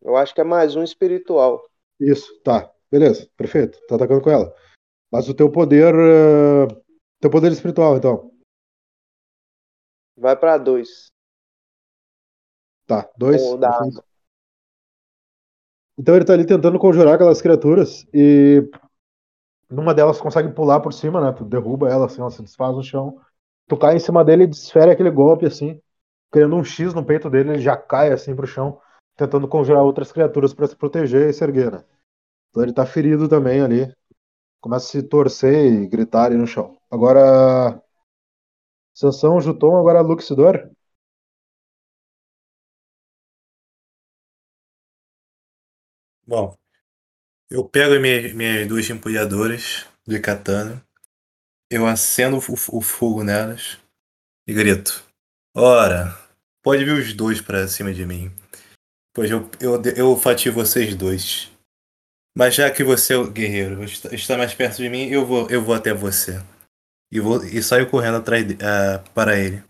Eu 0.00 0.16
acho 0.16 0.32
que 0.32 0.40
é 0.40 0.44
mais 0.44 0.76
um 0.76 0.84
espiritual. 0.84 1.68
Isso, 1.98 2.40
tá. 2.44 2.72
Beleza, 2.88 3.28
perfeito. 3.36 3.84
Tá 3.88 3.96
atacando 3.96 4.22
com 4.22 4.30
ela. 4.30 4.54
Mas 5.10 5.28
o 5.28 5.34
teu 5.34 5.50
poder. 5.50 5.92
eh, 5.92 6.68
Teu 7.20 7.28
poder 7.28 7.50
espiritual, 7.50 7.96
então. 7.96 8.30
Vai 10.16 10.36
pra 10.36 10.56
dois. 10.58 11.10
Tá, 12.86 13.10
dois. 13.18 13.42
O 13.42 13.58
perfeito. 13.58 14.04
Então 15.98 16.14
ele 16.14 16.24
tá 16.24 16.34
ali 16.34 16.46
tentando 16.46 16.78
conjurar 16.78 17.14
aquelas 17.14 17.42
criaturas 17.42 18.06
e. 18.14 18.62
Numa 19.68 19.92
delas 19.92 20.20
consegue 20.20 20.52
pular 20.54 20.78
por 20.78 20.92
cima, 20.92 21.20
né? 21.20 21.32
Tu 21.36 21.44
derruba 21.44 21.90
ela, 21.90 22.06
assim, 22.06 22.20
ela 22.20 22.30
se 22.30 22.40
desfaz 22.42 22.76
no 22.76 22.82
chão. 22.84 23.20
Tu 23.66 23.76
cai 23.76 23.96
em 23.96 24.00
cima 24.00 24.24
dele 24.24 24.44
e 24.44 24.46
desfere 24.46 24.92
aquele 24.92 25.10
golpe, 25.10 25.46
assim, 25.46 25.80
criando 26.30 26.56
um 26.56 26.64
X 26.64 26.94
no 26.94 27.04
peito 27.04 27.28
dele, 27.28 27.50
ele 27.50 27.60
já 27.60 27.76
cai, 27.76 28.12
assim, 28.12 28.34
pro 28.34 28.46
chão, 28.46 28.80
tentando 29.16 29.48
conjurar 29.48 29.82
outras 29.82 30.12
criaturas 30.12 30.54
pra 30.54 30.66
se 30.66 30.76
proteger 30.76 31.28
e 31.28 31.32
se 31.32 31.44
erguer, 31.44 31.70
né? 31.72 31.84
Então 32.50 32.62
ele 32.62 32.72
tá 32.72 32.86
ferido 32.86 33.28
também 33.28 33.60
ali. 33.60 33.92
Começa 34.60 34.86
a 34.86 34.90
se 34.90 35.02
torcer 35.02 35.72
e 35.72 35.86
gritar 35.86 36.26
ali 36.26 36.36
no 36.36 36.46
chão. 36.46 36.78
Agora. 36.90 37.82
Sansão, 38.94 39.40
Juton, 39.40 39.76
agora 39.76 40.00
Luxidor. 40.00 40.70
Bom, 46.26 46.56
eu 47.50 47.68
pego 47.68 47.94
as 47.94 48.00
minhas, 48.00 48.32
minhas 48.32 48.68
duas 48.68 48.88
empulhadoras 48.88 49.86
de 50.06 50.20
katana, 50.20 50.84
eu 51.68 51.86
acendo 51.86 52.36
o, 52.36 52.78
o 52.78 52.80
fogo 52.80 53.24
nelas 53.24 53.78
e 54.46 54.52
grito: 54.52 55.09
Ora, 55.54 56.16
pode 56.62 56.84
vir 56.84 56.94
os 56.94 57.12
dois 57.12 57.40
pra 57.40 57.66
cima 57.66 57.92
de 57.92 58.06
mim, 58.06 58.30
pois 59.12 59.30
eu, 59.30 59.50
eu, 59.60 59.82
eu 59.96 60.16
fatio 60.16 60.52
vocês 60.52 60.94
dois. 60.94 61.50
Mas 62.36 62.54
já 62.54 62.70
que 62.70 62.84
você 62.84 63.14
é 63.14 63.16
o 63.16 63.30
guerreiro, 63.30 63.82
está, 63.82 64.36
mais 64.36 64.54
perto 64.54 64.76
de 64.76 64.88
mim, 64.88 65.08
eu 65.08 65.26
vou, 65.26 65.50
eu 65.50 65.62
vou 65.62 65.74
até 65.74 65.92
você. 65.92 66.40
E, 67.10 67.18
vou, 67.18 67.44
e 67.44 67.60
saio 67.62 67.90
correndo 67.90 68.18
atrás 68.18 68.44
ah, 68.62 69.02
para 69.12 69.36
ele. 69.36 69.64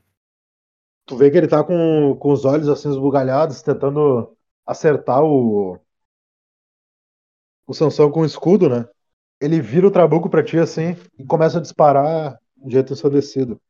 Tu 1.07 1.17
vê 1.17 1.31
que 1.31 1.39
ele 1.39 1.49
tá 1.49 1.65
com, 1.65 2.15
com 2.21 2.33
os 2.33 2.45
olhos 2.45 2.69
assim 2.69 2.91
esbugalhados, 2.91 3.63
tentando 3.63 4.37
acertar 4.67 5.25
o. 5.25 5.79
O 7.67 7.73
Sansão 7.73 8.11
com 8.11 8.21
o 8.21 8.27
escudo, 8.27 8.69
né? 8.69 8.89
Ele 9.41 9.61
vira 9.61 9.87
o 9.87 9.91
trabuco 9.91 10.29
pra 10.29 10.45
ti 10.45 10.59
assim 10.59 10.97
e 11.19 11.25
começa 11.25 11.59
a 11.59 11.63
disparar 11.63 12.39
de 12.57 12.73
jeito 12.73 12.93
ensandecido. 12.93 13.61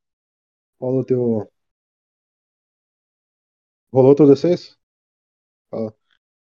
Rola 0.80 1.00
o 1.02 1.04
teu. 1.04 1.50
Rolou 3.92 4.12
o 4.12 4.14
teu 4.14 4.26
D6? 4.26 4.76
Ó. 5.72 5.92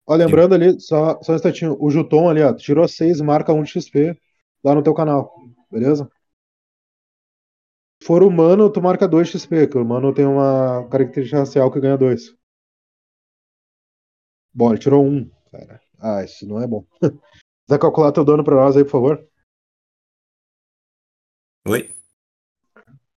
Ó, 0.08 0.14
lembrando 0.14 0.54
ali, 0.54 0.80
só, 0.80 1.20
só 1.22 1.32
um 1.32 1.36
instantinho, 1.36 1.76
o 1.80 1.90
Juton 1.90 2.30
ali, 2.30 2.40
ó, 2.42 2.54
tirou 2.54 2.86
6, 2.86 3.20
marca 3.20 3.52
1 3.52 3.62
de 3.64 3.70
XP 3.70 4.16
lá 4.62 4.74
no 4.74 4.82
teu 4.82 4.94
canal, 4.94 5.34
beleza? 5.70 6.08
Se 8.00 8.06
for 8.06 8.22
humano, 8.22 8.70
tu 8.70 8.80
marca 8.80 9.08
2 9.08 9.28
XP, 9.28 9.66
que 9.66 9.76
o 9.76 9.82
humano 9.82 10.14
tem 10.14 10.24
uma 10.24 10.88
característica 10.88 11.40
racial 11.40 11.72
que 11.72 11.80
ganha 11.80 11.96
2. 11.96 12.36
Bom, 14.54 14.70
ele 14.70 14.78
tirou 14.78 15.04
1, 15.04 15.28
cara. 15.50 15.80
Ah, 15.98 16.22
isso 16.22 16.46
não 16.46 16.62
é 16.62 16.66
bom. 16.66 16.86
Quiser 17.66 17.80
calcular 17.80 18.12
teu 18.12 18.24
dano 18.24 18.44
pra 18.44 18.54
nós 18.54 18.76
aí, 18.76 18.84
por 18.84 18.92
favor? 18.92 19.28
Oi? 21.66 21.92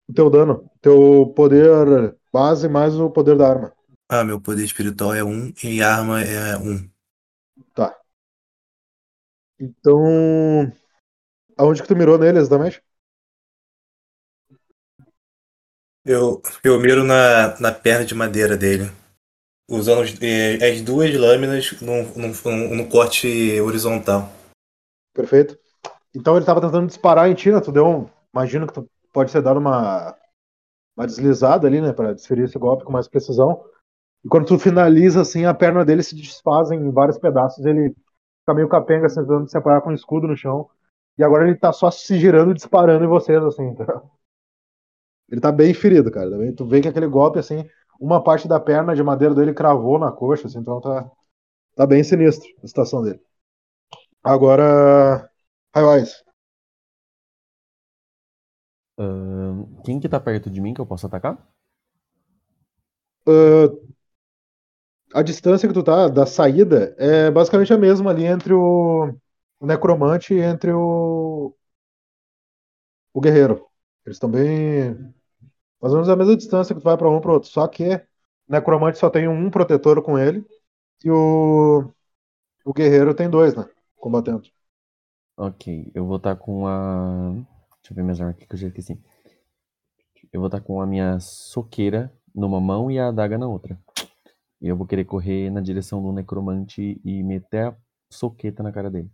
O 0.08 0.12
teu 0.14 0.30
dano, 0.30 0.70
teu 0.80 1.32
poder 1.34 2.16
base 2.32 2.68
mais 2.68 2.94
o 2.94 3.10
poder 3.10 3.36
da 3.36 3.48
arma. 3.48 3.75
Ah, 4.08 4.22
meu 4.22 4.40
poder 4.40 4.64
espiritual 4.64 5.12
é 5.14 5.24
um 5.24 5.52
e 5.62 5.82
arma 5.82 6.22
é 6.22 6.56
um. 6.56 6.88
Tá. 7.74 7.98
Então. 9.58 10.72
Aonde 11.56 11.82
que 11.82 11.88
tu 11.88 11.96
mirou 11.96 12.18
nele 12.18 12.38
exatamente? 12.38 12.82
Eu, 16.04 16.40
eu 16.62 16.78
miro 16.78 17.02
na, 17.02 17.58
na 17.58 17.72
perna 17.72 18.04
de 18.04 18.14
madeira 18.14 18.56
dele. 18.56 18.84
Usando 19.68 20.02
as 20.02 20.80
duas 20.82 21.12
lâminas 21.16 21.72
num, 21.80 22.04
num, 22.14 22.76
num 22.76 22.88
corte 22.88 23.60
horizontal. 23.60 24.30
Perfeito. 25.12 25.58
Então 26.14 26.36
ele 26.36 26.46
tava 26.46 26.60
tentando 26.60 26.86
disparar 26.86 27.28
em 27.28 27.34
ti, 27.34 27.50
né? 27.50 27.60
Tu 27.60 27.72
deu 27.72 27.86
um. 27.86 28.08
Imagino 28.32 28.68
que 28.68 28.74
tu 28.74 28.88
pode 29.12 29.32
ter 29.32 29.42
dado 29.42 29.58
uma. 29.58 30.16
Uma 30.96 31.06
deslizada 31.06 31.66
ali, 31.66 31.80
né? 31.80 31.92
Pra 31.92 32.12
desferir 32.12 32.44
esse 32.44 32.58
golpe 32.58 32.84
com 32.84 32.92
mais 32.92 33.08
precisão. 33.08 33.64
E 34.24 34.28
quando 34.28 34.46
tu 34.46 34.58
finaliza, 34.58 35.20
assim, 35.22 35.44
a 35.44 35.54
perna 35.54 35.84
dele 35.84 36.02
se 36.02 36.14
desfaz 36.16 36.70
em 36.70 36.90
vários 36.90 37.18
pedaços. 37.18 37.64
Ele 37.64 37.90
fica 38.40 38.54
meio 38.54 38.68
capenga, 38.68 39.06
assim, 39.06 39.20
tentando 39.20 39.48
se 39.48 39.56
apoiar 39.56 39.80
com 39.80 39.90
o 39.90 39.94
escudo 39.94 40.26
no 40.26 40.36
chão. 40.36 40.68
E 41.18 41.24
agora 41.24 41.44
ele 41.48 41.56
tá 41.56 41.72
só 41.72 41.90
se 41.90 42.18
girando 42.18 42.50
e 42.52 42.54
disparando 42.54 43.04
em 43.04 43.08
vocês, 43.08 43.42
assim. 43.44 43.74
tá? 43.74 44.02
Ele 45.28 45.40
tá 45.40 45.50
bem 45.52 45.74
ferido, 45.74 46.10
cara. 46.10 46.30
Também 46.30 46.54
Tu 46.54 46.66
vê 46.66 46.80
que 46.80 46.88
aquele 46.88 47.06
golpe, 47.06 47.38
assim, 47.38 47.64
uma 48.00 48.22
parte 48.22 48.46
da 48.48 48.60
perna 48.60 48.94
de 48.94 49.02
madeira 49.02 49.34
dele 49.34 49.54
cravou 49.54 49.98
na 49.98 50.12
coxa, 50.12 50.46
assim, 50.46 50.58
então 50.58 50.80
tá. 50.80 51.10
Tá 51.76 51.86
bem 51.86 52.04
sinistro 52.04 52.48
a 52.64 52.66
situação 52.68 53.02
dele. 53.02 53.20
Agora. 54.22 55.30
Highwise. 55.74 56.24
Ahn, 58.98 59.64
quem 59.84 59.98
que 60.00 60.06
tá 60.08 60.20
perto 60.20 60.50
de 60.50 60.60
mim 60.60 60.74
que 60.74 60.80
eu 60.82 60.86
posso 60.86 61.06
atacar? 61.06 61.38
Uh, 63.26 63.68
a 65.16 65.22
distância 65.22 65.66
que 65.66 65.72
tu 65.72 65.82
tá 65.82 66.08
da 66.08 66.26
saída 66.26 66.94
é 66.98 67.30
basicamente 67.30 67.72
a 67.72 67.78
mesma 67.78 68.10
ali 68.10 68.26
entre 68.26 68.52
o, 68.52 69.14
necromante 69.62 70.34
e 70.34 70.40
entre 70.40 70.70
o, 70.70 71.56
o 73.14 73.20
guerreiro. 73.20 73.66
Eles 74.04 74.16
estão 74.16 74.30
bem. 74.30 74.90
Mais 75.80 75.92
ou 75.92 75.94
menos 75.94 76.10
a 76.10 76.16
mesma 76.16 76.36
distância 76.36 76.74
que 76.74 76.82
tu 76.82 76.84
vai 76.84 76.98
pra 76.98 77.08
um 77.08 77.18
pro 77.18 77.32
outro. 77.32 77.48
Só 77.48 77.66
que 77.66 77.94
o 77.94 78.02
necromante 78.46 78.98
só 78.98 79.08
tem 79.08 79.26
um 79.26 79.50
protetor 79.50 80.02
com 80.02 80.18
ele 80.18 80.44
e 81.02 81.10
o, 81.10 81.90
o 82.62 82.74
guerreiro 82.74 83.14
tem 83.14 83.30
dois, 83.30 83.54
né? 83.54 83.66
Combatendo. 83.96 84.42
Ok, 85.34 85.90
eu 85.94 86.04
vou 86.04 86.18
estar 86.18 86.36
com 86.36 86.66
a. 86.66 87.30
Deixa 87.80 87.92
eu 87.92 87.94
ver 87.94 88.02
minhas 88.02 88.20
armas 88.20 88.36
aqui 88.36 88.46
que 88.46 88.54
eu 88.54 88.58
já 88.58 88.66
esqueci. 88.66 89.00
Eu 90.30 90.40
vou 90.40 90.48
estar 90.48 90.60
com 90.60 90.78
a 90.78 90.86
minha 90.86 91.18
soqueira 91.20 92.12
numa 92.34 92.60
mão 92.60 92.90
e 92.90 92.98
a 92.98 93.08
adaga 93.08 93.38
na 93.38 93.48
outra. 93.48 93.78
E 94.60 94.68
eu 94.68 94.76
vou 94.76 94.86
querer 94.86 95.04
correr 95.06 95.50
na 95.50 95.60
direção 95.60 96.02
do 96.02 96.12
necromante 96.12 97.00
e 97.04 97.22
meter 97.22 97.68
a 97.68 97.76
soqueta 98.10 98.62
na 98.62 98.72
cara 98.72 98.90
dele. 98.90 99.10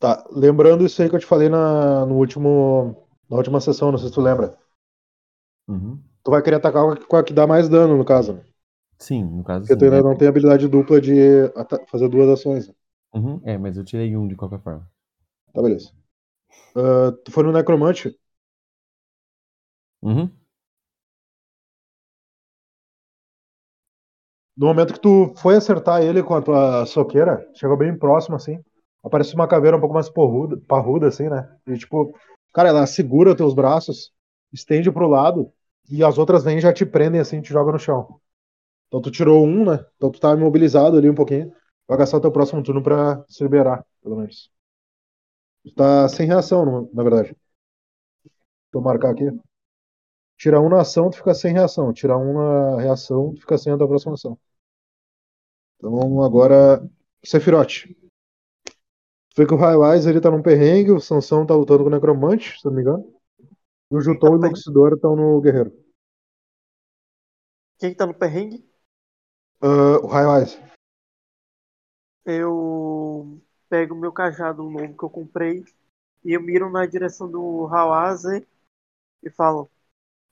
Tá, 0.00 0.24
lembrando 0.30 0.84
isso 0.84 1.00
aí 1.02 1.08
que 1.08 1.16
eu 1.16 1.20
te 1.20 1.26
falei 1.26 1.48
na, 1.48 2.04
no 2.06 2.16
último, 2.16 2.96
na 3.30 3.36
última 3.36 3.60
sessão, 3.60 3.90
não 3.90 3.98
sei 3.98 4.08
se 4.08 4.14
tu 4.14 4.20
lembra. 4.20 4.56
Uhum. 5.68 6.04
Tu 6.22 6.30
vai 6.30 6.42
querer 6.42 6.56
atacar 6.56 6.82
com 7.06 7.16
a- 7.16 7.22
que 7.24 7.32
dá 7.32 7.46
mais 7.46 7.68
dano, 7.68 7.96
no 7.96 8.04
caso. 8.04 8.34
né? 8.34 8.44
Sim, 8.98 9.24
no 9.36 9.44
caso 9.44 9.66
Porque 9.66 9.76
sim. 9.76 9.78
tu 9.78 9.84
ainda 9.84 10.00
É, 10.00 10.02
não 10.02 10.16
tem 10.16 10.28
habilidade 10.28 10.68
dupla 10.68 11.00
de 11.00 11.12
fazer 11.90 12.08
duas 12.08 12.28
ações. 12.28 12.68
né? 12.68 12.74
Uhum, 13.14 13.40
é, 13.44 13.56
mas 13.56 13.78
eu 13.78 13.84
tirei 13.84 14.14
um 14.14 14.28
de 14.28 14.36
qualquer 14.36 14.60
forma. 14.60 14.86
Tá, 15.52 15.62
beleza. 15.62 15.92
Ah, 16.76 17.12
tu 17.24 17.32
foi 17.32 17.44
no 17.44 17.52
necromante, 17.52 18.18
Uhum. 20.02 20.32
No 24.56 24.66
momento 24.66 24.92
que 24.94 25.00
tu 25.00 25.32
foi 25.36 25.56
acertar 25.56 26.02
ele 26.02 26.22
com 26.22 26.34
a 26.34 26.42
tua 26.42 26.86
soqueira, 26.86 27.46
chegou 27.54 27.76
bem 27.76 27.96
próximo, 27.96 28.36
assim, 28.36 28.58
aparece 29.02 29.34
uma 29.34 29.48
caveira 29.48 29.76
um 29.76 29.80
pouco 29.80 29.94
mais 29.94 30.08
porruda, 30.08 30.56
parruda, 30.68 31.08
assim, 31.08 31.28
né? 31.28 31.48
E 31.66 31.76
tipo, 31.76 32.14
cara, 32.52 32.68
ela 32.68 32.86
segura 32.86 33.36
teus 33.36 33.54
braços, 33.54 34.12
estende 34.52 34.90
pro 34.92 35.08
lado, 35.08 35.52
e 35.90 36.02
as 36.04 36.18
outras 36.18 36.44
vêm 36.44 36.58
e 36.58 36.60
já 36.60 36.72
te 36.72 36.86
prendem, 36.86 37.20
assim, 37.20 37.40
te 37.40 37.52
jogam 37.52 37.72
no 37.72 37.78
chão. 37.78 38.20
Então 38.88 39.00
tu 39.02 39.10
tirou 39.10 39.44
um, 39.44 39.64
né? 39.66 39.84
Então 39.96 40.10
tu 40.10 40.20
tá 40.20 40.32
imobilizado 40.34 40.96
ali 40.96 41.10
um 41.10 41.14
pouquinho. 41.14 41.52
Vai 41.88 41.98
gastar 41.98 42.18
o 42.18 42.20
teu 42.20 42.32
próximo 42.32 42.62
turno 42.62 42.82
pra 42.82 43.24
se 43.28 43.42
liberar, 43.42 43.84
pelo 44.02 44.16
menos. 44.16 44.50
Tu 45.64 45.74
tá 45.74 46.08
sem 46.08 46.26
reação, 46.26 46.88
na 46.94 47.02
verdade. 47.02 47.36
Eu 48.74 48.80
marcar 48.82 49.10
aqui. 49.10 49.24
Tira 50.36 50.60
um 50.60 50.68
na 50.68 50.80
ação, 50.80 51.10
tu 51.10 51.16
fica 51.16 51.34
sem 51.34 51.52
reação. 51.52 51.92
Tira 51.92 52.16
um 52.16 52.34
na 52.34 52.80
reação, 52.80 53.34
tu 53.34 53.40
fica 53.40 53.56
sem 53.56 53.72
a 53.72 53.78
tua 53.78 53.88
próxima 53.88 54.14
ação. 54.14 54.38
Então 55.76 56.22
agora, 56.22 56.82
Sephiroth. 57.24 57.86
Tu 59.34 59.42
vê 59.42 59.46
que 59.46 59.54
o 59.54 59.56
Highwise 59.56 60.08
ele 60.08 60.20
tá 60.20 60.30
num 60.30 60.42
perrengue, 60.42 60.92
o 60.92 61.00
Sansão 61.00 61.44
tá 61.44 61.54
lutando 61.54 61.82
com 61.82 61.88
o 61.88 61.92
Necromante, 61.92 62.58
se 62.58 62.64
não 62.64 62.72
me 62.72 62.82
engano. 62.82 63.14
E 63.90 63.96
o 63.96 64.00
Jutão 64.00 64.34
e 64.34 64.36
o 64.36 64.40
Tá 64.40 64.48
Luxidor 64.48 64.94
estão 64.94 65.16
no 65.16 65.40
Guerreiro. 65.40 65.72
Quem 67.78 67.90
que 67.90 67.96
tá 67.96 68.06
no 68.06 68.14
perrengue? 68.14 68.64
Ah, 69.60 69.98
o 70.02 70.06
Highwise. 70.06 70.58
Eu 72.24 73.40
pego 73.68 73.94
o 73.94 73.98
meu 73.98 74.12
cajado 74.12 74.62
novo 74.62 74.96
que 74.96 75.04
eu 75.04 75.10
comprei 75.10 75.64
e 76.24 76.32
eu 76.32 76.40
miro 76.40 76.70
na 76.70 76.86
direção 76.86 77.30
do 77.30 77.66
Hawaze 77.66 78.46
e 79.22 79.30
falo: 79.30 79.68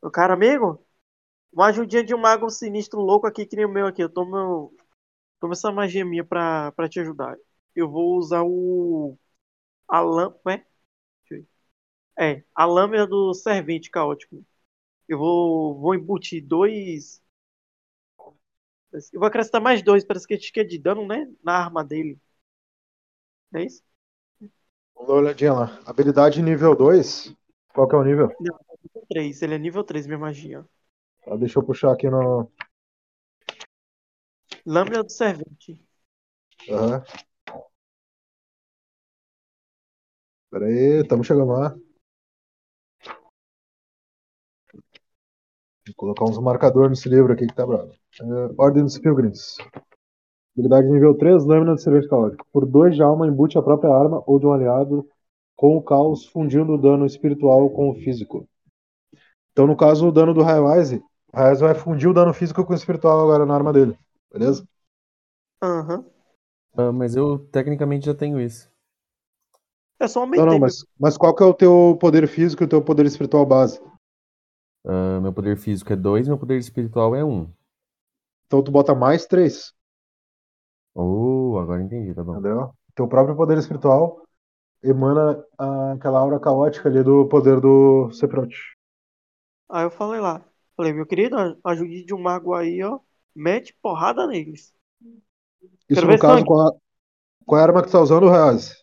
Meu 0.03 0.11
cara 0.11 0.35
amigo, 0.35 0.85
uma 1.53 1.67
ajudinha 1.69 2.05
de 2.05 2.15
um 2.15 2.19
mago 2.19 2.51
sinistro 2.51 3.01
louco 3.01 3.27
aqui 3.27 3.47
que 3.47 3.57
nem 3.57 3.65
o 3.65 3.69
meu 3.69 3.87
aqui. 3.87 4.03
Eu 4.03 4.09
tomo, 4.09 4.75
tomo 5.41 5.53
essa 5.53 5.71
magia 5.71 6.05
minha 6.05 6.25
pra, 6.25 6.73
pra 6.73 6.89
te 6.89 7.01
ajudar. 7.01 7.37
Eu 7.75 7.91
vou 7.91 8.17
usar 8.19 8.43
o. 8.43 9.17
A 9.89 10.01
lâmpada. 10.01 10.65
É? 12.17 12.33
É, 12.35 12.45
a 12.55 12.67
lâmina 12.67 13.07
do 13.07 13.33
servente 13.33 13.91
caótico. 13.91 14.45
Eu 15.09 15.19
vou, 15.19 15.79
vou 15.81 15.95
embutir 15.95 16.45
dois. 16.45 17.23
Eu 19.13 19.21
vou 19.21 19.27
acrescentar 19.27 19.61
mais 19.61 19.83
dois, 19.83 20.05
parece 20.05 20.27
que 20.27 20.61
é 20.61 20.65
de 20.65 20.79
dano, 20.79 21.07
né? 21.07 21.31
Na 21.43 21.59
arma 21.65 21.85
dele. 21.85 22.19
Não 23.51 23.61
é 23.61 23.65
isso? 23.65 23.83
Vamos 24.95 25.09
dar 25.09 25.15
uma 25.15 25.21
olhadinha 25.21 25.53
lá. 25.53 25.81
Habilidade 25.87 26.43
nível 26.43 26.75
2. 26.75 27.35
Qual 27.73 27.89
que 27.89 27.95
é 27.95 27.99
o 27.99 28.05
nível? 28.05 28.29
Nível 28.39 28.72
3, 29.07 29.43
ele 29.43 29.55
é 29.55 29.59
nível 29.59 29.85
3, 29.85 30.07
minha 30.07 30.19
magia. 30.19 30.65
Tá, 31.25 31.37
deixa 31.37 31.59
eu 31.59 31.65
puxar 31.65 31.93
aqui 31.93 32.09
no. 32.09 32.51
Lâmina 34.65 35.03
do 35.03 35.11
servente. 35.11 35.79
Aham. 36.71 37.03
Pera 40.51 40.67
aí, 40.67 41.01
estamos 41.01 41.27
chegando 41.27 41.53
lá. 41.53 41.75
Vou 45.87 45.95
colocar 45.97 46.25
uns 46.25 46.39
marcadores 46.39 46.91
nesse 46.91 47.09
livro 47.09 47.33
aqui 47.33 47.47
que 47.47 47.55
tá 47.55 47.67
bravo. 47.67 47.91
É, 47.91 48.55
Ordem 48.57 48.85
dos 48.85 48.99
Pilgrims. 48.99 49.57
Habilidade 50.55 50.89
nível 50.89 51.17
3, 51.17 51.45
Lâmina 51.45 51.75
de 51.75 51.83
Servente 51.83 52.09
Caótico. 52.09 52.47
Por 52.53 52.67
2 52.67 52.95
de 52.95 53.03
alma, 53.03 53.27
embute 53.27 53.57
a 53.59 53.63
própria 53.63 53.91
arma 53.91 54.23
ou 54.27 54.39
de 54.39 54.47
um 54.47 54.53
aliado 54.53 55.09
com 55.57 55.77
o 55.77 55.83
caos, 55.83 56.27
fundindo 56.27 56.75
o 56.75 56.79
dano 56.79 57.07
espiritual 57.07 57.71
com 57.71 57.91
o 57.91 57.95
físico. 57.95 58.47
Então, 59.53 59.67
no 59.67 59.77
caso, 59.77 60.09
o 60.09 60.13
dano 60.13 60.35
do 60.35 60.43
Highwise, 60.43 61.03
o 61.33 61.37
Highwise 61.39 61.63
vai 61.63 61.75
fundir 61.75 62.09
o 62.09 62.15
dano 62.15 62.33
físico 62.35 62.65
com 62.65 62.73
o 62.73 62.77
espiritual 62.77 63.21
agora 63.21 63.47
na 63.47 63.55
arma 63.55 63.73
dele. 63.73 63.99
Beleza? 64.33 64.67
Aham. 65.61 66.05
Ah, 66.77 66.93
mas 66.93 67.17
eu 67.17 67.39
tecnicamente 67.51 68.05
já 68.07 68.15
tenho 68.15 68.39
isso. 68.39 68.71
Eu 69.99 70.09
só 70.09 70.21
Não, 70.35 70.45
aumentei. 70.45 70.47
não, 70.47 70.61
meu- 70.61 70.67
mas, 70.67 70.85
mas 70.99 71.17
qual 71.17 71.35
que 71.35 71.43
é 71.43 71.47
o 71.47 71.55
teu 71.55 71.97
poder 72.01 72.27
físico 72.29 72.63
e 72.63 72.67
o 72.67 72.69
teu 72.69 72.83
poder 72.83 73.07
espiritual 73.07 73.47
base? 73.47 73.81
Ah, 74.85 75.19
meu 75.21 75.33
poder 75.33 75.57
físico 75.57 75.93
é 75.93 75.97
2, 75.97 76.29
meu 76.29 76.39
poder 76.39 76.57
espiritual 76.59 77.15
é 77.17 77.25
1. 77.25 77.41
Um. 77.43 77.53
Então 78.47 78.63
tu 78.63 78.71
bota 78.71 78.95
mais 78.95 79.27
3. 79.27 79.75
Oh, 80.95 81.59
agora 81.59 81.83
entendi, 81.83 82.15
tá 82.15 82.23
bom. 82.25 82.43
Entendeu? 82.43 82.75
Teu 82.95 83.09
próprio 83.09 83.37
poder 83.37 83.59
espiritual 83.59 84.23
emana 84.83 85.45
a- 85.59 85.93
aquela 85.95 86.21
aura 86.21 86.41
caótica 86.41 86.89
ali 86.89 87.03
do 87.05 87.27
poder 87.29 87.61
do 87.61 88.11
Sephiroth. 88.13 88.55
Aí 89.73 89.85
eu 89.85 89.91
falei 89.91 90.20
lá. 90.20 90.45
Falei, 90.77 90.93
meu 90.93 91.07
querido, 91.07 91.37
ajude 91.64 92.05
de 92.05 92.14
um 92.14 92.20
mago 92.23 92.55
aí, 92.55 92.83
ó. 92.83 93.01
Mete 93.35 93.75
porrada 93.83 94.27
neles. 94.27 94.75
Isso 95.89 96.05
Quero 96.05 96.09
no 96.09 96.18
caso, 96.18 96.45
sangue. 96.45 96.45
qual, 96.45 96.68
a- 96.68 96.73
qual 97.47 97.61
é 97.61 97.62
a 97.64 97.66
arma 97.68 97.83
que 97.83 97.89
tu 97.89 97.93
tá 97.93 98.01
usando, 98.01 98.29
Reaz? 98.31 98.77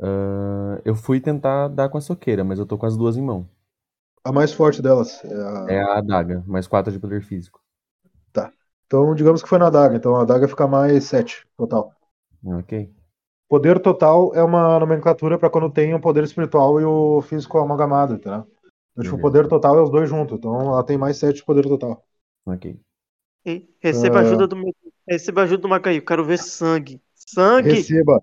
Ah, 0.00 0.80
eu 0.84 0.94
fui 0.94 1.20
tentar 1.20 1.68
dar 1.68 1.88
com 1.88 1.98
a 1.98 2.00
soqueira, 2.00 2.44
mas 2.44 2.58
eu 2.58 2.66
tô 2.66 2.78
com 2.78 2.86
as 2.86 2.96
duas 2.96 3.16
em 3.16 3.22
mão. 3.22 3.48
A 4.24 4.30
mais 4.30 4.52
forte 4.52 4.82
delas. 4.82 5.24
É 5.24 5.34
a- 5.34 5.74
É 5.74 5.78
a 5.80 5.98
adaga, 5.98 6.42
mais 6.44 6.66
4 6.66 6.92
de 6.92 6.98
poder 6.98 7.22
físico. 7.22 7.62
Então, 8.86 9.14
digamos 9.14 9.42
que 9.42 9.48
foi 9.48 9.58
na 9.58 9.66
adaga. 9.68 9.96
Então 9.96 10.16
a 10.16 10.22
adaga 10.22 10.48
fica 10.48 10.66
mais 10.66 11.04
7 11.04 11.46
total. 11.56 11.94
Ok. 12.44 12.72
Poder 13.48 13.80
total 13.80 14.32
é 14.36 14.42
uma 14.42 14.78
nomenclatura 14.78 15.36
para 15.38 15.50
quando 15.50 15.68
tem 15.70 15.92
o 15.94 16.00
poder 16.00 16.22
espiritual 16.24 16.80
e 16.80 16.84
o 16.84 17.20
físico 17.22 17.58
amalgamado, 17.58 18.14
entendeu? 18.14 18.46
Então, 18.96 19.04
tipo, 19.04 19.16
o 19.16 19.18
Beleza. 19.18 19.20
poder 19.20 19.48
total 19.48 19.78
é 19.78 19.82
os 19.82 19.90
dois 19.90 20.08
juntos. 20.08 20.38
Então 20.38 20.60
ela 20.60 20.84
tem 20.84 20.98
mais 20.98 21.16
7 21.18 21.36
de 21.38 21.44
poder 21.44 21.62
total. 21.64 22.06
Ok. 22.46 22.80
E 23.44 23.68
receba 23.80 24.20
Ah. 24.20 24.20
ajuda 24.20 24.46
do. 24.46 24.56
Receba 25.08 25.42
ajuda 25.42 25.62
do 25.62 25.68
Macaí. 25.68 25.96
Eu 25.96 26.04
quero 26.04 26.24
ver 26.24 26.38
sangue. 26.38 27.00
Sangue! 27.14 27.88
Receba. 27.88 28.22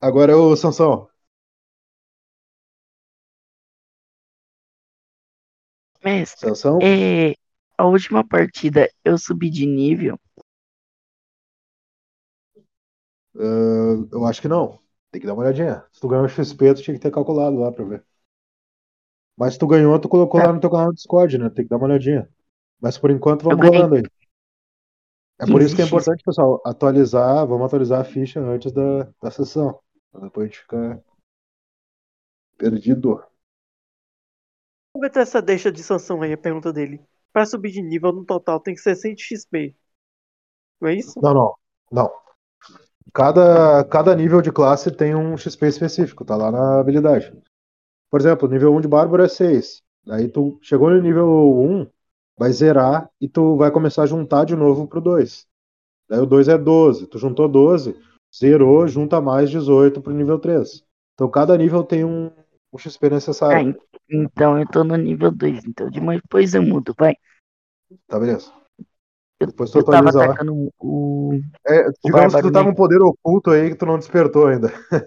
Agora 0.00 0.32
é 0.32 0.34
o 0.36 0.56
Sansão. 0.56 1.08
Mestre, 6.04 6.52
Sansão. 6.54 6.78
é, 6.80 7.34
a 7.78 7.86
última 7.86 8.26
partida 8.26 8.88
eu 9.04 9.18
subi 9.18 9.50
de 9.50 9.66
nível. 9.66 10.18
Ah, 13.36 14.08
eu 14.12 14.26
acho 14.26 14.40
que 14.42 14.48
não. 14.48 14.80
Tem 15.10 15.20
que 15.20 15.26
dar 15.26 15.34
uma 15.34 15.42
olhadinha. 15.42 15.84
Se 15.92 16.00
tu 16.00 16.08
ganhou 16.08 16.28
XP, 16.28 16.74
tu 16.74 16.82
tinha 16.82 16.94
que 16.94 17.00
ter 17.02 17.10
calculado 17.10 17.56
lá 17.58 17.70
pra 17.72 17.84
ver. 17.84 18.04
Mas 19.36 19.54
se 19.54 19.58
tu 19.58 19.66
ganhou, 19.66 19.98
tu 19.98 20.08
colocou 20.08 20.40
lá 20.40 20.52
no 20.52 20.60
teu 20.60 20.70
canal 20.70 20.88
do 20.88 20.94
Discord, 20.94 21.38
né? 21.38 21.50
Tem 21.50 21.64
que 21.64 21.70
dar 21.70 21.76
uma 21.76 21.86
olhadinha. 21.86 22.28
Mas 22.80 22.98
por 22.98 23.10
enquanto 23.10 23.44
vamos 23.44 23.66
rolando 23.66 23.96
aí. 23.96 24.02
É 25.40 25.46
por 25.46 25.60
isso 25.62 25.74
que 25.74 25.82
é 25.82 25.84
15x. 25.84 25.88
importante, 25.88 26.22
pessoal, 26.22 26.62
atualizar, 26.64 27.46
vamos 27.46 27.66
atualizar 27.66 28.00
a 28.00 28.04
ficha 28.04 28.40
antes 28.40 28.70
da, 28.72 29.08
da 29.20 29.30
sessão. 29.30 29.80
Pra 30.10 30.20
depois 30.20 30.44
a 30.44 30.48
gente 30.48 30.60
ficar 30.60 31.02
perdido. 32.56 33.24
Vamos 34.94 35.12
ver 35.12 35.20
essa 35.20 35.40
deixa 35.42 35.72
de 35.72 35.82
sanção 35.82 36.22
aí, 36.22 36.32
a 36.32 36.38
pergunta 36.38 36.72
dele. 36.72 37.00
Pra 37.32 37.46
subir 37.46 37.72
de 37.72 37.82
nível 37.82 38.12
no 38.12 38.24
total 38.24 38.60
tem 38.60 38.74
que 38.74 38.80
ser 38.80 38.94
100 38.94 39.16
XP. 39.16 39.74
Não 40.80 40.88
é 40.88 40.94
isso? 40.94 41.18
Não, 41.20 41.32
não. 41.32 41.54
Não. 41.90 42.22
Cada, 43.12 43.84
cada 43.84 44.14
nível 44.14 44.40
de 44.40 44.52
classe 44.52 44.90
tem 44.90 45.14
um 45.14 45.36
XP 45.36 45.66
específico, 45.66 46.24
tá 46.24 46.36
lá 46.36 46.50
na 46.50 46.80
habilidade. 46.80 47.32
Por 48.12 48.20
exemplo, 48.20 48.46
nível 48.48 48.74
1 48.74 48.82
de 48.82 48.88
Bárbaro 48.88 49.24
é 49.24 49.28
6. 49.28 49.82
Daí 50.06 50.28
tu 50.28 50.58
chegou 50.62 50.90
no 50.90 51.00
nível 51.00 51.26
1, 51.58 51.88
vai 52.38 52.52
zerar 52.52 53.10
e 53.18 53.26
tu 53.28 53.56
vai 53.56 53.70
começar 53.72 54.02
a 54.02 54.06
juntar 54.06 54.44
de 54.44 54.54
novo 54.54 54.86
pro 54.86 55.00
2. 55.00 55.46
Daí 56.10 56.20
o 56.20 56.26
2 56.26 56.48
é 56.48 56.58
12. 56.58 57.06
Tu 57.08 57.18
juntou 57.18 57.48
12, 57.48 57.96
zerou, 58.36 58.86
junta 58.86 59.20
mais 59.22 59.50
18 59.50 60.02
pro 60.02 60.12
nível 60.12 60.38
3. 60.38 60.84
Então 61.14 61.30
cada 61.30 61.56
nível 61.56 61.84
tem 61.84 62.04
um, 62.04 62.30
um 62.72 62.78
XP 62.78 63.08
Ah, 63.08 63.14
necessário. 63.14 63.62
en- 63.62 63.74
então 64.10 64.58
eu 64.58 64.66
tô 64.68 64.84
no 64.84 64.96
nível 64.96 65.30
2. 65.32 65.64
Então 65.64 65.88
depois 65.90 66.54
eu 66.54 66.62
mudo, 66.62 66.94
vai. 66.98 67.14
Tá, 68.06 68.18
beleza. 68.18 68.52
Eu, 69.40 69.48
Depois 69.48 69.70
tu 69.70 69.78
eu 69.78 69.84
tava 69.84 70.10
atacando 70.10 70.72
o. 70.78 71.40
É, 71.66 71.90
digamos 72.04 72.34
que 72.34 72.42
Bárbaro 72.42 72.52
tu 72.52 72.52
com 72.64 72.70
um 72.70 72.74
poder 72.74 73.00
oculto 73.02 73.50
aí 73.50 73.70
que 73.70 73.76
tu 73.76 73.86
não 73.86 73.98
despertou 73.98 74.46
ainda. 74.46 74.68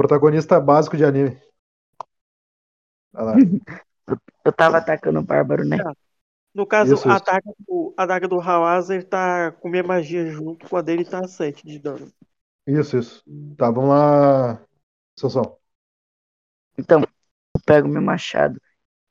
Protagonista 0.00 0.58
básico 0.58 0.96
de 0.96 1.04
anime. 1.04 1.38
Eu 4.42 4.50
tava 4.50 4.78
atacando 4.78 5.20
o 5.20 5.22
Bárbaro, 5.22 5.62
né? 5.62 5.76
No 6.54 6.66
caso, 6.66 6.94
Isso, 6.94 7.06
a 7.06 7.16
isso. 7.16 7.54
do, 7.68 7.94
a 7.94 8.18
do 8.20 8.40
Hawazer 8.40 9.06
tá 9.06 9.52
com 9.52 9.68
minha 9.68 9.82
magia 9.82 10.26
junto, 10.26 10.66
com 10.66 10.76
a 10.78 10.80
dele 10.80 11.04
tá 11.04 11.28
7 11.28 11.66
de 11.66 11.78
dano. 11.78 12.10
Isso, 12.66 12.96
isso. 12.96 13.22
Tá, 13.58 13.70
vamos 13.70 13.90
lá. 13.90 14.64
Sansão. 15.18 15.58
Então, 16.78 17.02
eu 17.02 17.60
pego 17.66 17.86
meu 17.86 18.00
machado 18.00 18.58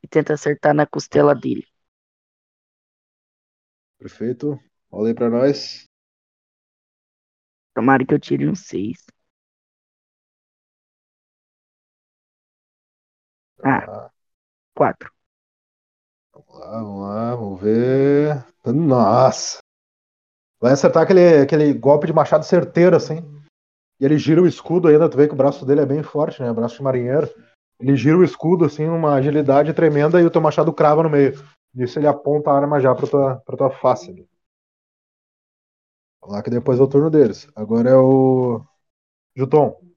e 0.02 0.08
tento 0.08 0.34
acertar 0.34 0.74
na 0.74 0.88
costela 0.88 1.36
dele. 1.36 1.68
Perfeito. 4.00 4.60
Rola 4.92 5.10
aí 5.10 5.14
pra 5.14 5.30
nós. 5.30 5.86
Tomara 7.76 8.04
que 8.04 8.12
eu 8.16 8.20
tire 8.20 8.50
um 8.50 8.56
6. 8.56 9.06
Ah. 13.64 14.10
4. 14.76 15.12
vamos 16.34 16.60
lá, 16.60 16.72
vamos 16.72 17.01
lá, 17.01 17.36
vamos 17.36 17.62
ver. 17.62 18.45
Nossa! 18.66 19.60
Vai 20.62 20.74
acertar 20.74 21.03
aquele, 21.03 21.41
aquele 21.41 21.74
golpe 21.74 22.07
de 22.07 22.14
machado 22.14 22.45
certeiro, 22.45 22.95
assim. 22.95 23.18
E 23.99 24.05
ele 24.05 24.18
gira 24.18 24.41
o 24.41 24.47
escudo 24.47 24.88
ainda, 24.88 25.10
tu 25.10 25.18
vê 25.18 25.28
que 25.28 25.34
o 25.34 25.38
braço 25.38 25.66
dele 25.66 25.82
é 25.82 25.86
bem 25.86 26.03
forte, 26.03 26.41
né? 26.41 26.51
Braço 26.53 26.78
de 26.78 26.84
marinheiro. 26.84 27.30
Ele 27.80 27.95
gira 27.95 28.18
o 28.18 28.24
escudo, 28.24 28.66
assim, 28.66 28.86
uma 28.88 29.16
agilidade 29.16 29.74
tremenda, 29.74 30.22
e 30.22 30.26
o 30.26 30.32
teu 30.32 30.41
machado 30.41 30.74
crava 30.74 31.03
no 31.03 31.10
meio. 31.10 31.34
Nisso 31.74 31.99
ele 31.99 32.07
aponta 32.07 32.49
a 32.49 32.55
arma 32.55 32.80
já 32.80 32.93
pra 32.93 33.07
tua, 33.07 33.36
pra 33.45 33.57
tua 33.57 33.70
face. 33.70 34.12
ali. 34.12 34.30
Vamos 36.22 36.36
lá 36.36 36.43
que 36.43 36.49
depois 36.49 36.80
é 36.80 36.84
o 36.84 36.88
turno 36.88 37.10
deles. 37.10 37.47
Agora 37.55 37.89
é 37.89 37.95
o. 37.95 38.62
Juton. 39.36 39.89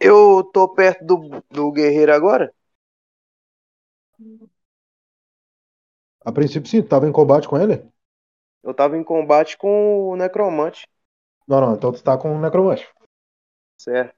Eu 0.00 0.42
tô 0.54 0.68
perto 0.74 1.04
do, 1.04 1.42
do 1.50 1.70
guerreiro 1.72 2.12
agora? 2.14 2.52
A 6.26 6.30
princípio 6.30 6.68
sim, 6.68 6.82
tu 6.82 6.88
tava 6.88 7.08
em 7.08 7.12
combate 7.12 7.48
com 7.48 7.56
ele? 7.58 7.82
Eu 8.62 8.74
tava 8.74 8.98
em 8.98 9.02
combate 9.02 9.56
com 9.56 10.10
o 10.10 10.14
necromante, 10.14 10.86
Não, 11.48 11.60
não, 11.60 11.74
então 11.74 11.90
tu 11.92 12.02
tá 12.04 12.16
com 12.16 12.32
o 12.36 12.40
necromante. 12.40 12.86
certo? 13.76 14.16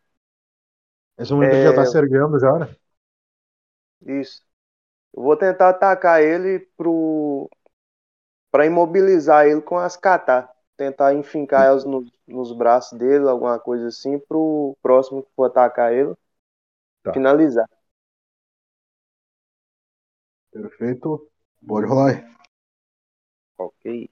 Nesse 1.18 1.32
momento 1.32 1.52
É. 1.52 1.62
já 1.62 1.72
tá 1.72 1.84
se 1.84 1.96
erguendo 1.98 2.38
já, 2.40 2.58
né? 2.58 2.74
Isso. 4.06 4.42
Eu 5.14 5.22
vou 5.24 5.36
tentar 5.36 5.70
atacar 5.70 6.22
ele 6.22 6.60
pro 6.76 7.50
para 8.50 8.66
imobilizar 8.66 9.46
ele 9.46 9.62
com 9.62 9.78
as 9.78 9.96
catar. 9.96 10.52
Tentar 10.78 11.14
enfincar 11.14 11.66
elas 11.66 11.84
no- 11.84 12.06
nos 12.26 12.52
braços 12.54 12.98
dele, 12.98 13.28
alguma 13.28 13.60
coisa 13.60 13.88
assim, 13.88 14.18
pro 14.18 14.76
próximo 14.82 15.22
que 15.24 15.30
for 15.36 15.46
atacar 15.46 15.92
ele 15.92 16.14
Tá. 17.02 17.12
finalizar. 17.12 17.68
Perfeito. 20.52 21.26
Pode 21.66 21.86
rolar. 21.86 22.22
Ok. 23.56 24.08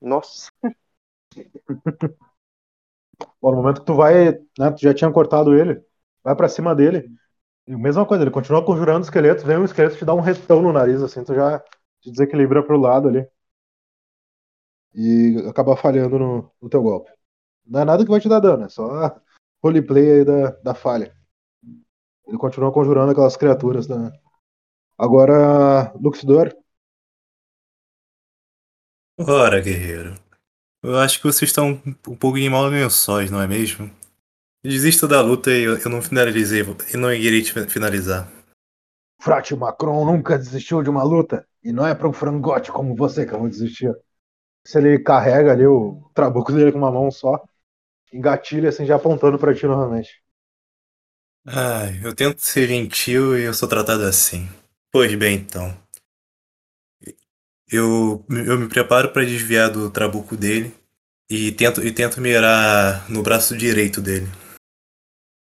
Nossa, 0.00 0.50
Bom, 3.40 3.50
no 3.52 3.56
momento 3.62 3.80
que 3.80 3.86
tu 3.86 3.94
vai, 3.94 4.32
né, 4.58 4.70
tu 4.74 4.80
já 4.82 4.94
tinha 4.94 5.10
cortado 5.12 5.54
ele, 5.58 5.82
vai 6.22 6.34
pra 6.36 6.48
cima 6.48 6.74
dele, 6.74 7.08
e 7.66 7.72
a 7.72 7.78
mesma 7.78 8.06
coisa, 8.06 8.22
ele 8.22 8.30
continua 8.30 8.64
conjurando 8.64 9.04
esqueletos, 9.04 9.44
vem 9.44 9.58
um 9.58 9.64
esqueleto 9.64 9.96
te 9.96 10.04
dá 10.04 10.14
um 10.14 10.20
retão 10.20 10.62
no 10.62 10.72
nariz, 10.72 11.02
assim, 11.02 11.24
tu 11.24 11.34
já 11.34 11.58
te 12.00 12.10
desequilibra 12.10 12.62
pro 12.62 12.78
lado 12.78 13.08
ali. 13.08 13.26
E 14.94 15.44
acaba 15.48 15.76
falhando 15.76 16.18
no, 16.18 16.50
no 16.60 16.68
teu 16.68 16.82
golpe. 16.82 17.10
Não 17.66 17.80
é 17.80 17.84
nada 17.84 18.04
que 18.04 18.10
vai 18.10 18.20
te 18.20 18.28
dar 18.28 18.40
dano, 18.40 18.64
é 18.64 18.68
só 18.68 19.20
roleplay 19.62 20.20
aí 20.20 20.24
da, 20.24 20.50
da 20.62 20.74
falha. 20.74 21.14
Ele 22.26 22.38
continua 22.38 22.72
conjurando 22.72 23.12
aquelas 23.12 23.36
criaturas, 23.36 23.88
né? 23.88 24.12
Agora, 24.98 25.92
Luxidor, 26.00 26.54
Ora, 29.18 29.62
guerreiro. 29.62 30.14
Eu 30.82 30.98
acho 30.98 31.18
que 31.18 31.24
vocês 31.24 31.48
estão 31.50 31.80
um 32.06 32.16
pouco 32.16 32.36
em 32.36 32.50
maus 32.50 32.70
lençóis, 32.70 33.30
não 33.30 33.40
é 33.40 33.46
mesmo? 33.46 33.90
Desista 34.66 35.06
da 35.06 35.20
luta 35.20 35.52
e 35.52 35.62
eu 35.62 35.78
eu 35.78 35.88
não 35.88 36.02
finalizei, 36.02 36.64
e 36.92 36.96
não 36.96 37.12
irei 37.12 37.40
te 37.40 37.52
finalizar. 37.66 38.28
Frate 39.20 39.54
Macron 39.54 40.04
nunca 40.04 40.36
desistiu 40.36 40.82
de 40.82 40.90
uma 40.90 41.04
luta. 41.04 41.46
E 41.62 41.72
não 41.72 41.86
é 41.86 41.94
pra 41.94 42.08
um 42.08 42.12
frangote 42.12 42.72
como 42.72 42.94
você 42.96 43.24
que 43.24 43.32
eu 43.32 43.38
vou 43.38 43.48
desistir. 43.48 43.92
Se 44.66 44.78
ele 44.78 44.98
carrega 44.98 45.52
ali 45.52 45.66
o 45.66 46.10
trabuco 46.12 46.52
dele 46.52 46.72
com 46.72 46.78
uma 46.78 46.90
mão 46.90 47.10
só, 47.10 47.40
engatilha 48.12 48.68
assim, 48.68 48.84
já 48.84 48.96
apontando 48.96 49.38
pra 49.38 49.54
ti 49.54 49.66
novamente. 49.66 50.20
Ai, 51.46 52.00
eu 52.02 52.12
tento 52.14 52.40
ser 52.40 52.66
gentil 52.66 53.38
e 53.38 53.42
eu 53.44 53.54
sou 53.54 53.68
tratado 53.68 54.02
assim. 54.02 54.48
Pois 54.90 55.14
bem, 55.14 55.36
então. 55.36 55.76
Eu, 57.70 58.24
eu 58.28 58.58
me 58.58 58.68
preparo 58.68 59.12
para 59.12 59.24
desviar 59.24 59.70
do 59.70 59.90
trabuco 59.90 60.36
dele 60.36 60.74
e 61.30 61.52
tento, 61.52 61.84
e 61.84 61.92
tento 61.92 62.20
mirar 62.20 63.08
no 63.08 63.22
braço 63.22 63.56
direito 63.56 64.00
dele. 64.00 64.26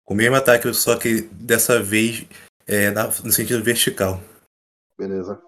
O 0.05 0.13
mesmo 0.13 0.35
ataque, 0.35 0.71
só 0.73 0.97
que 0.97 1.21
dessa 1.31 1.81
vez 1.81 2.25
é, 2.67 2.89
na- 2.91 3.07
no 3.07 3.31
sentido 3.31 3.63
vertical. 3.63 4.19
Beleza. 4.97 5.41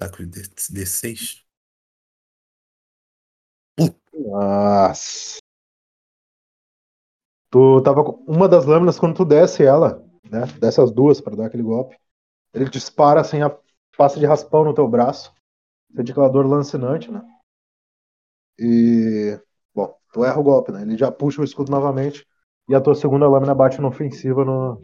Ataque 0.00 0.24
de 0.26 0.42
D6. 0.70 1.44
Nossa. 4.12 5.38
Tu 7.50 7.80
tava 7.82 8.04
com 8.04 8.12
uma 8.26 8.48
das 8.48 8.66
lâminas 8.66 8.98
quando 8.98 9.16
tu 9.16 9.24
desce 9.24 9.64
ela, 9.64 10.04
né? 10.30 10.44
Desce 10.60 10.80
as 10.80 10.90
duas 10.90 11.20
pra 11.20 11.34
dar 11.34 11.46
aquele 11.46 11.62
golpe. 11.62 11.96
Ele 12.54 12.68
dispara 12.70 13.20
assim, 13.20 13.42
a 13.42 13.56
passa 13.96 14.18
de 14.20 14.26
raspão 14.26 14.64
no 14.64 14.74
teu 14.74 14.88
braço. 14.88 15.32
Sente 15.96 16.12
aquela 16.12 16.28
dor 16.30 16.46
lancinante, 16.46 17.10
né? 17.10 17.22
E. 18.58 19.38
Bom, 19.74 19.96
tu 20.12 20.24
erra 20.24 20.38
o 20.38 20.42
golpe, 20.42 20.72
né? 20.72 20.82
Ele 20.82 20.96
já 20.96 21.10
puxa 21.10 21.40
o 21.40 21.44
escudo 21.44 21.70
novamente. 21.70 22.26
E 22.68 22.74
a 22.74 22.80
tua 22.80 22.94
segunda 22.94 23.26
lâmina 23.26 23.54
bate 23.54 23.80
na 23.80 23.88
ofensiva 23.88 24.44
no, 24.44 24.80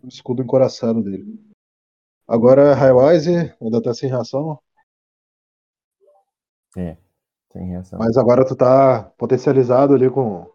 no 0.00 0.08
escudo 0.08 0.42
encoraçado 0.42 1.02
dele. 1.02 1.24
Agora, 2.26 2.74
Highwise, 2.74 3.52
ainda 3.60 3.82
tá 3.82 3.92
sem 3.92 4.08
reação. 4.08 4.60
É, 6.76 6.96
sem 7.50 7.66
reação. 7.68 7.98
Mas 7.98 8.16
agora 8.16 8.46
tu 8.46 8.54
tá 8.54 9.02
potencializado 9.18 9.94
ali 9.94 10.08
com, 10.08 10.46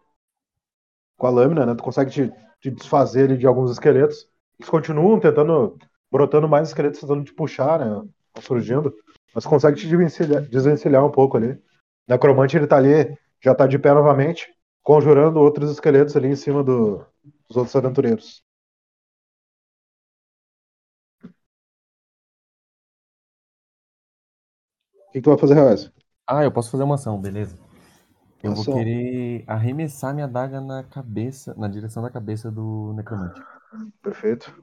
com 1.18 1.28
a 1.28 1.30
lâmina, 1.30 1.66
né? 1.66 1.76
Tu 1.76 1.84
consegue 1.84 2.12
te, 2.12 2.32
te 2.62 2.72
desfazer 2.72 3.26
ali 3.26 3.38
de 3.38 3.46
alguns 3.46 3.72
esqueletos. 3.72 4.30
Eles 4.58 4.70
continuam 4.70 5.20
tentando, 5.20 5.78
brotando 6.10 6.48
mais 6.48 6.70
esqueletos, 6.70 7.02
tentando 7.02 7.26
te 7.26 7.34
puxar, 7.34 7.80
né? 7.80 8.08
Tão 8.34 8.42
surgindo. 8.44 8.94
Mas 9.36 9.46
consegue 9.46 9.78
te 9.78 9.88
desvencilhar, 9.88 10.44
desvencilhar 10.44 11.04
um 11.04 11.12
pouco 11.12 11.36
ali. 11.36 11.60
Necromante 12.08 12.56
ele 12.56 12.68
tá 12.68 12.78
ali, 12.78 13.18
já 13.42 13.54
tá 13.56 13.66
de 13.66 13.80
pé 13.80 13.94
novamente, 13.94 14.54
conjurando 14.84 15.40
outros 15.40 15.72
esqueletos 15.72 16.16
ali 16.16 16.30
em 16.30 16.36
cima 16.36 16.64
do- 16.64 17.06
dos 17.48 17.58
outros 17.58 17.76
aventureiros. 17.76 18.44
O 25.08 25.12
que, 25.12 25.20
que 25.20 25.22
tu 25.22 25.30
vai 25.30 25.40
fazer, 25.40 25.54
Reais? 25.56 25.92
Ah, 26.28 26.44
eu 26.44 26.52
posso 26.52 26.72
fazer 26.72 26.84
uma 26.84 26.96
ação, 26.96 27.20
beleza. 27.20 27.58
Eu 28.44 28.54
vou 28.54 28.62
Ação. 28.64 28.76
querer 28.76 29.44
arremessar 29.48 30.14
minha 30.14 30.28
daga 30.28 30.62
na 30.62 30.84
cabeça, 30.84 31.54
na 31.56 31.68
direção 31.68 32.04
da 32.04 32.10
cabeça 32.10 32.52
do 32.52 32.94
necromante. 32.96 33.42
Perfeito. 34.02 34.54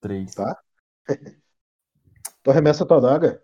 Três. 0.00 0.34
Tá. 0.34 0.56
Tu 2.42 2.50
arremessa 2.50 2.84
a 2.84 2.86
tua 2.86 2.98
adaga 2.98 3.42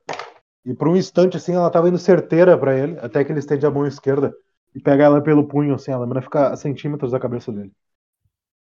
e 0.65 0.75
por 0.75 0.89
um 0.89 0.97
instante 0.97 1.37
assim 1.37 1.55
ela 1.55 1.71
tava 1.71 1.89
indo 1.89 1.99
certeira 1.99 2.59
pra 2.59 2.77
ele, 2.77 2.99
até 3.01 3.25
que 3.25 3.33
ele 3.33 3.41
estende 3.41 3.67
a 3.67 3.71
mão 3.71 3.87
esquerda 3.87 4.35
e 4.75 4.81
pega 4.81 5.05
ela 5.05 5.23
pelo 5.23 5.47
punho 5.47 5.75
assim, 5.75 5.93
a 5.93 5.99
lâmina 5.99 6.23
fica 6.23 6.49
a 6.53 6.57
centímetros 6.57 7.13
da 7.13 7.21
cabeça 7.21 7.53
dele. 7.53 7.73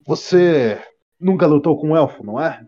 Você 0.05 0.81
nunca 1.19 1.45
lutou 1.45 1.79
com 1.79 1.89
um 1.89 1.97
elfo, 1.97 2.23
não 2.23 2.39
é? 2.39 2.65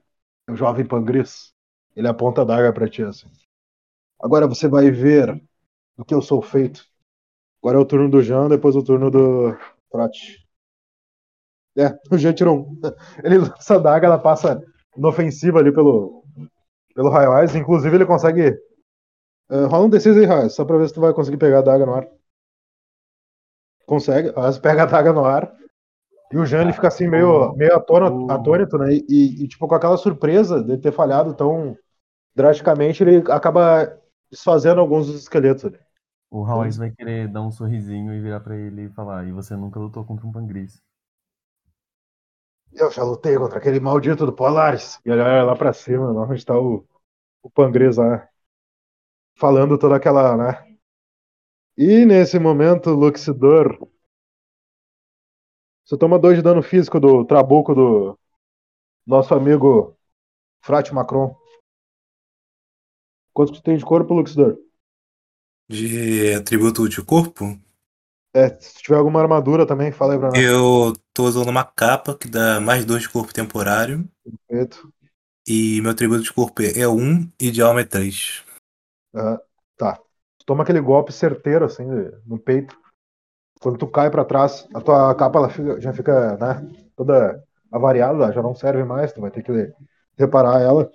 O 0.49 0.55
jovem 0.55 0.85
Pangris. 0.85 1.53
Ele 1.95 2.07
aponta 2.07 2.41
a 2.41 2.43
adaga 2.43 2.73
pra 2.73 2.89
ti 2.89 3.03
assim. 3.03 3.27
Agora 4.21 4.47
você 4.47 4.67
vai 4.67 4.91
ver 4.91 5.41
do 5.97 6.05
que 6.05 6.13
eu 6.13 6.21
sou 6.21 6.41
feito. 6.41 6.85
Agora 7.61 7.77
é 7.77 7.81
o 7.81 7.85
turno 7.85 8.09
do 8.09 8.21
Jean, 8.21 8.49
depois 8.49 8.75
o 8.75 8.83
turno 8.83 9.11
do 9.11 9.55
Trote. 9.91 10.45
É, 11.77 11.97
o 12.11 12.17
Jean 12.17 12.33
tirou 12.33 12.57
um. 12.59 12.81
Ele 13.23 13.37
lança 13.37 13.75
a 13.75 13.77
adaga, 13.77 14.07
ela 14.07 14.19
passa 14.19 14.61
inofensiva 14.97 15.59
ali 15.59 15.71
pelo, 15.73 16.23
pelo 16.95 17.09
Highwise. 17.09 17.57
Inclusive, 17.57 17.95
ele 17.95 18.05
consegue. 18.05 18.51
Uh, 19.49 19.67
rola 19.67 19.85
um 19.85 19.89
D6 19.89 20.17
aí, 20.17 20.25
Highwise, 20.25 20.55
só 20.55 20.65
pra 20.65 20.77
ver 20.77 20.87
se 20.87 20.93
tu 20.93 21.01
vai 21.01 21.13
conseguir 21.13 21.37
pegar 21.37 21.59
a 21.59 21.61
daga 21.61 21.85
no 21.85 21.95
ar. 21.95 22.07
Consegue, 23.89 24.31
Highwise 24.35 24.61
pega 24.61 24.83
a 24.83 24.85
daga 24.85 25.11
no 25.11 25.25
ar. 25.25 25.51
E 26.31 26.37
o 26.37 26.45
Jean 26.45 26.61
ele 26.61 26.73
fica 26.73 26.87
assim, 26.87 27.07
meio, 27.07 27.55
meio 27.55 27.75
atônito, 27.75 28.31
atônito 28.31 28.77
né? 28.77 28.93
E, 28.93 29.43
e, 29.43 29.47
tipo, 29.47 29.67
com 29.67 29.73
aquela 29.73 29.97
surpresa 29.97 30.63
de 30.63 30.77
ter 30.77 30.91
falhado 30.91 31.33
tão 31.33 31.75
drasticamente, 32.35 33.01
ele 33.01 33.31
acaba 33.31 33.99
desfazendo 34.29 34.79
alguns 34.79 35.07
dos 35.07 35.23
esqueletos 35.23 35.65
ali. 35.65 35.79
O 36.29 36.45
Hawais 36.45 36.77
vai 36.77 36.91
querer 36.91 37.27
dar 37.27 37.41
um 37.41 37.49
sorrisinho 37.49 38.13
e 38.13 38.21
virar 38.21 38.41
pra 38.41 38.55
ele 38.55 38.83
e 38.83 38.89
falar, 38.89 39.25
e 39.25 39.31
você 39.31 39.55
nunca 39.55 39.79
lutou 39.79 40.05
contra 40.05 40.27
um 40.27 40.31
Pangris. 40.31 40.79
Eu 42.71 42.91
já 42.91 43.03
lutei 43.03 43.35
contra 43.35 43.57
aquele 43.57 43.79
maldito 43.79 44.23
do 44.23 44.31
Polaris. 44.31 44.99
E 45.03 45.09
olha 45.09 45.41
lá 45.41 45.55
pra 45.55 45.73
cima, 45.73 46.11
lá 46.11 46.21
onde 46.21 46.45
tá 46.45 46.55
o, 46.55 46.85
o 47.41 47.49
Pangres 47.49 47.97
lá. 47.97 48.29
Falando 49.35 49.79
toda 49.79 49.95
aquela, 49.95 50.37
né? 50.37 50.68
E 51.81 52.03
nesse 52.05 52.37
momento, 52.37 52.89
Luxidor. 52.89 53.79
Você 55.85 55.97
toma 55.97 56.19
dois 56.19 56.35
de 56.35 56.43
dano 56.43 56.61
físico 56.61 56.99
do 56.99 57.23
trabuco 57.23 57.73
do 57.73 58.19
nosso 59.07 59.33
amigo 59.33 59.97
Frate 60.61 60.93
Macron. 60.93 61.35
Quanto 63.33 63.53
que 63.53 63.63
tem 63.63 63.77
de 63.77 63.85
corpo, 63.85 64.13
Luxidor? 64.13 64.57
De 65.69 66.33
atributo 66.33 66.89
de 66.89 67.01
corpo, 67.01 67.57
É, 68.33 68.49
se 68.59 68.81
tiver 68.83 68.97
alguma 68.97 69.21
armadura 69.21 69.65
também, 69.65 69.91
fala 69.91 70.13
aí 70.13 70.19
pra 70.19 70.29
nós. 70.31 70.39
eu 70.39 70.93
tô 71.13 71.23
usando 71.23 71.49
uma 71.49 71.63
capa 71.63 72.13
que 72.13 72.27
dá 72.27 72.59
mais 72.59 72.83
dois 72.83 73.03
de 73.03 73.09
corpo 73.09 73.33
temporário. 73.33 74.07
Perfeito. 74.47 74.93
E 75.47 75.81
meu 75.81 75.91
atributo 75.91 76.23
de 76.23 76.33
corpo 76.33 76.61
é 76.61 76.87
1 76.87 77.31
e 77.39 77.49
de 77.49 77.61
alma 77.61 77.81
é 77.81 77.85
3. 77.85 78.43
Ah, 79.13 79.39
tá. 79.77 79.99
Toma 80.49 80.63
aquele 80.63 80.81
golpe 80.81 81.13
certeiro, 81.13 81.63
assim, 81.65 81.85
no 82.25 82.39
peito. 82.39 82.75
Quando 83.61 83.77
tu 83.77 83.85
cai 83.87 84.09
pra 84.09 84.25
trás, 84.25 84.67
a 84.73 84.81
tua 84.81 85.13
capa 85.13 85.37
ela 85.37 85.49
fica- 85.51 85.79
já 85.79 85.93
fica, 85.93 86.37
né, 86.37 86.67
toda 86.95 87.43
avariada, 87.71 88.31
já 88.33 88.41
não 88.41 88.55
serve 88.55 88.83
mais, 88.83 89.13
tu 89.13 89.21
vai 89.21 89.29
ter 89.29 89.43
que 89.43 89.71
reparar 90.17 90.59
ela. 90.59 90.91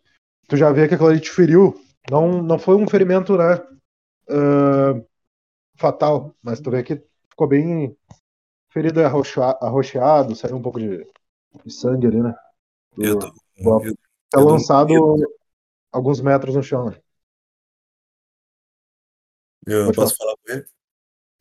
Tu 0.49 0.57
já 0.57 0.73
vê 0.73 0.89
que 0.89 0.95
aquilo 0.97 1.11
ali 1.11 1.21
te 1.21 1.31
feriu. 1.31 1.73
Não, 2.11 2.43
não 2.43 2.59
foi 2.59 2.75
um 2.75 2.89
ferimento, 2.89 3.37
né, 3.37 3.63
ah, 4.29 5.01
fatal, 5.79 6.35
mas 6.43 6.61
tu 6.61 6.73
vê 6.73 6.83
que 6.83 7.01
ficou 7.31 7.47
bem 7.47 7.97
ferido 8.71 9.01
e 9.01 9.05
arroxeado, 9.05 10.35
saiu 10.35 10.57
um 10.57 10.63
pouco 10.63 10.81
de, 10.81 11.07
de 11.65 11.73
sangue 11.73 12.09
ali, 12.09 12.21
né? 12.21 12.35
do- 12.97 13.05
Eu 13.05 13.19
tô. 13.19 13.33
golpe. 13.63 13.89
eu- 13.89 13.95
é 14.35 14.41
eu 14.41 14.45
lançado 14.47 15.17
alguns 15.93 16.21
metros 16.21 16.57
no 16.57 16.63
chão, 16.63 16.91
né? 16.91 16.97
Eu 19.67 19.87
Pode 19.87 19.97
posso 19.97 20.17
falar 20.17 20.35
com 20.37 20.53
ele? 20.53 20.67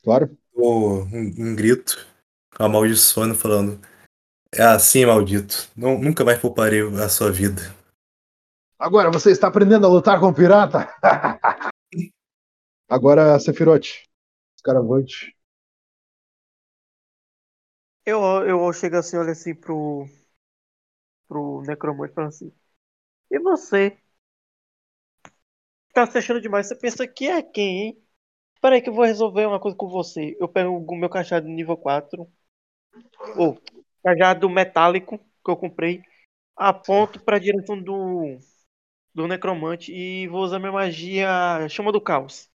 Claro. 0.03 0.37
Um, 0.55 1.01
um 1.49 1.55
grito, 1.55 2.05
amaldiçoando, 2.57 3.35
falando: 3.35 3.79
É 4.53 4.63
assim, 4.63 5.05
maldito. 5.05 5.69
Não, 5.75 5.97
nunca 5.97 6.23
mais 6.23 6.39
pouparei 6.39 6.81
a 6.81 7.09
sua 7.09 7.31
vida. 7.31 7.61
Agora 8.79 9.11
você 9.11 9.31
está 9.31 9.47
aprendendo 9.47 9.85
a 9.85 9.89
lutar 9.89 10.19
com 10.19 10.27
o 10.27 10.33
pirata. 10.33 10.87
Agora, 12.89 13.39
Sephiroth. 13.39 14.03
Escaravante. 14.55 15.35
Eu, 18.05 18.21
eu 18.45 18.73
chego 18.73 18.97
assim, 18.97 19.17
olho 19.17 19.31
assim 19.31 19.55
pro. 19.55 20.05
pro 21.27 21.61
necromante 21.65 22.11
e 22.11 22.15
falo 22.15 22.27
assim. 22.27 22.53
E 23.31 23.39
você? 23.39 23.97
Tá 25.93 26.05
se 26.05 26.17
achando 26.17 26.41
demais? 26.41 26.67
Você 26.67 26.75
pensa 26.75 27.07
que 27.07 27.27
é 27.27 27.41
quem, 27.41 27.81
hein? 27.81 28.02
Espera 28.63 28.75
aí 28.77 28.81
que 28.81 28.87
eu 28.87 28.93
vou 28.93 29.03
resolver 29.03 29.45
uma 29.45 29.59
coisa 29.59 29.75
com 29.75 29.89
você. 29.89 30.37
Eu 30.39 30.47
pego 30.47 30.69
o 30.71 30.95
meu 30.95 31.09
cajado 31.09 31.49
nível 31.49 31.75
4. 31.75 32.25
Ou, 33.35 33.61
cajado 34.01 34.49
metálico 34.49 35.17
que 35.17 35.51
eu 35.51 35.57
comprei. 35.57 36.01
Aponto 36.55 37.19
pra 37.19 37.39
direção 37.39 37.77
do. 37.77 38.37
do 39.13 39.27
necromante 39.27 39.91
e 39.93 40.29
vou 40.29 40.43
usar 40.43 40.59
minha 40.59 40.71
magia 40.71 41.67
Chama 41.67 41.91
do 41.91 41.99
Caos. 41.99 42.49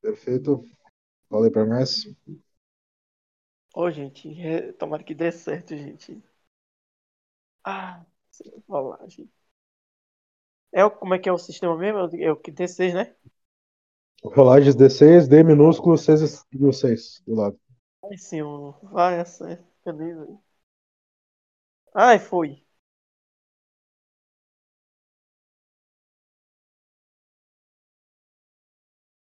Perfeito. 0.00 0.64
Fala 1.28 1.46
aí 1.46 1.50
pra 1.50 1.66
nós. 1.66 2.06
Ô, 3.74 3.90
gente, 3.90 4.40
é, 4.40 4.70
tomara 4.74 5.02
que 5.02 5.12
dê 5.12 5.32
certo, 5.32 5.76
gente. 5.76 6.22
Ah, 7.64 8.06
lá 8.46 8.62
falar, 8.68 9.08
gente. 9.08 9.43
É 10.80 10.84
o, 10.84 10.90
como 10.90 11.14
é 11.14 11.18
que 11.18 11.28
é 11.28 11.32
o 11.32 11.38
sistema 11.38 11.74
mesmo? 11.78 11.98
É 12.00 12.30
o- 12.32 12.36
É 12.36 12.40
que 12.42 12.50
D6, 12.50 12.92
né? 12.94 13.14
Rolagens 14.24 14.74
D6, 14.74 15.28
D 15.28 15.42
minúsculo, 15.42 15.96
6 15.96 16.44
e 16.52 16.64
o 16.66 16.72
6 16.72 17.22
do 17.26 17.34
lado. 17.36 17.58
Ai, 18.04 18.16
senhor. 18.18 18.78
Vai, 18.82 19.18
essa 19.20 19.44
beleza. 19.84 20.22
aí. 20.24 20.38
Ai, 21.94 22.18
foi. 22.20 22.64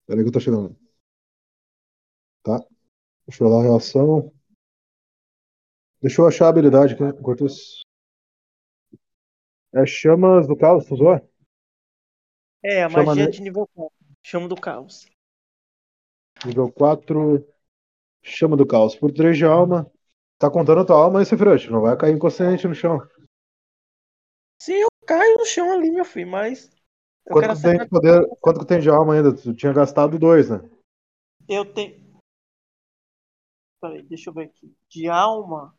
Peraí 0.07 0.23
que 0.23 0.29
eu 0.29 0.33
tô 0.33 0.39
chegando. 0.39 0.75
Tá. 2.43 2.59
Deixa 3.27 3.43
eu 3.43 3.49
rolar 3.49 3.63
a 3.65 3.69
reação. 3.71 4.31
Deixa 6.01 6.21
eu 6.21 6.27
achar 6.27 6.45
a 6.45 6.49
habilidade 6.49 6.93
aqui, 6.93 7.03
enquanto 7.03 7.45
isso. 7.45 7.81
É 9.73 9.85
chamas 9.85 10.47
do 10.47 10.55
caos, 10.57 10.85
tu 10.87 10.95
usou? 10.95 11.21
É, 12.63 12.83
a 12.83 12.89
Chama 12.89 13.05
magia 13.05 13.25
ne- 13.25 13.31
de 13.31 13.41
nível 13.41 13.67
4. 13.73 13.95
Chama 14.23 14.47
do 14.47 14.55
caos. 14.55 15.05
Nível 16.45 16.71
4. 16.71 17.45
Chama 18.23 18.57
do 18.57 18.65
caos. 18.65 18.95
Por 18.95 19.11
3 19.11 19.37
de 19.37 19.45
alma. 19.45 19.89
Tá 20.37 20.49
contando 20.49 20.81
a 20.81 20.85
tua 20.85 20.97
alma 20.97 21.19
aí, 21.19 21.25
Sephiroth. 21.25 21.67
Não 21.69 21.81
vai 21.81 21.95
cair 21.97 22.13
inconsciente 22.13 22.67
no 22.67 22.75
chão. 22.75 22.99
Sim, 24.61 24.73
eu 24.73 24.87
caio 25.05 25.37
no 25.37 25.45
chão 25.45 25.71
ali, 25.71 25.91
meu 25.91 26.05
filho, 26.05 26.29
mas. 26.29 26.69
Eu 27.25 27.33
Quanto 27.33 27.45
quero 27.45 27.55
que, 27.55 27.61
tem 27.61 27.71
acertar. 27.71 27.85
de 27.85 27.89
poder, 27.89 28.37
quanto 28.41 28.59
que 28.59 28.65
tem 28.67 28.79
de 28.79 28.89
alma 28.89 29.13
ainda? 29.15 29.35
Tu 29.35 29.53
tinha 29.53 29.73
gastado 29.73 30.19
2, 30.19 30.49
né? 30.49 30.57
Eu 31.47 31.65
tenho. 31.73 32.03
Peraí, 33.81 34.03
deixa 34.03 34.29
eu 34.29 34.33
ver 34.33 34.45
aqui. 34.45 34.75
De 34.89 35.07
alma. 35.07 35.75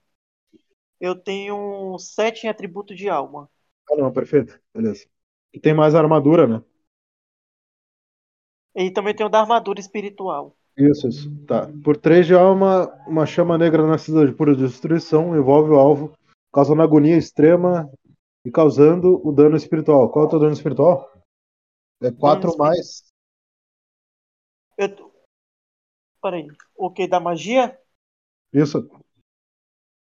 Eu 1.01 1.14
tenho 1.14 1.99
7 1.99 2.47
em 2.47 2.51
atributo 2.51 2.95
de 2.95 3.09
alma. 3.09 3.51
Ah, 3.91 3.97
não, 3.97 4.12
perfeito. 4.12 4.59
Beleza. 4.74 5.07
E 5.57 5.59
tem 5.59 5.72
mais 5.72 5.94
armadura, 5.94 6.46
né? 6.46 6.62
E 8.74 8.90
também 8.90 9.16
tenho 9.16 9.30
da 9.30 9.40
armadura 9.40 9.80
espiritual. 9.80 10.54
Isso, 10.76 11.09
isso. 11.09 11.46
Tá. 11.46 11.66
Por 11.82 11.96
3 11.96 12.26
de 12.26 12.34
alma, 12.34 12.92
uma 13.07 13.24
chama 13.24 13.57
negra 13.57 13.86
nascida 13.86 14.26
de 14.26 14.34
pura 14.34 14.54
destruição 14.54 15.34
envolve 15.34 15.70
o 15.70 15.76
alvo, 15.76 16.12
causando 16.52 16.82
agonia 16.82 17.16
extrema 17.16 17.90
e 18.44 18.50
causando 18.50 19.26
o 19.26 19.32
dano 19.32 19.57
espiritual. 19.57 20.11
Qual 20.11 20.26
é 20.26 20.28
o 20.28 20.30
teu 20.30 20.38
dano 20.38 20.52
espiritual? 20.52 21.11
É 22.02 22.12
4 22.12 22.50
espiritual. 22.50 22.59
mais. 22.59 23.11
Eu. 24.76 25.11
Peraí. 26.20 26.48
O 26.76 26.90
que? 26.90 27.09
Da 27.09 27.18
magia? 27.18 27.80
Isso. 28.52 28.86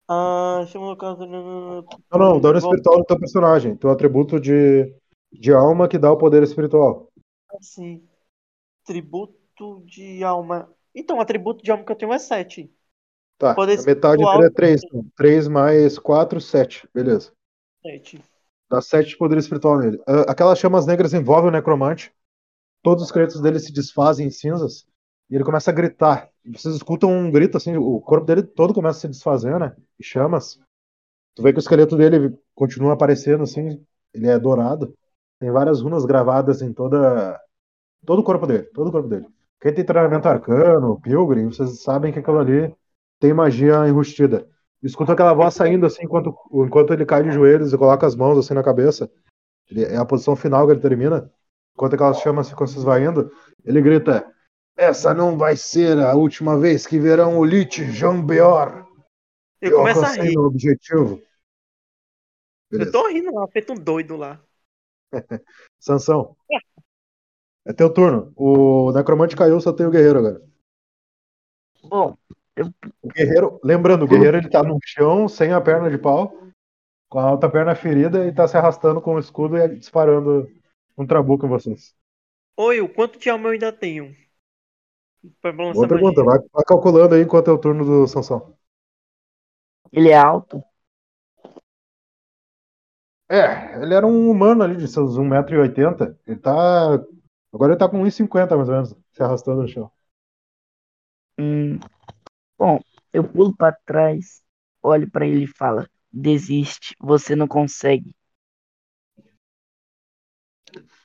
Ah, 0.06 0.66
chama 0.68 0.90
no 0.90 0.96
caso. 0.98 1.24
Não, 1.24 1.86
não, 2.12 2.36
o 2.36 2.40
dano 2.40 2.58
espiritual 2.58 2.98
do 2.98 3.04
teu 3.04 3.18
personagem. 3.18 3.74
Teu 3.78 3.88
atributo 3.88 4.38
de, 4.38 4.94
de 5.32 5.52
alma 5.52 5.88
que 5.88 5.98
dá 5.98 6.10
o 6.10 6.18
poder 6.18 6.42
espiritual. 6.42 7.10
Assim. 7.58 8.06
Tributo 8.84 9.82
de 9.84 10.24
alma. 10.24 10.72
Então, 10.94 11.18
o 11.18 11.20
atributo 11.20 11.62
de 11.62 11.70
alma 11.70 11.84
que 11.84 11.92
eu 11.92 11.96
tenho 11.96 12.12
é 12.12 12.18
7. 12.18 12.72
Tá. 13.38 13.54
Poder 13.54 13.78
a 13.78 13.82
metade 13.82 14.22
espiritual. 14.22 14.38
dele 14.38 14.48
é 14.48 14.54
3. 14.54 14.80
3 15.16 15.48
mais 15.48 15.98
4, 15.98 16.40
7. 16.40 16.88
Beleza. 16.92 17.32
7. 17.82 18.20
Dá 18.70 18.80
7 18.80 19.10
de 19.10 19.16
poder 19.16 19.38
espiritual 19.38 19.78
nele. 19.78 20.02
Ah, 20.06 20.30
Aquelas 20.32 20.58
chamas 20.58 20.86
negras 20.86 21.14
envolvem 21.14 21.48
o 21.48 21.52
necromante. 21.52 22.12
Todos 22.82 23.04
os 23.04 23.12
créditos 23.12 23.40
dele 23.40 23.58
se 23.58 23.72
desfazem 23.72 24.26
em 24.26 24.30
cinzas. 24.30 24.86
E 25.30 25.34
ele 25.34 25.44
começa 25.44 25.70
a 25.70 25.74
gritar. 25.74 26.30
Vocês 26.44 26.74
escutam 26.74 27.10
um 27.10 27.30
grito 27.30 27.56
assim, 27.56 27.76
o 27.76 28.00
corpo 28.00 28.26
dele 28.26 28.42
todo 28.42 28.72
começa 28.72 28.98
a 28.98 29.00
se 29.02 29.08
desfazer, 29.08 29.58
né? 29.58 29.76
E 29.98 30.04
chamas. 30.04 30.58
Tu 31.34 31.42
vê 31.42 31.52
que 31.52 31.58
o 31.58 31.60
esqueleto 31.60 31.96
dele 31.96 32.36
continua 32.54 32.94
aparecendo 32.94 33.42
assim. 33.42 33.84
Ele 34.12 34.26
é 34.26 34.38
dourado. 34.38 34.96
Tem 35.40 35.50
várias 35.50 35.80
runas 35.80 36.04
gravadas 36.04 36.62
em 36.62 36.72
toda 36.72 37.38
todo 38.04 38.20
o 38.20 38.24
corpo 38.24 38.46
dele, 38.46 38.64
todo 38.74 38.88
o 38.88 38.92
corpo 38.92 39.08
dele. 39.08 39.26
Quem 39.60 39.74
tem 39.74 39.84
treinamento 39.84 40.28
arcano, 40.28 41.00
pilgrim, 41.00 41.46
vocês 41.46 41.82
sabem 41.82 42.12
que 42.12 42.18
aquilo 42.20 42.38
ali 42.38 42.74
tem 43.20 43.32
magia 43.34 43.88
enrustida. 43.88 44.48
Escuta 44.82 45.12
aquela 45.12 45.34
voz 45.34 45.54
saindo 45.54 45.86
assim 45.86 46.04
enquanto, 46.04 46.32
enquanto 46.52 46.92
ele 46.92 47.04
cai 47.04 47.22
de 47.24 47.32
joelhos 47.32 47.72
e 47.72 47.78
coloca 47.78 48.06
as 48.06 48.14
mãos 48.14 48.38
assim 48.38 48.54
na 48.54 48.62
cabeça. 48.62 49.10
Ele- 49.68 49.84
é 49.84 49.96
a 49.96 50.04
posição 50.04 50.36
final 50.36 50.66
que 50.66 50.72
ele 50.72 50.80
termina. 50.80 51.30
Enquanto 51.74 51.94
aquelas 51.94 52.20
chamas 52.20 52.48
ficam 52.48 52.66
se 52.66 52.78
esvaindo, 52.78 53.30
ele 53.64 53.80
grita: 53.82 54.24
Essa 54.76 55.12
não 55.12 55.36
vai 55.36 55.56
ser 55.56 55.98
a 55.98 56.14
última 56.14 56.56
vez 56.56 56.86
que 56.86 56.98
verão 56.98 57.38
o 57.38 57.44
Lich 57.44 57.90
Jambeor. 57.90 58.86
Eu 59.60 59.76
começo 59.76 60.04
a 60.04 60.12
rir. 60.12 60.38
objetivo. 60.38 61.20
Eu 62.70 62.90
tô 62.92 63.08
rindo 63.08 63.34
lá, 63.34 63.46
feito 63.48 63.72
um 63.72 63.76
doido 63.76 64.16
lá. 64.16 64.40
Sansão. 65.78 66.36
É 67.66 67.72
teu 67.72 67.92
turno. 67.92 68.32
O 68.36 68.92
necromante 68.92 69.36
caiu, 69.36 69.60
só 69.60 69.72
tem 69.72 69.86
o 69.86 69.90
guerreiro 69.90 70.18
agora. 70.18 70.42
Bom, 71.84 72.16
O 73.02 73.08
guerreiro, 73.08 73.60
lembrando, 73.62 74.04
o 74.04 74.08
guerreiro 74.08 74.36
ele 74.38 74.50
tá 74.50 74.62
no 74.62 74.78
chão, 74.84 75.28
sem 75.28 75.52
a 75.52 75.60
perna 75.60 75.90
de 75.90 75.98
pau, 75.98 76.32
com 77.08 77.18
a 77.18 77.30
outra 77.30 77.50
perna 77.50 77.74
ferida 77.74 78.26
e 78.26 78.34
tá 78.34 78.48
se 78.48 78.56
arrastando 78.56 79.00
com 79.00 79.14
o 79.14 79.18
escudo 79.18 79.56
e 79.56 79.78
disparando 79.78 80.48
um 80.96 81.06
trabuco 81.06 81.46
em 81.46 81.48
vocês. 81.48 81.94
Oi, 82.56 82.80
o 82.80 82.88
quanto 82.88 83.18
de 83.18 83.30
alma 83.30 83.48
eu 83.48 83.52
ainda 83.52 83.72
tenho? 83.72 84.14
Boa 85.42 85.88
pergunta. 85.88 86.24
Vai, 86.24 86.38
vai 86.52 86.64
calculando 86.64 87.14
aí 87.14 87.22
enquanto 87.22 87.48
é 87.48 87.52
o 87.52 87.58
turno 87.58 87.84
do 87.84 88.06
Sansão. 88.08 88.54
Ele 89.92 90.10
é 90.10 90.16
alto. 90.16 90.62
É, 93.30 93.82
ele 93.82 93.94
era 93.94 94.06
um 94.06 94.30
humano 94.30 94.62
ali 94.62 94.76
de 94.76 94.88
seus 94.88 95.18
1,80m. 95.18 96.16
Ele 96.26 96.38
tá. 96.38 96.94
Agora 97.52 97.72
ele 97.72 97.78
tá 97.78 97.88
com 97.88 98.02
1,50 98.02 98.56
mais 98.56 98.68
ou 98.68 98.74
menos, 98.74 98.96
se 99.12 99.22
arrastando 99.22 99.62
no 99.62 99.68
chão. 99.68 99.90
Hum, 101.38 101.78
bom, 102.58 102.80
eu 103.12 103.24
pulo 103.24 103.56
pra 103.56 103.72
trás, 103.72 104.42
olho 104.82 105.10
pra 105.10 105.26
ele 105.26 105.44
e 105.44 105.46
falo: 105.46 105.86
desiste, 106.12 106.94
você 107.00 107.36
não 107.36 107.46
consegue. 107.46 108.14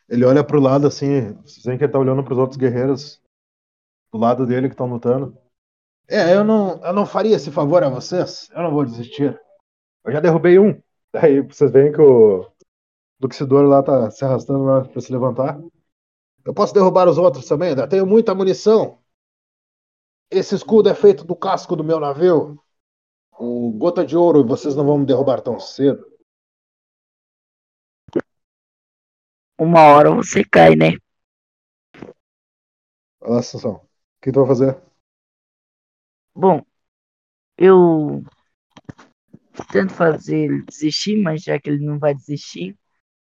Ele 0.09 0.26
olha 0.26 0.43
pro 0.43 0.59
lado 0.59 0.86
assim, 0.86 1.34
vocês 1.41 1.63
veem 1.65 1.78
que 1.78 1.84
ele 1.86 1.91
tá 1.91 1.99
olhando 1.99 2.24
pros 2.24 2.38
outros 2.38 2.57
guerreiros 2.57 3.21
do 4.11 4.19
lado 4.19 4.45
dele 4.45 4.67
que 4.67 4.74
estão 4.74 4.88
lutando. 4.88 5.36
É, 6.07 6.36
eu 6.36 6.43
não, 6.43 6.84
eu 6.86 6.93
não 6.93 7.05
faria 7.05 7.36
esse 7.36 7.49
favor 7.49 7.84
a 7.84 7.89
vocês. 7.89 8.49
Eu 8.51 8.61
não 8.63 8.71
vou 8.71 8.86
desistir. 8.86 9.39
Eu 10.05 10.11
já 10.11 10.19
derrubei 10.19 10.59
um. 10.59 10.82
Daí 11.14 11.41
vocês 11.41 11.72
veem 11.72 11.91
que 11.91 12.01
o 12.01 12.51
Luxidor 13.22 13.64
lá 13.66 13.84
tá 13.84 14.09
se 14.09 14.26
arrastando 14.26 14.64
lá 14.64 14.84
pra 14.84 14.99
se 14.99 15.11
levantar. 15.11 15.61
Eu 16.43 16.53
posso 16.53 16.74
derrubar 16.74 17.07
os 17.07 17.18
outros 17.20 17.45
também, 17.45 17.70
ainda 17.70 17.88
tenho 17.88 18.05
muita 18.05 18.34
munição. 18.34 18.99
Esse 20.32 20.55
escudo 20.55 20.89
é 20.89 20.95
feito 20.95 21.24
do 21.24 21.36
casco 21.36 21.76
do 21.76 21.84
meu 21.84 21.99
navio. 21.99 22.59
O 23.39 23.72
gota 23.78 24.03
de 24.03 24.18
ouro, 24.18 24.45
vocês 24.45 24.76
não 24.76 24.86
vão 24.86 24.97
me 24.97 25.05
derrubar 25.05 25.39
tão 25.41 25.59
cedo. 25.59 26.03
Uma 29.59 29.82
hora 29.82 30.09
você 30.09 30.43
cai, 30.43 30.76
né? 30.76 30.97
Olha 33.22 33.36
lá, 33.36 33.43
Sansão. 33.43 33.76
O 33.76 33.88
que 34.22 34.32
tu 34.32 34.39
vai 34.39 34.47
fazer? 34.47 34.82
Bom, 36.36 36.66
eu 37.57 38.24
tento 39.72 39.93
fazer 39.93 40.38
ele 40.38 40.64
desistir, 40.64 41.22
mas 41.22 41.43
já 41.43 41.60
que 41.60 41.70
ele 41.70 41.86
não 41.86 41.99
vai 41.99 42.14
desistir, 42.14 42.78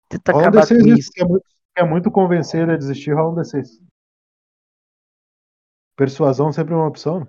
tento 0.08 0.30
Rola 0.30 0.44
um 0.44 0.48
acabar 0.48 0.66
D6 0.66 0.82
com 0.82 0.88
isso. 0.88 0.98
isso. 0.98 1.10
Quer 1.12 1.26
muito, 1.26 1.44
quer 1.74 1.88
muito 1.88 2.10
convencer 2.10 2.62
ele 2.62 2.72
a 2.72 2.76
desistir, 2.76 3.12
rola 3.12 3.32
um 3.32 3.34
D6. 3.34 3.80
Persuasão 5.96 6.52
sempre 6.52 6.74
é 6.74 6.76
uma 6.76 6.88
opção. 6.88 7.28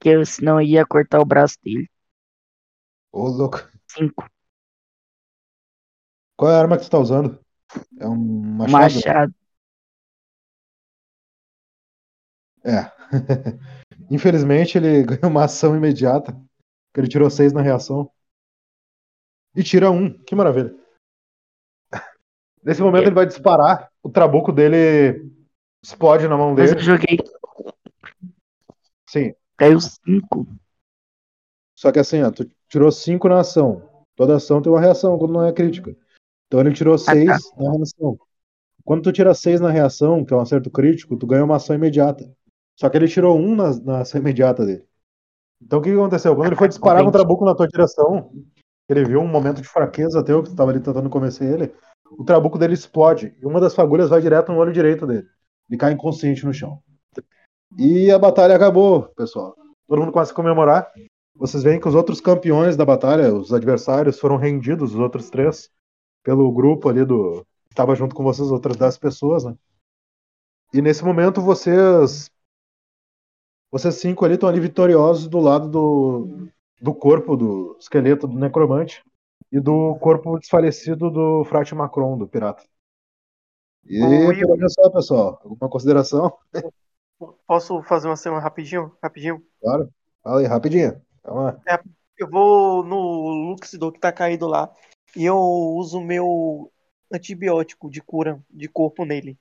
Que 0.00 0.10
eu, 0.10 0.24
senão 0.26 0.60
eu 0.60 0.66
ia 0.66 0.86
cortar 0.86 1.20
o 1.20 1.24
braço 1.24 1.56
dele. 1.62 1.88
Ô, 3.10 3.28
louco. 3.28 3.66
Cinco. 3.90 4.28
Qual 6.36 6.50
é 6.50 6.54
a 6.54 6.58
arma 6.58 6.76
que 6.76 6.84
tu 6.84 6.90
tá 6.90 6.98
usando? 6.98 7.40
É 7.98 8.06
um 8.06 8.16
machado? 8.56 8.72
Machado. 8.72 9.34
É. 12.64 12.90
Infelizmente, 14.14 14.78
ele 14.78 15.02
ganhou 15.18 15.28
uma 15.30 15.44
ação 15.44 15.76
imediata. 15.76 16.32
porque 16.32 17.00
Ele 17.00 17.08
tirou 17.08 17.28
seis 17.28 17.52
na 17.52 17.60
reação. 17.60 18.10
E 19.56 19.62
tira 19.62 19.90
um. 19.90 20.10
Que 20.24 20.34
maravilha. 20.34 20.74
Nesse 22.62 22.80
momento, 22.80 23.04
É. 23.04 23.06
ele 23.08 23.14
vai 23.14 23.26
disparar. 23.26 23.90
O 24.02 24.08
trabuco 24.10 24.52
dele 24.52 25.30
explode 25.82 26.26
na 26.28 26.36
mão 26.36 26.54
Mas 26.54 26.70
eu 26.70 26.76
dele. 26.76 26.86
joguei, 26.86 27.18
Sim. 29.08 29.34
caiu 29.56 29.78
cinco. 29.80 30.46
Só 31.76 31.92
que 31.92 31.98
assim, 31.98 32.22
ó, 32.22 32.30
tu 32.30 32.48
tirou 32.68 32.90
cinco 32.90 33.28
na 33.28 33.40
ação. 33.40 33.88
Toda 34.16 34.36
ação 34.36 34.62
tem 34.62 34.72
uma 34.72 34.80
reação 34.80 35.18
quando 35.18 35.32
não 35.34 35.44
é 35.44 35.52
crítica. 35.52 35.94
Então 36.46 36.60
ele 36.60 36.72
tirou 36.72 36.96
seis 36.96 37.26
na 37.56 37.72
reação. 37.72 38.18
Quando 38.84 39.02
tu 39.02 39.12
tira 39.12 39.34
seis 39.34 39.60
na 39.60 39.70
reação, 39.70 40.24
que 40.24 40.32
é 40.32 40.36
um 40.36 40.40
acerto 40.40 40.70
crítico, 40.70 41.16
tu 41.16 41.26
ganha 41.26 41.44
uma 41.44 41.56
ação 41.56 41.74
imediata. 41.76 42.24
Só 42.76 42.88
que 42.88 42.96
ele 42.96 43.08
tirou 43.08 43.38
um 43.38 43.54
na, 43.54 43.74
na 43.80 44.00
ação 44.00 44.20
imediata 44.20 44.64
dele. 44.64 44.84
Então 45.62 45.78
o 45.78 45.82
que 45.82 45.90
aconteceu? 45.90 46.34
Quando 46.34 46.48
ele 46.48 46.56
foi 46.56 46.68
disparar 46.68 47.02
com 47.02 47.08
o 47.08 47.12
trabuco 47.12 47.44
na 47.44 47.54
tua 47.54 47.68
direção, 47.68 48.32
ele 48.88 49.04
viu 49.04 49.20
um 49.20 49.28
momento 49.28 49.62
de 49.62 49.68
fraqueza 49.68 50.24
teu, 50.24 50.42
que 50.42 50.50
tu 50.50 50.56
tava 50.56 50.70
ali 50.70 50.80
tentando 50.80 51.08
convencer 51.08 51.52
ele, 51.52 51.74
o 52.10 52.24
trabuco 52.24 52.58
dele 52.58 52.74
explode. 52.74 53.34
E 53.40 53.46
uma 53.46 53.60
das 53.60 53.74
fagulhas 53.74 54.10
vai 54.10 54.20
direto 54.20 54.52
no 54.52 54.58
olho 54.58 54.72
direito 54.72 55.06
dele. 55.06 55.26
Ele 55.68 55.78
cai 55.78 55.92
inconsciente 55.92 56.44
no 56.44 56.52
chão. 56.52 56.82
E 57.78 58.10
a 58.10 58.18
batalha 58.18 58.54
acabou, 58.54 59.04
pessoal. 59.16 59.54
Todo 59.88 60.00
mundo 60.00 60.12
começa 60.12 60.32
a 60.32 60.34
comemorar. 60.34 60.90
Vocês 61.34 61.62
veem 61.62 61.80
que 61.80 61.88
os 61.88 61.94
outros 61.94 62.20
campeões 62.20 62.76
da 62.76 62.84
batalha, 62.84 63.34
os 63.34 63.52
adversários, 63.52 64.20
foram 64.20 64.36
rendidos, 64.36 64.94
os 64.94 65.00
outros 65.00 65.28
três, 65.30 65.70
pelo 66.22 66.50
grupo 66.52 66.88
ali 66.88 67.04
do. 67.04 67.44
que 67.66 67.72
estava 67.72 67.94
junto 67.94 68.14
com 68.14 68.22
vocês, 68.22 68.50
outras 68.50 68.76
10 68.76 68.98
pessoas, 68.98 69.44
né? 69.44 69.56
E 70.72 70.80
nesse 70.80 71.04
momento 71.04 71.40
vocês. 71.40 72.30
Vocês 73.74 73.96
cinco 73.96 74.24
ali 74.24 74.34
estão 74.34 74.48
ali 74.48 74.60
vitoriosos 74.60 75.26
do 75.26 75.40
lado 75.40 75.68
do, 75.68 76.48
do 76.80 76.94
corpo 76.94 77.36
do 77.36 77.76
esqueleto 77.80 78.28
do 78.28 78.38
necromante 78.38 79.02
e 79.50 79.58
do 79.58 79.96
corpo 79.96 80.38
desfalecido 80.38 81.10
do 81.10 81.44
Frate 81.44 81.74
Macron, 81.74 82.16
do 82.16 82.28
pirata. 82.28 82.62
E 83.84 84.00
hoje 84.00 84.42
é 84.44 84.68
só, 84.68 84.88
pessoal. 84.90 85.40
Alguma 85.42 85.68
consideração? 85.68 86.38
Posso 87.48 87.82
fazer 87.82 88.06
uma 88.06 88.14
cena 88.14 88.38
rapidinho? 88.38 88.96
Rapidinho? 89.02 89.44
Claro. 89.60 89.92
Fala 90.22 90.38
aí, 90.38 90.46
rapidinho. 90.46 91.02
Calma 91.24 91.60
lá. 91.66 91.82
Eu 92.16 92.30
vou 92.30 92.84
no 92.84 93.50
Luxidor 93.50 93.90
que 93.90 93.98
tá 93.98 94.12
caído 94.12 94.46
lá 94.46 94.72
e 95.16 95.24
eu 95.24 95.36
uso 95.36 96.00
meu 96.00 96.72
antibiótico 97.12 97.90
de 97.90 98.00
cura 98.00 98.40
de 98.48 98.68
corpo 98.68 99.04
nele. 99.04 99.36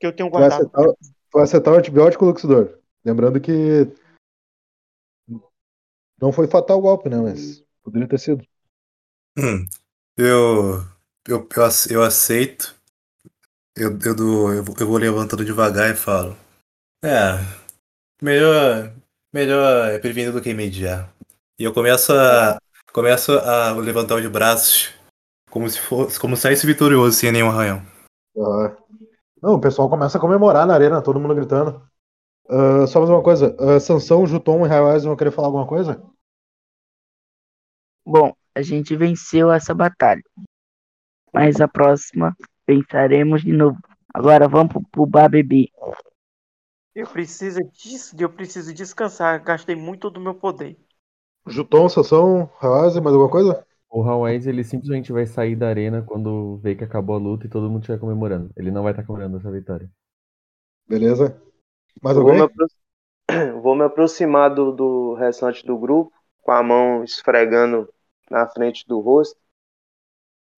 Que 0.00 0.06
eu 0.06 0.16
tenho 0.16 0.30
vai 0.30 0.48
guardado. 0.48 0.70
acertar, 0.74 0.86
tu 1.34 1.38
vai 1.38 1.42
acertar 1.42 1.74
o 1.74 1.76
antibiótico, 1.76 2.24
Luxidor. 2.24 2.78
Lembrando 3.04 3.40
que 3.40 3.52
não 6.20 6.32
foi 6.32 6.46
fatal 6.46 6.78
o 6.78 6.80
golpe, 6.80 7.08
né? 7.08 7.16
Mas 7.16 7.64
poderia 7.82 8.08
ter 8.08 8.18
sido. 8.18 8.46
Hum, 9.36 9.66
eu, 10.16 10.78
eu, 11.26 11.48
eu, 11.56 11.64
ace- 11.64 11.92
eu 11.92 12.02
aceito. 12.04 12.76
Eu, 13.76 13.98
eu, 14.04 14.14
dou, 14.14 14.52
eu, 14.54 14.62
vou- 14.62 14.76
eu 14.78 14.86
vou 14.86 14.96
levantando 14.96 15.44
devagar 15.44 15.90
e 15.90 15.96
falo. 15.96 16.36
É, 17.04 17.34
melhor, 18.22 18.94
melhor 19.32 19.88
é 19.90 19.98
prevenir 19.98 20.32
do 20.32 20.40
que 20.40 20.50
remediar. 20.50 21.12
E 21.58 21.64
eu 21.64 21.74
começo 21.74 22.12
a, 22.12 22.58
começo 22.92 23.32
a 23.32 23.72
levantar 23.72 24.14
os 24.14 24.26
braços 24.28 24.94
como 25.50 25.68
se 25.68 25.80
fosse, 25.80 26.18
como 26.18 26.36
saísse 26.36 26.64
vitorioso 26.64 27.16
sem 27.18 27.32
nenhum 27.32 27.50
arranhão. 27.50 27.82
Ah. 28.38 28.83
Não, 29.44 29.56
o 29.56 29.60
pessoal 29.60 29.90
começa 29.90 30.16
a 30.16 30.20
comemorar 30.20 30.66
na 30.66 30.72
arena, 30.72 31.02
todo 31.02 31.20
mundo 31.20 31.34
gritando. 31.34 31.86
Ah, 32.48 32.86
só 32.86 33.00
mais 33.00 33.10
uma 33.10 33.22
coisa. 33.22 33.56
ah, 33.60 33.80
Sansão, 33.80 34.26
Juton 34.26 34.64
e 34.66 34.68
Raiwaz 34.68 35.04
vão 35.04 35.16
querer 35.16 35.30
falar 35.32 35.48
alguma 35.48 35.66
coisa? 35.66 36.02
Bom, 38.06 38.32
a 38.54 38.62
gente 38.62 38.96
venceu 38.96 39.52
essa 39.52 39.74
batalha. 39.74 40.22
Mas 41.30 41.60
a 41.60 41.68
próxima 41.68 42.34
venceremos 42.66 43.42
de 43.42 43.52
novo. 43.52 43.76
Agora 44.14 44.48
vamos 44.48 44.72
pro, 44.72 44.82
pro 44.90 45.06
bar 45.06 45.28
beber. 45.28 45.68
Eu 46.94 47.06
preciso 47.06 47.60
disso, 47.70 48.16
eu 48.18 48.32
preciso 48.32 48.72
descansar. 48.72 49.42
Gastei 49.44 49.76
muito 49.76 50.08
do 50.08 50.20
meu 50.20 50.34
poder. 50.34 50.78
Juton, 51.46 51.88
Sansão, 51.88 52.50
Raiwaz, 52.58 52.94
mais 52.96 53.14
alguma 53.14 53.30
coisa? 53.30 53.66
O 53.94 54.02
Hawais, 54.02 54.46
ele 54.46 54.62
simplesmente 54.62 55.10
vai 55.10 55.26
sair 55.26 55.56
da 55.56 55.68
arena 55.68 56.02
quando 56.02 56.58
vê 56.58 56.74
que 56.76 56.84
acabou 56.84 57.16
a 57.16 57.18
luta 57.18 57.46
e 57.46 57.48
todo 57.50 57.70
mundo 57.70 57.80
estiver 57.80 57.98
comemorando. 57.98 58.50
Ele 58.56 58.70
não 58.70 58.82
vai 58.82 58.92
estar 58.92 59.04
comemorando 59.04 59.38
essa 59.38 59.50
vitória. 59.50 59.90
Beleza. 60.88 61.42
Mais 62.02 62.16
Eu 62.16 62.22
vou 62.22 62.34
me, 62.34 62.42
alguém? 62.42 62.44
apro- 62.44 62.66
vou 63.62 63.76
me 63.76 63.84
aproximar 63.84 64.54
do, 64.54 64.72
do 64.72 65.14
restante 65.14 65.66
do 65.66 65.78
grupo, 65.78 66.12
com 66.42 66.52
a 66.52 66.62
mão 66.62 67.04
esfregando 67.04 67.88
na 68.30 68.48
frente 68.48 68.86
do 68.88 69.00
rosto. 69.00 69.38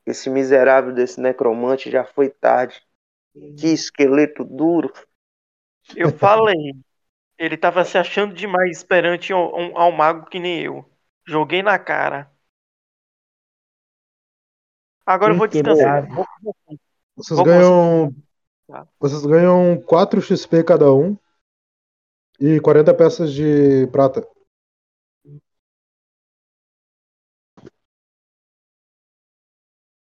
Esse 0.07 0.31
miserável 0.31 0.91
desse 0.95 1.21
necromante 1.21 1.91
já 1.91 2.03
foi 2.03 2.31
tarde. 2.31 2.83
Que 3.57 3.69
esqueleto 3.69 4.45
duro. 4.45 4.93
Eu 5.95 6.11
falei. 6.13 6.73
Ele 7.39 7.57
tava 7.59 7.85
se 7.85 7.99
achando 7.99 8.35
demais 8.35 8.85
perante 8.85 9.33
ao, 9.33 9.57
um- 9.59 9.79
ao 9.79 9.93
mago 9.93 10.27
que 10.31 10.41
nem 10.41 10.63
eu. 10.63 10.85
Joguei 11.27 11.63
na 11.63 11.79
cara. 11.79 12.31
Agora 15.07 15.33
eu 15.33 15.39
vou 15.39 15.47
descansar. 15.47 16.05
Inquebrável. 16.05 16.27
Vocês 17.15 17.37
Vou 17.37 17.47
ganham. 17.47 18.15
Tá. 18.67 18.87
Vocês 18.99 19.25
ganham 19.25 19.81
4 19.83 20.21
XP 20.21 20.65
cada 20.65 20.93
um 20.93 21.17
e 22.41 22.59
40 22.61 22.93
peças 22.93 23.33
de 23.33 23.87
prata. 23.93 24.27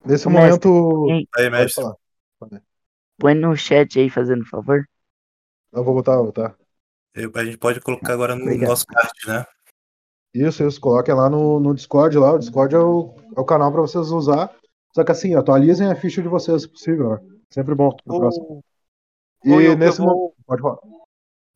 Nesse 0.05 0.27
Mestre, 0.27 0.67
momento. 0.69 1.05
quem- 1.07 1.27
Aí, 1.37 1.49
mestre. 1.49 1.83
Põe 3.17 3.33
no 3.35 3.55
chat 3.55 3.99
aí, 3.99 4.09
fazendo 4.09 4.45
favor. 4.45 4.83
Eu 5.71 5.83
vou 5.83 5.93
botar, 5.93 6.15
vou 6.17 6.25
botar. 6.25 6.55
Eu- 7.13 7.31
a 7.35 7.45
gente 7.45 7.57
pode 7.57 7.79
colocar 7.79 8.13
agora 8.13 8.35
no 8.35 8.41
Obrigado. 8.43 8.69
nosso 8.69 8.85
card, 8.85 9.11
né? 9.27 9.45
Isso, 10.33 10.63
isso. 10.65 10.81
Coloquem 10.81 11.13
lá 11.13 11.29
no, 11.29 11.59
no 11.59 11.73
Discord 11.73 12.17
lá. 12.17 12.33
O 12.33 12.39
Discord 12.39 12.75
é 12.75 12.79
o, 12.79 13.13
é 13.35 13.39
o 13.39 13.45
canal 13.45 13.71
para 13.71 13.81
vocês 13.81 14.09
usar 14.09 14.53
Só 14.93 15.03
que 15.03 15.11
assim, 15.11 15.35
atualizem 15.35 15.87
a 15.87 15.95
ficha 15.95 16.21
de 16.21 16.27
vocês, 16.27 16.61
se 16.61 16.67
possível, 16.67 17.09
né? 17.11 17.19
Sempre 17.49 17.75
bom. 17.75 17.89
No 18.05 18.19
próximo. 18.19 18.63
Vou, 19.43 19.61
E 19.61 19.65
eu, 19.65 19.77
nesse 19.77 19.99
eu 19.99 20.05
momento. 20.05 20.19
vou, 20.19 20.35
Pode 20.45 20.61
falar. 20.61 20.77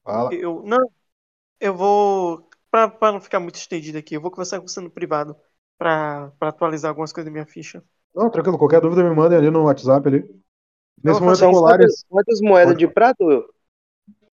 Fala. 0.03 0.33
eu, 0.33 0.63
não, 0.63 0.91
eu 1.59 1.73
vou, 1.75 2.49
pra, 2.71 2.87
pra 2.89 3.11
não 3.11 3.21
ficar 3.21 3.39
muito 3.39 3.55
estendido 3.55 3.97
aqui, 3.97 4.15
eu 4.15 4.21
vou 4.21 4.31
conversar 4.31 4.59
com 4.59 4.67
você 4.67 4.79
no 4.79 4.89
privado 4.89 5.35
pra, 5.77 6.31
pra 6.39 6.49
atualizar 6.49 6.89
algumas 6.89 7.13
coisas 7.13 7.25
da 7.25 7.31
minha 7.31 7.45
ficha. 7.45 7.83
Não, 8.15 8.29
tranquilo. 8.29 8.57
Qualquer 8.57 8.81
dúvida 8.81 9.03
me 9.03 9.15
mandem 9.15 9.37
ali 9.37 9.49
no 9.51 9.63
WhatsApp 9.65 10.07
ali. 10.07 10.21
Nesse 11.03 11.19
vou 11.19 11.29
momento, 11.29 11.43
isso. 11.43 11.51
Polaris. 11.51 12.05
Quantas 12.09 12.41
moedas 12.41 12.73
Pode 12.73 12.79
de 12.79 12.87
prata, 12.93 13.23
Will? 13.23 13.45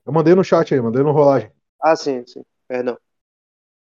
Eu 0.06 0.12
mandei 0.12 0.34
no 0.34 0.44
chat 0.44 0.72
aí, 0.74 0.80
mandei 0.80 1.02
no 1.02 1.12
rolagem. 1.12 1.50
Ah, 1.80 1.96
sim, 1.96 2.24
sim. 2.26 2.44
Perdão. 2.66 2.98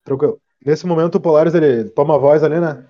Tranquilo. 0.03 0.41
Nesse 0.65 0.85
momento, 0.85 1.15
o 1.15 1.21
Polaris 1.21 1.53
ele 1.53 1.89
toma 1.91 2.15
a 2.15 2.17
voz 2.17 2.43
ali, 2.43 2.59
né? 2.59 2.85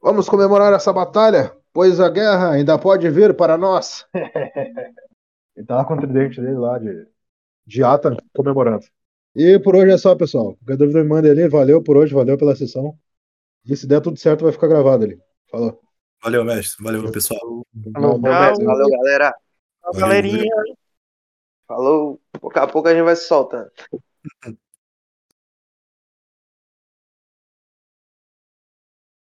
Vamos 0.00 0.28
comemorar 0.28 0.72
essa 0.72 0.92
batalha, 0.92 1.52
pois 1.72 2.00
a 2.00 2.08
guerra 2.08 2.52
ainda 2.52 2.78
pode 2.78 3.08
vir 3.10 3.34
para 3.34 3.56
nós. 3.58 4.06
ele 4.14 5.66
tá 5.66 5.76
lá 5.76 5.84
com 5.84 5.94
o 5.94 6.00
tridente 6.00 6.40
dele 6.40 6.56
lá 6.56 6.78
de, 6.78 7.06
de 7.66 7.82
ata 7.82 8.16
comemorando. 8.34 8.86
E 9.34 9.58
por 9.58 9.76
hoje 9.76 9.92
é 9.92 9.98
só, 9.98 10.14
pessoal. 10.14 10.56
Qualquer 10.56 10.76
dúvida 10.78 11.02
me 11.02 11.08
manda 11.08 11.30
ali. 11.30 11.46
Valeu 11.48 11.82
por 11.82 11.96
hoje, 11.96 12.14
valeu 12.14 12.38
pela 12.38 12.56
sessão. 12.56 12.98
E 13.66 13.76
se 13.76 13.86
der 13.86 14.00
tudo 14.00 14.18
certo, 14.18 14.44
vai 14.44 14.52
ficar 14.52 14.68
gravado 14.68 15.04
ali. 15.04 15.20
Falou. 15.50 15.80
Valeu, 16.22 16.44
mestre. 16.44 16.82
Valeu, 16.82 17.10
pessoal. 17.12 17.40
Falou, 17.92 18.20
valeu, 18.20 18.88
galera. 18.88 19.30
Tchau, 19.30 19.92
Valeu, 19.92 20.00
galerinha. 20.00 20.54
Falou. 21.66 22.20
Pouco 22.40 22.58
a 22.58 22.66
pouco 22.66 22.88
a 22.88 22.94
gente 22.94 23.04
vai 23.04 23.16
se 23.16 23.26
soltando. 23.26 23.70